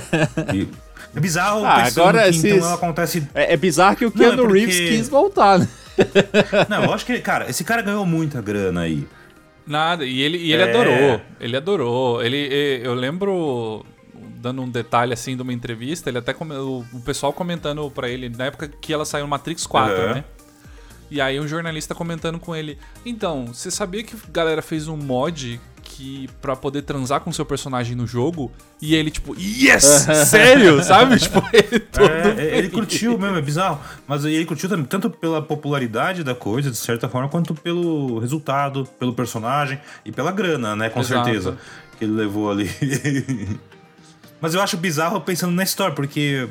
e, 0.54 0.66
é 1.14 1.20
bizarro 1.20 1.64
ah, 1.64 1.82
agora, 1.84 2.30
que, 2.30 2.38
então 2.38 2.58
ela 2.58 2.74
acontece. 2.74 3.28
É, 3.34 3.52
é 3.52 3.56
bizarro 3.56 3.96
que 3.96 4.06
o 4.06 4.10
Keanu 4.10 4.36
não, 4.36 4.44
é 4.44 4.46
porque... 4.46 4.58
Reeves 4.58 4.88
quis 4.96 5.08
voltar, 5.08 5.58
né? 5.58 5.68
não, 6.68 6.84
eu 6.84 6.94
acho 6.94 7.04
que, 7.04 7.18
cara, 7.20 7.50
esse 7.50 7.64
cara 7.64 7.82
ganhou 7.82 8.06
muita 8.06 8.40
grana 8.40 8.82
aí. 8.82 9.06
Nada, 9.66 10.04
e 10.04 10.20
ele, 10.20 10.38
e 10.38 10.52
ele 10.52 10.62
é... 10.62 10.70
adorou. 10.70 11.20
Ele 11.38 11.56
adorou. 11.56 12.22
Ele, 12.22 12.80
eu 12.82 12.94
lembro 12.94 13.84
dando 14.40 14.62
um 14.62 14.68
detalhe 14.68 15.12
assim 15.12 15.36
de 15.36 15.42
uma 15.42 15.52
entrevista, 15.52 16.08
ele 16.08 16.18
até 16.18 16.32
o, 16.32 16.84
o 16.92 17.00
pessoal 17.00 17.32
comentando 17.32 17.90
para 17.90 18.08
ele 18.08 18.28
na 18.28 18.46
época 18.46 18.68
que 18.68 18.92
ela 18.92 19.04
saiu 19.04 19.26
Matrix 19.26 19.66
4, 19.66 19.94
uhum. 19.94 20.14
né? 20.14 20.24
E 21.10 21.20
aí 21.20 21.40
um 21.40 21.46
jornalista 21.46 21.94
comentando 21.94 22.38
com 22.38 22.54
ele: 22.54 22.78
"Então, 23.04 23.46
você 23.46 23.70
sabia 23.70 24.02
que 24.02 24.14
a 24.14 24.30
galera 24.32 24.62
fez 24.62 24.88
um 24.88 24.96
mod 24.96 25.60
que 25.82 26.28
para 26.40 26.54
poder 26.54 26.82
transar 26.82 27.20
com 27.20 27.32
seu 27.32 27.44
personagem 27.44 27.96
no 27.96 28.06
jogo?" 28.06 28.52
E 28.80 28.94
ele 28.94 29.10
tipo: 29.10 29.34
"Yes! 29.36 30.06
Sério?" 30.28 30.82
Sabe? 30.84 31.18
Tipo, 31.18 31.42
ele 31.52 31.80
todo 31.80 32.08
é, 32.08 32.58
ele 32.58 32.70
curtiu 32.70 33.18
mesmo, 33.18 33.36
é 33.36 33.42
bizarro, 33.42 33.80
mas 34.06 34.24
ele 34.24 34.46
curtiu 34.46 34.68
também 34.68 34.86
tanto 34.86 35.10
pela 35.10 35.42
popularidade 35.42 36.22
da 36.22 36.34
coisa, 36.34 36.70
de 36.70 36.76
certa 36.76 37.08
forma, 37.08 37.28
quanto 37.28 37.54
pelo 37.54 38.20
resultado, 38.20 38.88
pelo 38.98 39.12
personagem 39.12 39.80
e 40.04 40.12
pela 40.12 40.30
grana, 40.30 40.76
né, 40.76 40.88
com 40.88 41.00
Exato. 41.00 41.24
certeza 41.24 41.58
que 41.98 42.04
ele 42.04 42.12
levou 42.14 42.50
ali. 42.50 42.70
Mas 44.40 44.54
eu 44.54 44.60
acho 44.60 44.76
bizarro 44.76 45.20
pensando 45.20 45.52
na 45.52 45.62
história, 45.62 45.94
porque 45.94 46.48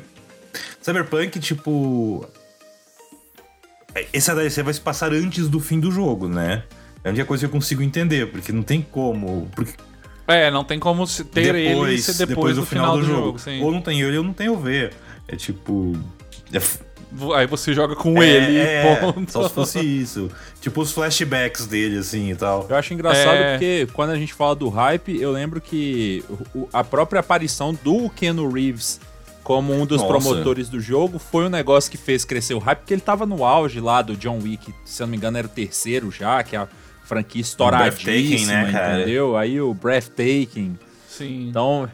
Cyberpunk, 0.80 1.38
tipo. 1.40 2.26
Essa 4.12 4.34
DLC 4.34 4.62
vai 4.62 4.72
se 4.72 4.80
passar 4.80 5.12
antes 5.12 5.48
do 5.48 5.58
fim 5.58 5.80
do 5.80 5.90
jogo, 5.90 6.28
né? 6.28 6.62
É 7.02 7.08
a 7.08 7.10
única 7.10 7.24
coisa 7.24 7.42
que 7.42 7.46
eu 7.46 7.50
consigo 7.50 7.82
entender, 7.82 8.30
porque 8.30 8.52
não 8.52 8.62
tem 8.62 8.82
como. 8.82 9.48
Porque... 9.54 9.74
É, 10.28 10.50
não 10.50 10.62
tem 10.62 10.78
como 10.78 11.04
ter 11.06 11.52
depois, 11.52 11.90
ele 11.90 12.02
ser 12.02 12.12
depois, 12.12 12.28
depois 12.28 12.56
do, 12.56 12.60
do, 12.60 12.66
final, 12.66 12.96
do, 12.96 13.00
do 13.02 13.06
jogo. 13.06 13.38
jogo 13.38 13.64
ou 13.64 13.72
não 13.72 13.82
tem 13.82 14.00
ele 14.00 14.16
ou 14.16 14.22
não 14.22 14.32
tem 14.32 14.48
o 14.48 14.56
V. 14.56 14.90
É 15.26 15.36
tipo. 15.36 15.92
É 16.52 16.60
Aí 17.34 17.46
você 17.46 17.74
joga 17.74 17.96
com 17.96 18.22
é, 18.22 18.28
ele 18.28 18.58
é, 18.58 18.96
ponto. 18.96 19.32
Só 19.32 19.48
se 19.48 19.54
fosse 19.54 19.80
isso. 19.80 20.30
Tipo 20.60 20.80
os 20.80 20.92
flashbacks 20.92 21.66
dele, 21.66 21.98
assim 21.98 22.30
e 22.30 22.34
tal. 22.34 22.66
Eu 22.68 22.76
acho 22.76 22.94
engraçado 22.94 23.36
é... 23.36 23.52
porque 23.52 23.88
quando 23.92 24.10
a 24.10 24.16
gente 24.16 24.32
fala 24.32 24.54
do 24.54 24.68
hype, 24.68 25.20
eu 25.20 25.32
lembro 25.32 25.60
que 25.60 26.24
a 26.72 26.84
própria 26.84 27.20
aparição 27.20 27.76
do 27.82 28.08
Keanu 28.10 28.48
Reeves 28.50 29.00
como 29.42 29.72
um 29.72 29.84
dos 29.84 30.00
Nossa. 30.00 30.12
promotores 30.12 30.68
do 30.68 30.80
jogo 30.80 31.18
foi 31.18 31.46
um 31.46 31.48
negócio 31.48 31.90
que 31.90 31.96
fez 31.96 32.24
crescer 32.24 32.54
o 32.54 32.58
hype, 32.58 32.78
porque 32.78 32.94
ele 32.94 33.00
tava 33.00 33.26
no 33.26 33.44
auge 33.44 33.80
lá 33.80 34.02
do 34.02 34.16
John 34.16 34.38
Wick, 34.40 34.72
se 34.84 35.02
eu 35.02 35.06
não 35.06 35.10
me 35.10 35.16
engano 35.16 35.38
era 35.38 35.46
o 35.46 35.50
terceiro 35.50 36.10
já, 36.10 36.42
que 36.44 36.54
é 36.54 36.60
a 36.60 36.68
franquia 37.04 37.40
estouradíssima, 37.40 38.52
né, 38.52 39.00
entendeu? 39.00 39.36
Aí 39.36 39.60
o 39.60 39.74
Breathtaking. 39.74 40.78
Sim. 41.08 41.48
Então, 41.48 41.90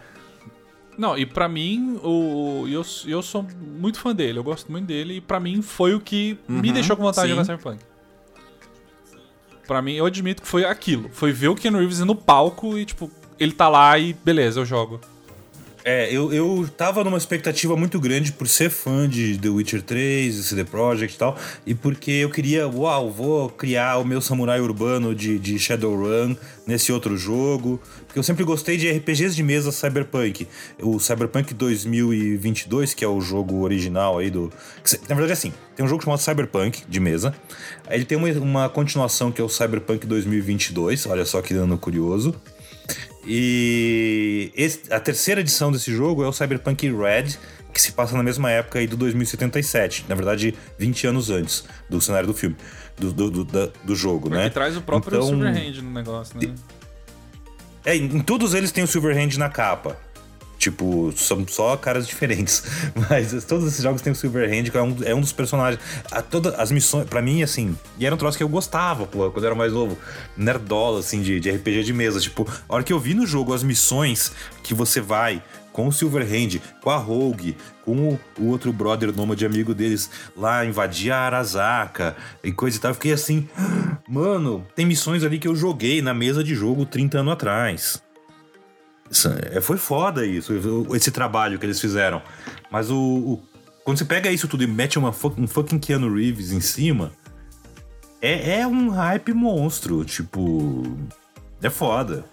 não, 0.98 1.16
e 1.16 1.26
para 1.26 1.48
mim, 1.48 1.98
o, 2.02 2.64
eu, 2.68 2.82
eu 3.06 3.22
sou 3.22 3.46
muito 3.78 3.98
fã 3.98 4.14
dele, 4.14 4.38
eu 4.38 4.44
gosto 4.44 4.70
muito 4.70 4.86
dele, 4.86 5.16
e 5.16 5.20
para 5.20 5.38
mim 5.38 5.60
foi 5.62 5.94
o 5.94 6.00
que 6.00 6.38
uhum, 6.48 6.60
me 6.60 6.72
deixou 6.72 6.96
com 6.96 7.02
vontade 7.02 7.28
sim. 7.28 7.34
de 7.34 7.40
jogar 7.40 7.44
Cyberpunk. 7.44 7.84
Pra 9.66 9.82
mim, 9.82 9.94
eu 9.94 10.06
admito 10.06 10.42
que 10.42 10.48
foi 10.48 10.64
aquilo. 10.64 11.10
Foi 11.12 11.32
ver 11.32 11.48
o 11.48 11.54
Keanu 11.54 11.78
Reeves 11.78 11.98
no 12.00 12.14
palco 12.14 12.78
e, 12.78 12.84
tipo, 12.84 13.10
ele 13.38 13.52
tá 13.52 13.68
lá 13.68 13.98
e 13.98 14.12
beleza, 14.12 14.60
eu 14.60 14.64
jogo. 14.64 15.00
É, 15.88 16.12
eu, 16.12 16.32
eu 16.32 16.68
tava 16.76 17.04
numa 17.04 17.16
expectativa 17.16 17.76
muito 17.76 18.00
grande 18.00 18.32
por 18.32 18.48
ser 18.48 18.70
fã 18.70 19.08
de 19.08 19.38
The 19.38 19.48
Witcher 19.48 19.80
3, 19.82 20.34
CD 20.34 20.64
Projekt 20.64 21.14
e 21.14 21.16
tal, 21.16 21.38
e 21.64 21.76
porque 21.76 22.10
eu 22.10 22.28
queria, 22.28 22.66
uau, 22.66 23.08
vou 23.08 23.48
criar 23.48 23.98
o 23.98 24.04
meu 24.04 24.20
samurai 24.20 24.60
urbano 24.60 25.14
de, 25.14 25.38
de 25.38 25.56
Shadowrun 25.60 26.34
nesse 26.66 26.90
outro 26.90 27.16
jogo, 27.16 27.80
porque 28.04 28.18
eu 28.18 28.24
sempre 28.24 28.42
gostei 28.42 28.76
de 28.76 28.90
RPGs 28.90 29.36
de 29.36 29.44
mesa 29.44 29.70
cyberpunk. 29.70 30.48
O 30.82 30.98
Cyberpunk 30.98 31.54
2022, 31.54 32.92
que 32.92 33.04
é 33.04 33.08
o 33.08 33.20
jogo 33.20 33.62
original 33.62 34.18
aí 34.18 34.28
do... 34.28 34.52
Na 35.08 35.14
verdade, 35.14 35.30
é 35.30 35.34
assim, 35.34 35.52
tem 35.76 35.86
um 35.86 35.88
jogo 35.88 36.02
chamado 36.02 36.18
Cyberpunk 36.18 36.82
de 36.88 36.98
mesa, 36.98 37.32
ele 37.88 38.04
tem 38.04 38.18
uma, 38.18 38.28
uma 38.32 38.68
continuação 38.68 39.30
que 39.30 39.40
é 39.40 39.44
o 39.44 39.48
Cyberpunk 39.48 40.04
2022, 40.04 41.06
olha 41.06 41.24
só 41.24 41.40
que 41.40 41.54
dano 41.54 41.78
curioso, 41.78 42.34
e 43.26 44.52
esse, 44.54 44.92
a 44.92 45.00
terceira 45.00 45.40
edição 45.40 45.72
desse 45.72 45.92
jogo 45.92 46.22
é 46.22 46.28
o 46.28 46.32
Cyberpunk 46.32 46.88
Red, 46.90 47.36
que 47.72 47.82
se 47.82 47.92
passa 47.92 48.16
na 48.16 48.22
mesma 48.22 48.50
época 48.50 48.78
aí 48.78 48.86
do 48.86 48.96
2077. 48.96 50.06
Na 50.08 50.14
verdade, 50.14 50.54
20 50.78 51.06
anos 51.08 51.30
antes 51.30 51.64
do 51.90 52.00
cenário 52.00 52.26
do 52.28 52.34
filme, 52.34 52.56
do, 52.96 53.12
do, 53.12 53.44
do, 53.44 53.72
do 53.84 53.96
jogo, 53.96 54.30
né? 54.30 54.44
Que 54.44 54.54
traz 54.54 54.76
o 54.76 54.80
próprio 54.80 55.16
então, 55.16 55.28
Silverhand 55.28 55.82
no 55.82 55.90
negócio, 55.90 56.38
né? 56.40 56.54
É, 57.84 57.94
em 57.94 58.20
todos 58.20 58.54
eles 58.54 58.72
tem 58.72 58.82
o 58.82 58.86
Silverhand 58.86 59.36
na 59.36 59.48
capa. 59.48 59.96
Tipo, 60.66 61.12
são 61.14 61.46
só 61.46 61.76
caras 61.76 62.08
diferentes. 62.08 62.64
Mas 63.08 63.44
todos 63.44 63.68
esses 63.68 63.84
jogos 63.84 64.02
têm 64.02 64.12
o 64.12 64.16
Silverhand, 64.16 64.64
que 64.64 64.76
é 64.76 64.82
um, 64.82 64.96
é 65.04 65.14
um 65.14 65.20
dos 65.20 65.30
personagens. 65.30 65.80
A, 66.10 66.20
todas 66.20 66.58
as 66.58 66.72
missões, 66.72 67.08
para 67.08 67.22
mim, 67.22 67.40
assim, 67.40 67.78
e 67.96 68.04
era 68.04 68.12
um 68.12 68.18
troço 68.18 68.36
que 68.36 68.42
eu 68.42 68.48
gostava, 68.48 69.06
pô, 69.06 69.30
quando 69.30 69.44
eu 69.44 69.50
era 69.50 69.54
mais 69.54 69.72
novo. 69.72 69.96
Nerdola, 70.36 70.98
assim, 70.98 71.22
de, 71.22 71.38
de 71.38 71.50
RPG 71.52 71.84
de 71.84 71.92
mesa. 71.92 72.18
Tipo, 72.18 72.48
a 72.68 72.74
hora 72.74 72.82
que 72.82 72.92
eu 72.92 72.98
vi 72.98 73.14
no 73.14 73.24
jogo 73.24 73.54
as 73.54 73.62
missões 73.62 74.32
que 74.64 74.74
você 74.74 75.00
vai 75.00 75.40
com 75.72 75.86
o 75.86 75.92
Silverhand, 75.92 76.58
com 76.82 76.90
a 76.90 76.96
Rogue, 76.96 77.56
com 77.84 78.08
o, 78.08 78.20
o 78.40 78.48
outro 78.48 78.72
brother 78.72 79.14
nômade 79.14 79.46
amigo 79.46 79.72
deles 79.72 80.10
lá 80.36 80.64
invadir 80.64 81.12
a 81.12 81.18
Arasaka 81.18 82.16
e 82.42 82.50
coisa 82.50 82.76
e 82.76 82.80
tal. 82.80 82.90
Eu 82.90 82.94
fiquei 82.96 83.12
assim, 83.12 83.48
mano, 84.08 84.66
tem 84.74 84.84
missões 84.84 85.22
ali 85.22 85.38
que 85.38 85.46
eu 85.46 85.54
joguei 85.54 86.02
na 86.02 86.12
mesa 86.12 86.42
de 86.42 86.56
jogo 86.56 86.84
30 86.84 87.18
anos 87.18 87.32
atrás. 87.34 88.05
É, 89.52 89.60
foi 89.60 89.76
foda 89.76 90.26
isso, 90.26 90.52
esse 90.94 91.10
trabalho 91.10 91.58
que 91.58 91.66
eles 91.66 91.80
fizeram. 91.80 92.20
Mas 92.70 92.90
o, 92.90 92.96
o 92.96 93.42
quando 93.84 93.98
você 93.98 94.04
pega 94.04 94.30
isso 94.32 94.48
tudo 94.48 94.64
e 94.64 94.66
mete 94.66 94.98
uma, 94.98 95.14
um 95.38 95.46
fucking 95.46 95.78
Keanu 95.78 96.12
Reeves 96.12 96.50
em 96.50 96.60
cima, 96.60 97.12
é, 98.20 98.60
é 98.60 98.66
um 98.66 98.88
hype 98.88 99.32
monstro. 99.32 100.04
Tipo, 100.04 100.82
é 101.62 101.70
foda. 101.70 102.24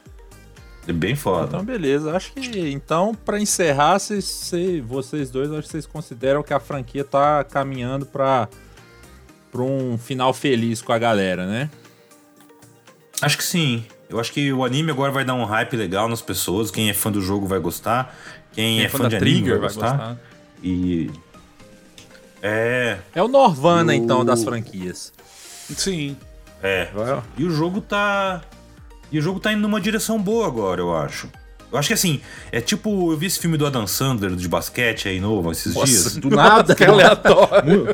É 0.88 0.92
bem 0.92 1.16
foda. 1.16 1.50
Então, 1.50 1.64
beleza. 1.64 2.16
Acho 2.16 2.34
que, 2.34 2.72
então, 2.72 3.14
para 3.14 3.40
encerrar, 3.40 4.00
cês, 4.00 4.26
cês, 4.26 4.84
vocês 4.84 5.30
dois, 5.30 5.52
acho 5.52 5.62
que 5.62 5.70
vocês 5.70 5.86
consideram 5.86 6.42
que 6.42 6.54
a 6.54 6.60
franquia 6.60 7.04
tá 7.04 7.44
caminhando 7.44 8.06
para 8.06 8.50
pra 9.52 9.62
um 9.62 10.00
final 10.00 10.34
feliz 10.34 10.82
com 10.82 10.92
a 10.92 10.98
galera, 10.98 11.46
né? 11.46 11.70
Acho 13.22 13.38
que 13.38 13.44
sim. 13.44 13.86
Eu 14.14 14.20
acho 14.20 14.32
que 14.32 14.54
o 14.54 14.64
anime 14.64 14.92
agora 14.92 15.12
vai 15.12 15.26
dar 15.26 15.34
um 15.34 15.44
hype 15.44 15.76
legal 15.76 16.08
nas 16.08 16.22
pessoas. 16.22 16.70
Quem 16.70 16.88
é 16.88 16.94
fã 16.94 17.12
do 17.12 17.20
jogo 17.20 17.48
vai 17.48 17.58
gostar. 17.58 18.16
Quem, 18.52 18.78
Quem 18.78 18.86
é, 18.86 18.88
fã, 18.88 19.00
fã 19.00 19.10
de 19.10 19.16
anime 19.16 19.50
vai 19.50 19.58
gostar. 19.58 19.98
gostar. 19.98 20.18
E. 20.62 21.10
É. 22.40 23.00
É 23.16 23.24
o 23.24 23.28
Norvana, 23.28 23.92
o... 23.92 23.96
então, 23.96 24.24
das 24.24 24.44
franquias. 24.44 25.12
Sim. 25.76 26.16
É. 26.62 26.90
E 27.36 27.44
o 27.44 27.50
jogo 27.50 27.82
tá. 27.82 28.44
E 29.12 29.18
o 29.18 29.22
jogo 29.22 29.40
tá 29.40 29.52
indo 29.52 29.64
numa 29.64 29.82
direção 29.82 30.22
boa 30.22 30.46
agora, 30.46 30.80
eu 30.80 30.96
acho. 30.96 31.28
Eu 31.74 31.80
acho 31.80 31.88
que 31.88 31.96
assim, 31.96 32.22
é 32.52 32.62
tipo, 32.62 33.12
eu 33.12 33.18
vi 33.18 33.26
esse 33.26 33.40
filme 33.40 33.58
do 33.58 33.66
Adam 33.66 33.88
Sandler 33.88 34.36
de 34.36 34.48
basquete 34.48 35.08
aí 35.08 35.20
novo 35.20 35.52
esses 35.52 35.74
Nossa, 35.74 35.88
dias. 35.88 36.16
Do 36.18 36.30
nada, 36.30 36.76
que 36.76 36.84
aleatório. 36.84 37.88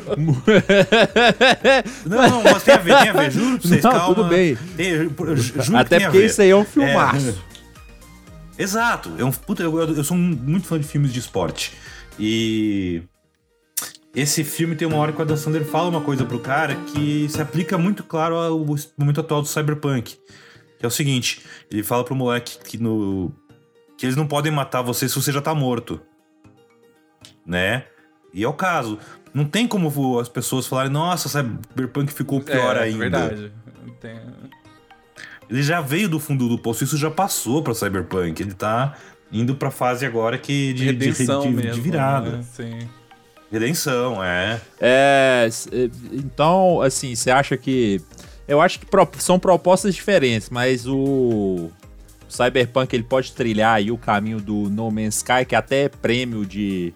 não, 2.05 2.29
não, 2.29 2.43
mas 2.43 2.61
tem 2.61 2.73
a 2.73 2.77
ver, 2.77 2.97
tem 2.97 3.07
a 3.07 3.13
ver, 3.13 3.31
juro 3.31 3.57
pra 3.57 3.69
vocês, 3.69 3.81
não, 3.81 3.91
calma. 3.91 4.15
Tudo 4.15 4.27
bem. 4.27 4.57
Tem, 4.75 5.09
juro 5.61 5.77
Até 5.77 6.01
porque 6.01 6.25
isso 6.25 6.41
aí 6.41 6.49
é 6.49 6.55
um 6.57 6.65
filmaço. 6.65 7.41
É, 8.57 8.61
exato. 8.61 9.13
É 9.17 9.23
um, 9.23 9.31
puta, 9.31 9.63
eu, 9.63 9.79
eu 9.79 10.03
sou 10.03 10.17
muito 10.17 10.67
fã 10.67 10.77
de 10.77 10.85
filmes 10.85 11.13
de 11.13 11.19
esporte. 11.19 11.71
E 12.19 13.01
esse 14.13 14.43
filme 14.43 14.75
tem 14.75 14.89
uma 14.89 14.97
hora 14.97 15.13
que 15.13 15.19
o 15.19 15.21
Adam 15.21 15.37
Sandler 15.37 15.63
fala 15.63 15.87
uma 15.87 16.01
coisa 16.01 16.25
pro 16.25 16.39
cara 16.39 16.75
que 16.75 17.29
se 17.29 17.41
aplica 17.41 17.77
muito 17.77 18.03
claro 18.03 18.35
ao 18.35 18.59
momento 18.97 19.21
atual 19.21 19.41
do 19.41 19.47
Cyberpunk. 19.47 20.17
Que 20.77 20.85
é 20.85 20.87
o 20.87 20.91
seguinte, 20.91 21.41
ele 21.71 21.81
fala 21.81 22.03
pro 22.03 22.13
moleque 22.13 22.57
que 22.61 22.77
no 22.77 23.33
que 23.99 24.05
eles 24.05 24.15
não 24.15 24.25
podem 24.25 24.49
matar 24.49 24.81
você 24.81 25.09
se 25.09 25.15
você 25.15 25.29
já 25.29 25.41
tá 25.41 25.53
morto. 25.53 25.99
Né? 27.45 27.83
E 28.33 28.45
é 28.45 28.47
o 28.47 28.53
caso. 28.53 28.97
Não 29.33 29.43
tem 29.43 29.67
como 29.67 30.17
as 30.17 30.29
pessoas 30.29 30.65
falarem, 30.65 30.89
nossa, 30.89 31.27
Cyberpunk 31.27 32.13
ficou 32.13 32.39
pior 32.39 32.77
é, 32.77 32.83
ainda. 32.83 32.95
É 32.95 33.09
verdade. 33.09 33.51
Tem... 33.99 34.17
Ele 35.49 35.61
já 35.61 35.81
veio 35.81 36.07
do 36.07 36.17
fundo 36.17 36.47
do 36.47 36.57
poço, 36.57 36.85
isso 36.85 36.95
já 36.95 37.11
passou 37.11 37.61
pra 37.61 37.73
Cyberpunk. 37.73 38.41
Ele 38.41 38.53
tá 38.53 38.95
indo 39.29 39.53
pra 39.53 39.69
fase 39.69 40.05
agora 40.05 40.37
que 40.37 40.71
de, 40.71 40.85
Redenção 40.85 41.41
de, 41.41 41.49
de, 41.49 41.53
mesmo, 41.55 41.71
de 41.73 41.81
virada. 41.81 42.37
Né? 42.37 42.43
Sim. 42.53 42.89
Redenção, 43.51 44.23
é. 44.23 44.61
É. 44.79 45.49
Então, 46.13 46.81
assim, 46.81 47.15
você 47.15 47.31
acha 47.31 47.57
que. 47.57 48.01
Eu 48.47 48.61
acho 48.61 48.79
que 48.79 48.87
são 49.17 49.37
propostas 49.37 49.93
diferentes, 49.93 50.49
mas 50.49 50.87
o 50.87 51.69
o 52.29 52.31
Cyberpunk 52.31 52.95
ele 52.95 53.03
pode 53.03 53.33
trilhar 53.33 53.75
aí 53.75 53.91
o 53.91 53.97
caminho 53.97 54.39
do 54.39 54.69
No 54.69 54.91
Man's 54.91 55.17
Sky, 55.17 55.43
que 55.47 55.55
até 55.55 55.85
é 55.85 55.89
prêmio 55.89 56.45
de. 56.45 56.93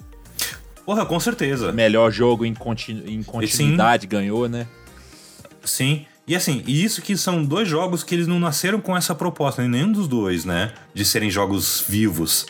Porra, 0.85 1.05
com 1.05 1.19
certeza. 1.19 1.71
Melhor 1.71 2.11
jogo 2.11 2.45
em, 2.45 2.53
continu 2.53 3.03
em 3.07 3.23
continuidade 3.23 4.03
Sim. 4.03 4.09
ganhou, 4.09 4.47
né? 4.47 4.67
Sim. 5.63 6.05
E 6.27 6.35
assim, 6.35 6.63
isso 6.67 7.01
que 7.01 7.17
são 7.17 7.43
dois 7.43 7.67
jogos 7.67 8.03
que 8.03 8.13
eles 8.13 8.27
não 8.27 8.39
nasceram 8.39 8.79
com 8.79 8.95
essa 8.95 9.15
proposta, 9.15 9.67
nenhum 9.67 9.91
dos 9.91 10.07
dois, 10.07 10.45
né? 10.45 10.71
De 10.93 11.03
serem 11.03 11.31
jogos 11.31 11.83
vivos. 11.87 12.45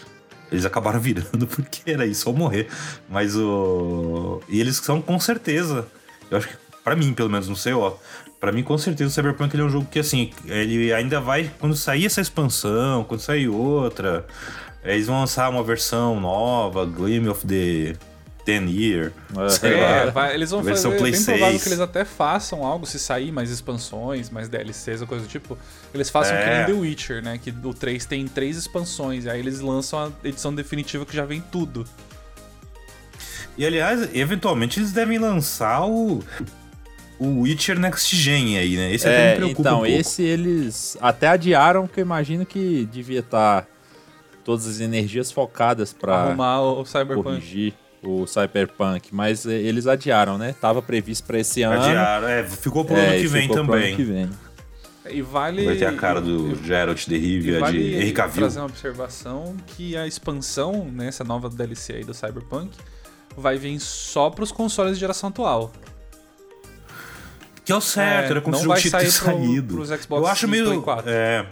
Eles 0.51 0.65
acabaram 0.65 0.99
virando 1.01 1.47
porque 1.47 1.89
era 1.89 2.05
isso, 2.05 2.29
ou 2.29 2.35
morrer. 2.35 2.67
Mas 3.09 3.35
o. 3.35 4.41
E 4.49 4.59
eles 4.59 4.75
são 4.77 5.01
com 5.01 5.17
certeza. 5.19 5.87
Eu 6.29 6.37
acho 6.37 6.49
que, 6.49 6.55
pra 6.83 6.95
mim, 6.97 7.13
pelo 7.13 7.29
menos, 7.29 7.47
não 7.47 7.55
sei, 7.55 7.71
ó 7.73 7.93
para 8.43 8.51
mim, 8.51 8.61
com 8.61 8.77
certeza, 8.77 9.09
o 9.09 9.13
Cyberpunk 9.13 9.55
ele 9.55 9.63
é 9.63 9.65
um 9.65 9.69
jogo 9.69 9.87
que, 9.89 9.97
assim, 9.97 10.29
ele 10.43 10.91
ainda 10.91 11.21
vai. 11.21 11.49
Quando 11.61 11.77
sair 11.77 12.07
essa 12.07 12.19
expansão, 12.19 13.05
quando 13.05 13.21
sair 13.21 13.47
outra, 13.47 14.25
eles 14.83 15.07
vão 15.07 15.21
lançar 15.21 15.49
uma 15.49 15.63
versão 15.63 16.19
nova, 16.19 16.85
Gleam 16.85 17.31
of 17.31 17.47
the 17.47 17.95
Ten 18.43 18.69
Year. 18.69 19.13
É, 19.63 20.11
vai, 20.11 20.33
eles 20.35 20.51
vão 20.51 20.61
fazer. 20.61 20.89
Play 20.89 20.99
é 20.99 21.03
bem 21.03 21.13
6. 21.13 21.25
provável 21.25 21.59
que 21.61 21.69
eles 21.69 21.79
até 21.79 22.03
façam 22.03 22.65
algo 22.65 22.85
se 22.85 22.99
sair 22.99 23.31
mais 23.31 23.49
expansões, 23.49 24.29
mais 24.29 24.49
DLCs 24.49 24.99
ou 24.99 25.07
coisa 25.07 25.23
do 25.23 25.29
tipo. 25.29 25.57
Eles 25.93 26.09
façam 26.09 26.35
é. 26.35 26.43
que 26.43 26.49
nem 26.49 26.65
The 26.65 26.81
Witcher, 26.81 27.23
né? 27.23 27.39
Que 27.41 27.49
o 27.63 27.73
3 27.73 28.05
tem 28.05 28.27
três 28.27 28.57
expansões. 28.57 29.23
E 29.23 29.29
aí 29.29 29.39
eles 29.39 29.61
lançam 29.61 29.97
a 29.97 30.27
edição 30.27 30.53
definitiva 30.53 31.05
que 31.05 31.15
já 31.15 31.23
vem 31.23 31.41
tudo. 31.49 31.85
E 33.57 33.65
aliás, 33.65 34.13
eventualmente 34.13 34.81
eles 34.81 34.91
devem 34.91 35.17
lançar 35.17 35.85
o 35.85 36.21
o 37.23 37.41
Witcher 37.41 37.79
Next 37.79 38.15
Gen 38.15 38.57
aí, 38.57 38.75
né? 38.75 38.93
Esse 38.93 39.07
é, 39.07 39.11
até 39.11 39.29
me 39.31 39.35
preocupa 39.37 39.61
Então, 39.61 39.81
um 39.81 39.85
esse 39.85 40.23
eles 40.23 40.97
até 41.01 41.27
adiaram, 41.27 41.87
porque 41.87 42.01
eu 42.01 42.05
imagino 42.05 42.45
que 42.45 42.87
devia 42.91 43.19
estar 43.19 43.61
tá 43.61 43.67
todas 44.43 44.67
as 44.67 44.79
energias 44.79 45.31
focadas 45.31 45.93
para 45.93 46.15
arrumar 46.15 46.61
o 46.61 46.85
Cyberpunk. 46.85 47.23
corrigir 47.23 47.73
o 48.03 48.27
Cyberpunk, 48.27 49.15
mas 49.15 49.45
eh, 49.45 49.53
eles 49.53 49.87
adiaram, 49.87 50.37
né? 50.37 50.53
Tava 50.59 50.81
previsto 50.81 51.25
para 51.25 51.39
esse 51.39 51.61
ano. 51.61 51.81
Adiaram, 51.81 52.27
é, 52.27 52.43
ficou 52.43 52.83
pro 52.83 52.95
é, 52.95 53.07
ano 53.07 53.21
que 53.21 53.27
vem 53.27 53.47
também. 53.47 53.87
Ano 53.87 53.95
que 53.95 54.03
vem. 54.03 54.29
E 55.09 55.21
vale. 55.21 55.65
Vai 55.65 55.75
ter 55.75 55.85
a 55.85 55.93
cara 55.93 56.21
do 56.21 56.55
Geralt 56.63 57.07
de 57.07 57.17
Rivia, 57.17 57.59
vale 57.59 57.77
de 57.77 57.95
Henry 57.95 58.11
Cavill. 58.13 58.43
fazer 58.43 58.59
uma 58.59 58.67
observação 58.67 59.55
que 59.67 59.97
a 59.97 60.07
expansão, 60.07 60.85
né, 60.85 61.07
essa 61.07 61.23
nova 61.23 61.49
DLC 61.49 61.93
aí 61.93 62.03
do 62.03 62.13
Cyberpunk, 62.13 62.71
vai 63.35 63.57
vir 63.57 63.79
só 63.79 64.29
pros 64.29 64.51
consoles 64.51 64.93
de 64.93 64.99
geração 64.99 65.29
atual. 65.29 65.71
Que 67.65 67.71
é 67.71 67.75
o 67.75 67.81
certo, 67.81 68.27
é, 68.27 68.31
era 68.31 68.41
como 68.41 68.55
se 68.55 68.61
o 68.61 68.65
jogo 68.65 68.79
tinha 68.79 69.09
saído. 69.09 69.85
Xbox 69.85 70.09
Eu 70.09 70.27
acho 70.27 70.47
meio. 70.47 70.65
Play 70.65 70.81
4. 70.81 71.09
É, 71.09 71.45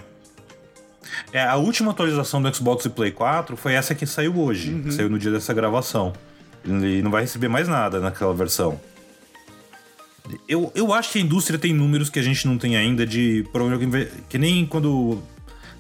é, 1.32 1.43
a 1.43 1.56
última 1.56 1.91
atualização 1.91 2.41
do 2.41 2.54
Xbox 2.54 2.86
e 2.86 2.89
Play 2.89 3.12
4 3.12 3.56
foi 3.56 3.74
essa 3.74 3.95
que 3.95 4.06
saiu 4.06 4.38
hoje, 4.38 4.71
uhum. 4.71 4.84
que 4.84 4.93
saiu 4.93 5.10
no 5.10 5.17
dia 5.17 5.32
dessa 5.32 5.54
gravação. 5.54 6.13
Ele 6.65 7.02
não 7.02 7.10
vai 7.10 7.21
receber 7.21 7.47
mais 7.47 7.67
nada 7.67 8.00
naquela 8.00 8.34
versão. 8.34 8.80
Eu, 10.47 10.72
eu 10.76 10.93
acho 10.93 11.12
que 11.12 11.18
a 11.18 11.22
indústria 11.22 11.57
tem 11.57 11.74
números 11.74 12.09
que 12.09 12.20
a 12.20 12.22
gente 12.22 12.47
não 12.47 12.57
tem 12.57 12.78
ainda 12.78 13.05
de. 13.05 13.45
Que 14.30 14.38
nem 14.38 14.66
quando. 14.66 15.22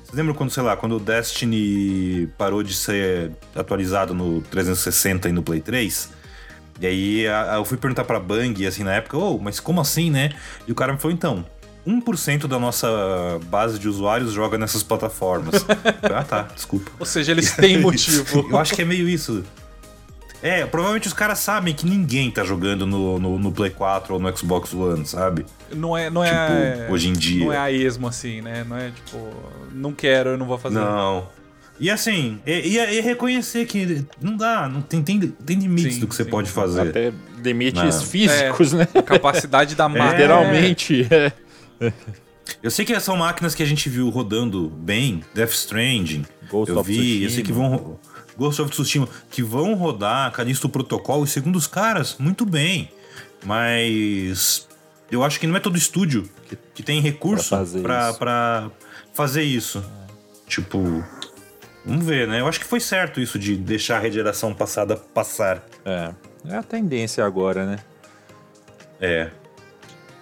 Você 0.03 0.15
lembra 0.15 0.33
quando, 0.33 0.49
sei 0.49 0.63
lá, 0.63 0.75
quando 0.75 0.95
o 0.97 0.99
Destiny 0.99 2.27
parou 2.37 2.63
de 2.63 2.73
ser 2.73 3.31
atualizado 3.55 4.13
no 4.13 4.41
360 4.41 5.29
e 5.29 5.31
no 5.31 5.43
Play 5.43 5.61
3? 5.61 6.20
E 6.79 6.87
aí 6.87 7.21
eu 7.55 7.65
fui 7.65 7.77
perguntar 7.77 8.03
pra 8.03 8.19
Bang, 8.19 8.65
assim, 8.65 8.83
na 8.83 8.93
época, 8.93 9.17
oh, 9.17 9.37
mas 9.37 9.59
como 9.59 9.81
assim, 9.81 10.09
né? 10.09 10.31
E 10.67 10.71
o 10.71 10.75
cara 10.75 10.93
me 10.93 10.99
falou, 10.99 11.13
então, 11.13 11.45
1% 11.85 12.47
da 12.47 12.59
nossa 12.59 12.87
base 13.45 13.79
de 13.79 13.87
usuários 13.87 14.31
joga 14.31 14.57
nessas 14.57 14.83
plataformas. 14.83 15.65
ah, 16.03 16.23
tá, 16.23 16.43
desculpa. 16.53 16.91
Ou 16.99 17.05
seja, 17.05 17.31
eles 17.31 17.55
têm 17.55 17.77
motivo. 17.81 18.47
Eu 18.49 18.57
acho 18.57 18.73
que 18.73 18.81
é 18.81 18.85
meio 18.85 19.07
isso. 19.07 19.43
É, 20.43 20.65
provavelmente 20.65 21.07
os 21.07 21.13
caras 21.13 21.37
sabem 21.37 21.73
que 21.73 21.85
ninguém 21.85 22.31
tá 22.31 22.43
jogando 22.43 22.87
no, 22.87 23.19
no, 23.19 23.37
no, 23.37 23.51
Play 23.51 23.69
4 23.69 24.15
ou 24.15 24.19
no 24.19 24.35
Xbox 24.35 24.73
One, 24.73 25.05
sabe? 25.05 25.45
Não 25.71 25.95
é, 25.95 26.09
não 26.09 26.23
é 26.23 26.29
tipo, 26.29 26.81
é. 26.81 26.91
Hoje 26.91 27.09
em 27.09 27.13
dia. 27.13 27.45
Não 27.45 27.53
é 27.53 27.57
a 27.57 27.71
esmo 27.71 28.07
assim, 28.07 28.41
né? 28.41 28.65
Não 28.67 28.75
é 28.75 28.89
tipo, 28.89 29.29
não 29.71 29.93
quero, 29.93 30.31
eu 30.31 30.37
não 30.37 30.47
vou 30.47 30.57
fazer. 30.57 30.79
Não. 30.79 31.27
E 31.81 31.89
assim, 31.89 32.39
e, 32.45 32.77
e, 32.77 33.01
reconhecer 33.01 33.65
que 33.65 34.05
não 34.21 34.37
dá, 34.37 34.69
não 34.69 34.83
tem, 34.83 35.01
tem, 35.01 35.19
tem 35.19 35.57
limites 35.57 35.95
sim, 35.95 35.99
do 35.99 36.07
que 36.07 36.15
você 36.15 36.23
sim. 36.23 36.29
pode 36.29 36.47
fazer. 36.47 36.89
Até 36.89 37.11
limites 37.43 37.81
não. 37.81 38.05
físicos, 38.05 38.71
é, 38.71 38.77
né? 38.77 38.87
A 38.93 39.01
capacidade 39.01 39.73
da 39.73 39.89
máquina. 39.89 40.11
Literalmente. 40.11 41.07
É. 41.09 41.91
Eu 42.61 42.69
sei 42.69 42.85
que 42.85 42.97
são 42.99 43.17
máquinas 43.17 43.55
que 43.55 43.63
a 43.63 43.65
gente 43.65 43.89
viu 43.89 44.09
rodando 44.09 44.69
bem, 44.69 45.23
Death 45.33 45.53
Stranding. 45.53 46.23
Ghost 46.51 46.71
eu 46.71 46.83
vi, 46.83 46.93
Tsushima. 46.93 47.25
eu 47.25 47.29
sei 47.31 47.43
que 47.43 47.51
vão. 47.51 47.99
Ghost 48.37 48.61
of 48.61 48.71
Tsushima, 48.71 49.09
que 49.31 49.41
vão 49.41 49.73
rodar 49.73 50.31
Callisto 50.31 50.69
Protocol, 50.69 51.23
e 51.23 51.27
segundo 51.27 51.55
os 51.55 51.65
caras, 51.65 52.15
muito 52.19 52.45
bem. 52.45 52.91
Mas 53.43 54.67
eu 55.09 55.23
acho 55.23 55.39
que 55.39 55.47
não 55.47 55.55
é 55.55 55.59
todo 55.59 55.75
estúdio 55.75 56.29
que, 56.75 56.83
tem 56.83 57.01
recurso 57.01 57.49
para 57.49 57.57
fazer, 57.57 57.81
pra, 58.17 58.71
fazer 59.13 59.43
isso. 59.43 59.83
Tipo, 60.47 61.03
vamos 61.85 62.05
ver, 62.05 62.27
né? 62.27 62.39
Eu 62.39 62.47
acho 62.47 62.59
que 62.59 62.65
foi 62.65 62.79
certo 62.79 63.19
isso 63.19 63.37
de 63.37 63.55
deixar 63.55 64.03
a 64.03 64.09
geração 64.09 64.53
passada 64.53 64.95
passar. 64.95 65.63
É, 65.85 66.11
é 66.49 66.55
a 66.55 66.63
tendência 66.63 67.25
agora, 67.25 67.65
né? 67.65 67.79
É, 68.99 69.29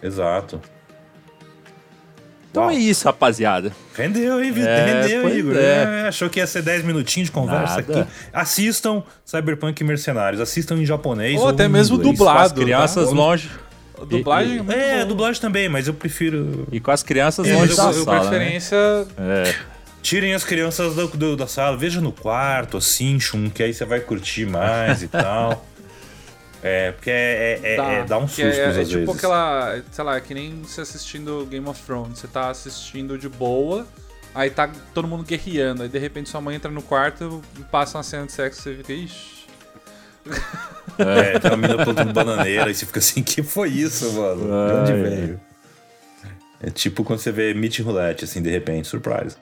exato. 0.01 0.61
Então 2.51 2.63
Uau. 2.63 2.71
é 2.71 2.75
isso, 2.75 3.05
rapaziada. 3.05 3.71
Rendeu, 3.95 4.43
hein, 4.43 4.51
é, 4.57 5.03
Rendeu, 5.03 5.37
Igor. 5.37 5.55
É. 5.55 6.03
É, 6.03 6.07
achou 6.07 6.29
que 6.29 6.39
ia 6.39 6.47
ser 6.47 6.63
10 6.63 6.83
minutinhos 6.83 7.27
de 7.27 7.31
conversa 7.31 7.75
Nada. 7.75 8.01
aqui. 8.01 8.11
Assistam 8.33 9.03
Cyberpunk 9.23 9.83
Mercenários. 9.83 10.41
Assistam 10.41 10.75
em 10.75 10.85
japonês. 10.85 11.37
Ou, 11.37 11.43
ou 11.43 11.49
até 11.49 11.67
mesmo 11.67 11.97
inglês. 11.97 12.17
dublado. 12.17 12.39
Com 12.39 12.45
as 12.45 12.51
crianças 12.53 13.09
tá? 13.09 13.15
longe. 13.15 13.49
Dublagem 14.07 14.65
e, 14.67 14.73
é, 14.73 15.01
é 15.01 15.05
dublagem 15.05 15.41
também, 15.41 15.67
mas 15.67 15.87
eu 15.87 15.93
prefiro. 15.93 16.67
E 16.71 16.79
com 16.79 16.89
as 16.89 17.03
crianças 17.03 17.45
é, 17.47 17.53
longe 17.53 17.75
da 17.75 17.91
eu, 17.91 17.93
sala. 17.93 18.23
Né? 18.23 18.29
preferência. 18.29 18.77
Né? 19.17 19.43
É. 19.45 19.55
Tirem 20.01 20.33
as 20.33 20.43
crianças 20.43 20.95
do, 20.95 21.07
do, 21.07 21.35
da 21.35 21.47
sala, 21.47 21.77
veja 21.77 21.99
no 21.99 22.11
quarto, 22.11 22.77
assim, 22.77 23.19
chum, 23.19 23.49
que 23.49 23.61
aí 23.61 23.73
você 23.73 23.85
vai 23.85 23.99
curtir 23.99 24.45
mais 24.45 25.03
e 25.03 25.07
tal. 25.09 25.65
É, 26.61 26.91
porque 26.91 27.09
é, 27.09 27.59
é, 27.63 27.75
é, 27.75 27.95
é 27.99 28.03
dá 28.05 28.17
um 28.17 28.27
susto 28.27 28.41
é, 28.41 28.65
às 28.65 28.77
é, 28.77 28.83
tipo 28.83 28.97
vezes. 28.97 29.15
aquela, 29.15 29.81
sei 29.91 30.03
lá, 30.03 30.17
é 30.17 30.21
que 30.21 30.33
nem 30.33 30.61
você 30.61 30.81
assistindo 30.81 31.47
Game 31.49 31.67
of 31.67 31.81
Thrones. 31.83 32.19
Você 32.19 32.27
tá 32.27 32.49
assistindo 32.49 33.17
de 33.17 33.29
boa, 33.29 33.87
aí 34.35 34.49
tá 34.49 34.69
todo 34.93 35.07
mundo 35.07 35.23
guerreando. 35.23 35.83
Aí 35.83 35.89
de 35.89 35.99
repente 35.99 36.29
sua 36.29 36.41
mãe 36.41 36.55
entra 36.55 36.69
no 36.69 36.81
quarto 36.81 37.41
e 37.57 37.63
passa 37.63 37.97
uma 37.97 38.03
cena 38.03 38.25
de 38.25 38.33
sexo 38.33 38.59
e 38.59 38.63
você 38.63 38.75
fica, 38.75 38.93
ixi. 38.93 39.39
É, 40.97 41.39
tem 41.39 41.51
uma 41.51 41.55
mina 41.55 41.81
plantando 41.81 42.11
bananeira 42.11 42.69
e 42.69 42.75
você 42.75 42.85
fica 42.85 42.99
assim, 42.99 43.23
que 43.23 43.41
foi 43.41 43.69
isso, 43.69 44.11
mano? 44.11 44.43
De 44.43 44.73
onde 44.73 45.01
veio? 45.01 45.39
É 46.61 46.69
tipo 46.69 47.05
quando 47.05 47.19
você 47.19 47.31
vê 47.31 47.53
Meat 47.53 47.79
Roulette, 47.81 48.25
assim, 48.25 48.41
de 48.41 48.49
repente, 48.49 48.89
surprise. 48.89 49.37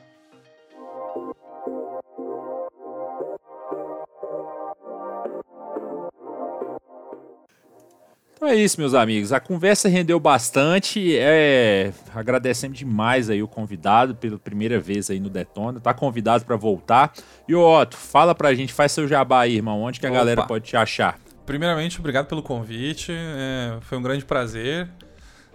Então 8.37 8.47
é 8.47 8.55
isso, 8.55 8.79
meus 8.79 8.93
amigos. 8.93 9.33
A 9.33 9.39
conversa 9.39 9.89
rendeu 9.89 10.19
bastante. 10.19 11.17
É... 11.17 11.91
Agradecemos 12.13 12.77
demais 12.77 13.31
aí 13.31 13.41
o 13.41 13.47
convidado 13.47 14.13
pela 14.13 14.37
primeira 14.37 14.79
vez 14.79 15.09
aí 15.09 15.19
no 15.19 15.27
Detona. 15.27 15.79
Tá 15.79 15.91
convidado 15.91 16.45
para 16.45 16.55
voltar. 16.55 17.11
E 17.47 17.55
o 17.55 17.59
Otto, 17.59 17.97
fala 17.97 18.35
pra 18.35 18.53
gente, 18.53 18.71
faz 18.71 18.91
seu 18.91 19.07
jabá 19.07 19.41
aí, 19.41 19.55
irmão. 19.55 19.81
Onde 19.81 19.99
que 19.99 20.05
a 20.05 20.09
Opa. 20.09 20.19
galera 20.19 20.45
pode 20.45 20.65
te 20.65 20.77
achar? 20.77 21.17
Primeiramente, 21.47 21.97
obrigado 21.99 22.27
pelo 22.27 22.43
convite. 22.43 23.11
É... 23.11 23.79
Foi 23.81 23.97
um 23.97 24.03
grande 24.03 24.23
prazer. 24.23 24.87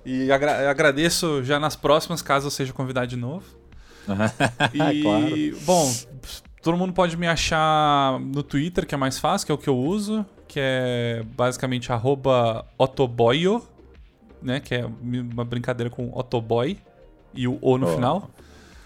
E 0.05 0.33
agra 0.33 0.69
agradeço 0.69 1.45
já 1.45 1.61
nas 1.61 1.77
próximas, 1.77 2.21
caso 2.21 2.49
eu 2.49 2.51
seja 2.51 2.73
convidado 2.73 3.07
de 3.07 3.17
novo. 3.17 3.45
e, 4.75 5.03
claro. 5.03 5.59
bom, 5.65 5.95
todo 6.61 6.77
mundo 6.77 6.93
pode 6.93 7.17
me 7.17 7.29
achar 7.29 8.19
no 8.19 8.43
Twitter, 8.43 8.85
que 8.85 8.93
é 8.97 8.99
mais 8.99 9.21
fácil, 9.21 9.47
que 9.47 9.53
é 9.53 9.55
o 9.55 9.59
que 9.59 9.69
eu 9.69 9.79
uso 9.79 10.27
que 10.53 10.61
é 10.61 11.25
basicamente 11.35 11.91
arroba 11.91 12.67
otoboyo, 12.77 13.67
né? 14.43 14.61
Que 14.61 14.75
é 14.75 14.85
uma 14.85 15.47
brincadeira 15.47 15.89
com 15.89 16.11
otoboy 16.13 16.77
e 17.33 17.49
o 17.49 17.59
O 17.63 17.79
no 17.79 17.89
oh. 17.89 17.95
final. 17.95 18.31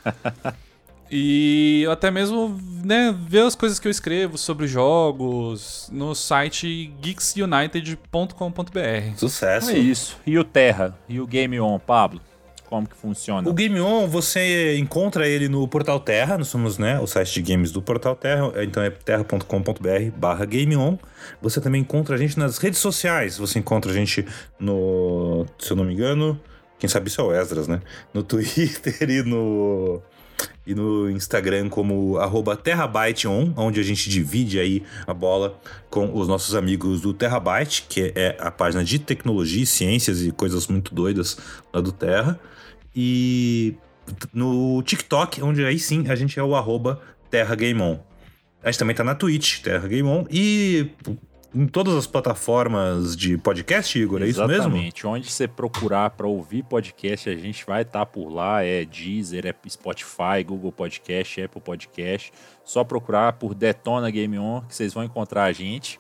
e 1.11 1.85
até 1.91 2.09
mesmo 2.09 2.57
né, 2.85 3.13
ver 3.29 3.41
as 3.41 3.57
coisas 3.57 3.81
que 3.81 3.89
eu 3.89 3.91
escrevo 3.91 4.39
sobre 4.39 4.69
jogos 4.69 5.91
no 5.93 6.15
site 6.15 6.95
geeksunited.com.br. 7.03 9.17
Sucesso. 9.17 9.73
É 9.73 9.79
isso. 9.79 10.17
E 10.25 10.39
o 10.39 10.45
Terra? 10.45 10.97
E 11.09 11.19
o 11.19 11.27
Game 11.27 11.59
On, 11.59 11.81
Pablo? 11.81 12.21
Como 12.69 12.87
que 12.87 12.97
funciona? 12.97 13.49
O 13.49 13.53
Game 13.53 13.81
On, 13.81 14.09
você 14.09 14.77
encontra 14.77 15.29
ele 15.29 15.49
no 15.49 15.67
Portal 15.69 16.01
Terra, 16.01 16.37
nós 16.37 16.49
somos 16.49 16.79
né, 16.79 16.99
o 17.01 17.07
site 17.07 17.35
de 17.35 17.53
games 17.53 17.71
do 17.71 17.81
Portal 17.81 18.17
Terra, 18.17 18.53
então 18.63 18.83
é 18.83 18.91
terra.com.br 18.91 20.11
barra 20.17 20.45
Game 20.45 20.77
On. 20.77 20.99
Você 21.41 21.61
também 21.61 21.81
encontra 21.81 22.17
a 22.17 22.19
gente 22.19 22.39
nas 22.39 22.59
redes 22.59 22.81
sociais, 22.81 23.39
você 23.39 23.59
encontra 23.59 23.91
a 23.91 23.95
gente 23.95 24.27
no, 24.59 25.47
se 25.59 25.71
eu 25.71 25.77
não 25.77 25.85
me 25.85 25.95
engano, 25.95 26.41
quem 26.79 26.89
sabe 26.89 27.09
isso 27.09 27.21
é 27.21 27.25
o 27.25 27.33
Esdras, 27.33 27.69
né? 27.69 27.81
No 28.13 28.23
Twitter 28.23 28.97
e 29.09 29.23
no 29.23 30.03
e 30.67 30.75
no 30.75 31.09
Instagram 31.11 31.69
como 31.69 32.19
TerrabyteOn, 32.63 33.55
onde 33.57 33.81
a 33.81 33.83
gente 33.83 34.11
divide 34.11 34.59
aí 34.59 34.83
a 35.07 35.15
bola 35.15 35.59
com 35.89 36.13
os 36.13 36.29
nossos 36.29 36.55
amigos 36.55 37.01
do 37.01 37.15
Terabyte, 37.15 37.87
que 37.89 38.13
é 38.15 38.37
a 38.39 38.51
página 38.51 38.85
de 38.85 38.99
tecnologia, 38.99 39.65
ciências 39.65 40.23
e 40.23 40.33
coisas 40.33 40.67
muito 40.67 40.95
doidas 40.95 41.39
lá 41.73 41.81
do 41.81 41.93
Terra. 41.93 42.39
E 42.97 43.75
no 44.33 44.83
TikTok, 44.83 45.43
onde 45.43 45.65
aí 45.65 45.79
sim 45.79 46.09
a 46.09 46.15
gente 46.15 46.39
é 46.39 46.43
o 46.43 46.57
arroba 46.57 47.03
TerraGameOn. 47.31 48.01
A 48.63 48.71
gente 48.71 48.79
também 48.79 48.97
tá 48.97 49.05
na 49.05 49.15
Twitch, 49.15 49.61
TerraGameOn. 49.61 50.27
E 50.31 50.91
em 51.55 51.67
todas 51.67 51.95
as 51.95 52.07
plataformas 52.07 53.17
de 53.17 53.39
podcast, 53.39 53.99
Igor, 53.99 54.23
é 54.23 54.27
Exatamente. 54.27 54.59
isso 54.59 54.69
mesmo? 54.69 54.77
Exatamente. 54.77 55.07
Onde 55.07 55.31
você 55.31 55.47
procurar 55.47 56.11
para 56.11 56.27
ouvir 56.27 56.63
podcast, 56.63 57.29
a 57.29 57.37
gente 57.37 57.65
vai 57.67 57.83
estar 57.83 58.01
tá 58.01 58.07
por 58.07 58.29
lá. 58.29 58.63
É 58.63 58.85
Deezer, 58.85 59.47
é 59.47 59.55
Spotify, 59.69 60.43
Google 60.45 60.73
Podcast, 60.73 61.41
Apple 61.41 61.61
Podcast. 61.61 62.33
Só 62.65 62.83
procurar 62.85 63.35
por 63.35 63.55
Detona 63.55 64.11
Game 64.11 64.39
On 64.39 64.63
que 64.63 64.75
vocês 64.75 64.93
vão 64.93 65.05
encontrar 65.05 65.45
a 65.45 65.53
gente. 65.53 65.99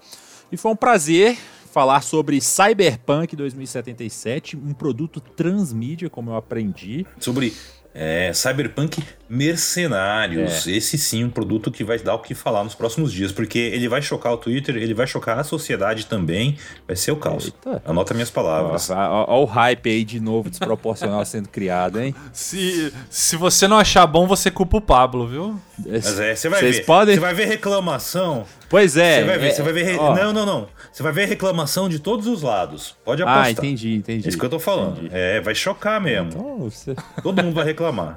E 0.51 0.57
foi 0.57 0.71
um 0.71 0.77
prazer 0.77 1.39
falar 1.77 2.01
sobre 2.01 2.41
Cyberpunk 2.41 3.37
2077, 3.37 4.57
um 4.57 4.73
produto 4.73 5.21
transmídia, 5.21 6.09
como 6.09 6.31
eu 6.31 6.37
aprendi. 6.37 7.05
Sobre 7.21 7.53
é, 7.93 8.31
Cyberpunk 8.33 9.05
Mercenários. 9.29 10.67
É. 10.67 10.71
Esse 10.71 10.97
sim, 10.97 11.25
um 11.25 11.29
produto 11.29 11.71
que 11.71 11.85
vai 11.85 11.99
dar 11.99 12.15
o 12.15 12.19
que 12.21 12.35
falar 12.35 12.65
nos 12.65 12.75
próximos 12.75 13.13
dias, 13.13 13.31
porque 13.31 13.59
ele 13.59 13.89
vai 13.89 14.01
chocar 14.01 14.33
o 14.33 14.39
Twitter, 14.39 14.77
ele 14.77 14.95
vai 14.95 15.07
chocar 15.07 15.39
a 15.39 15.45
sociedade 15.45 16.07
também. 16.07 16.57
Vai 16.87 16.97
ser 16.97 17.11
o 17.13 17.17
caos. 17.17 17.47
Eita. 17.47 17.83
Anota 17.85 18.15
minhas 18.15 18.31
palavras. 18.31 18.89
Olha 18.89 19.27
o 19.29 19.45
hype 19.45 19.91
aí 19.91 20.05
de 20.05 20.19
novo, 20.19 20.49
desproporcional 20.49 21.25
sendo 21.27 21.49
criado, 21.49 22.01
hein? 22.01 22.15
Se, 22.33 22.91
se 23.11 23.37
você 23.37 23.69
não 23.69 23.79
achar 23.79 24.07
bom, 24.07 24.27
você 24.27 24.51
culpa 24.51 24.79
o 24.79 24.81
Pablo, 24.81 25.27
viu? 25.27 25.61
Mas 25.79 26.19
é, 26.19 26.35
você 26.35 26.49
vai 26.49 26.61
Vocês 26.61 26.77
ver. 26.77 26.85
Podem... 26.85 27.15
Você 27.15 27.21
vai 27.21 27.35
ver 27.35 27.47
reclamação. 27.47 28.47
Pois 28.69 28.97
é. 28.97 29.21
Você 29.21 29.25
vai 29.25 29.39
ver, 29.39 29.47
é, 29.47 29.51
você 29.51 29.63
vai 29.63 29.73
ver. 29.73 29.97
Não, 29.97 30.33
não, 30.33 30.47
não. 30.47 30.69
Você 30.93 31.03
vai 31.03 31.13
ver 31.13 31.27
reclamação 31.27 31.89
de 31.89 31.99
todos 31.99 32.27
os 32.27 32.43
lados. 32.43 32.97
Pode 33.05 33.23
ah, 33.23 33.27
apostar. 33.27 33.47
Ah, 33.47 33.51
entendi, 33.51 33.95
entendi. 33.95 34.27
É 34.27 34.29
isso 34.29 34.39
que 34.39 34.45
eu 34.45 34.51
tô 34.51 34.59
falando. 34.59 34.99
Entendi. 34.99 35.11
É, 35.13 35.41
vai 35.41 35.55
chocar 35.55 36.01
mesmo. 36.01 36.29
Então, 36.29 36.59
você... 36.59 36.97
Todo 37.23 37.43
mundo 37.43 37.55
vai 37.55 37.65
reclamar. 37.65 38.17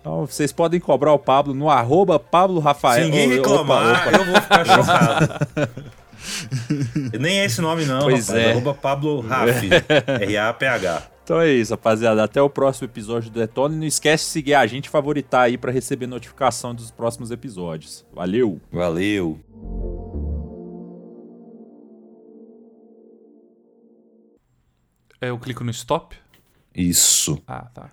Então, 0.00 0.26
vocês 0.26 0.52
podem 0.52 0.78
cobrar 0.78 1.12
o 1.12 1.18
Pablo 1.18 1.54
no 1.54 1.70
arroba 1.70 2.18
Pablo 2.18 2.60
Rafael. 2.60 3.04
Se 3.04 3.10
ninguém 3.10 3.28
reclamar, 3.28 3.90
opa, 3.90 4.08
opa. 4.08 4.18
eu 4.18 4.24
vou 4.24 4.40
ficar 4.40 4.64
chocado. 4.66 5.28
Nem 7.18 7.40
é 7.40 7.44
esse 7.46 7.60
nome, 7.60 7.84
não. 7.84 8.00
Pois 8.00 8.28
rapaz. 8.28 8.46
é. 8.46 8.50
Arroba 8.52 8.74
Pablo 8.74 9.20
Raf. 9.20 9.62
R-A-P-H. 10.20 11.02
Então 11.24 11.40
é 11.40 11.50
isso, 11.50 11.72
rapaziada. 11.72 12.22
Até 12.22 12.40
o 12.42 12.50
próximo 12.50 12.86
episódio 12.86 13.30
do 13.30 13.40
Detone. 13.40 13.76
Não 13.76 13.86
esquece 13.86 14.24
de 14.24 14.30
seguir 14.30 14.54
a 14.54 14.66
gente, 14.66 14.90
favoritar 14.90 15.44
aí 15.44 15.56
para 15.56 15.72
receber 15.72 16.06
notificação 16.06 16.74
dos 16.74 16.90
próximos 16.90 17.30
episódios. 17.30 18.04
Valeu! 18.12 18.60
Valeu! 18.70 19.40
É, 25.20 25.30
eu 25.30 25.38
clico 25.38 25.64
no 25.64 25.70
stop? 25.70 26.16
Isso. 26.74 27.42
Ah, 27.46 27.64
tá. 27.72 27.90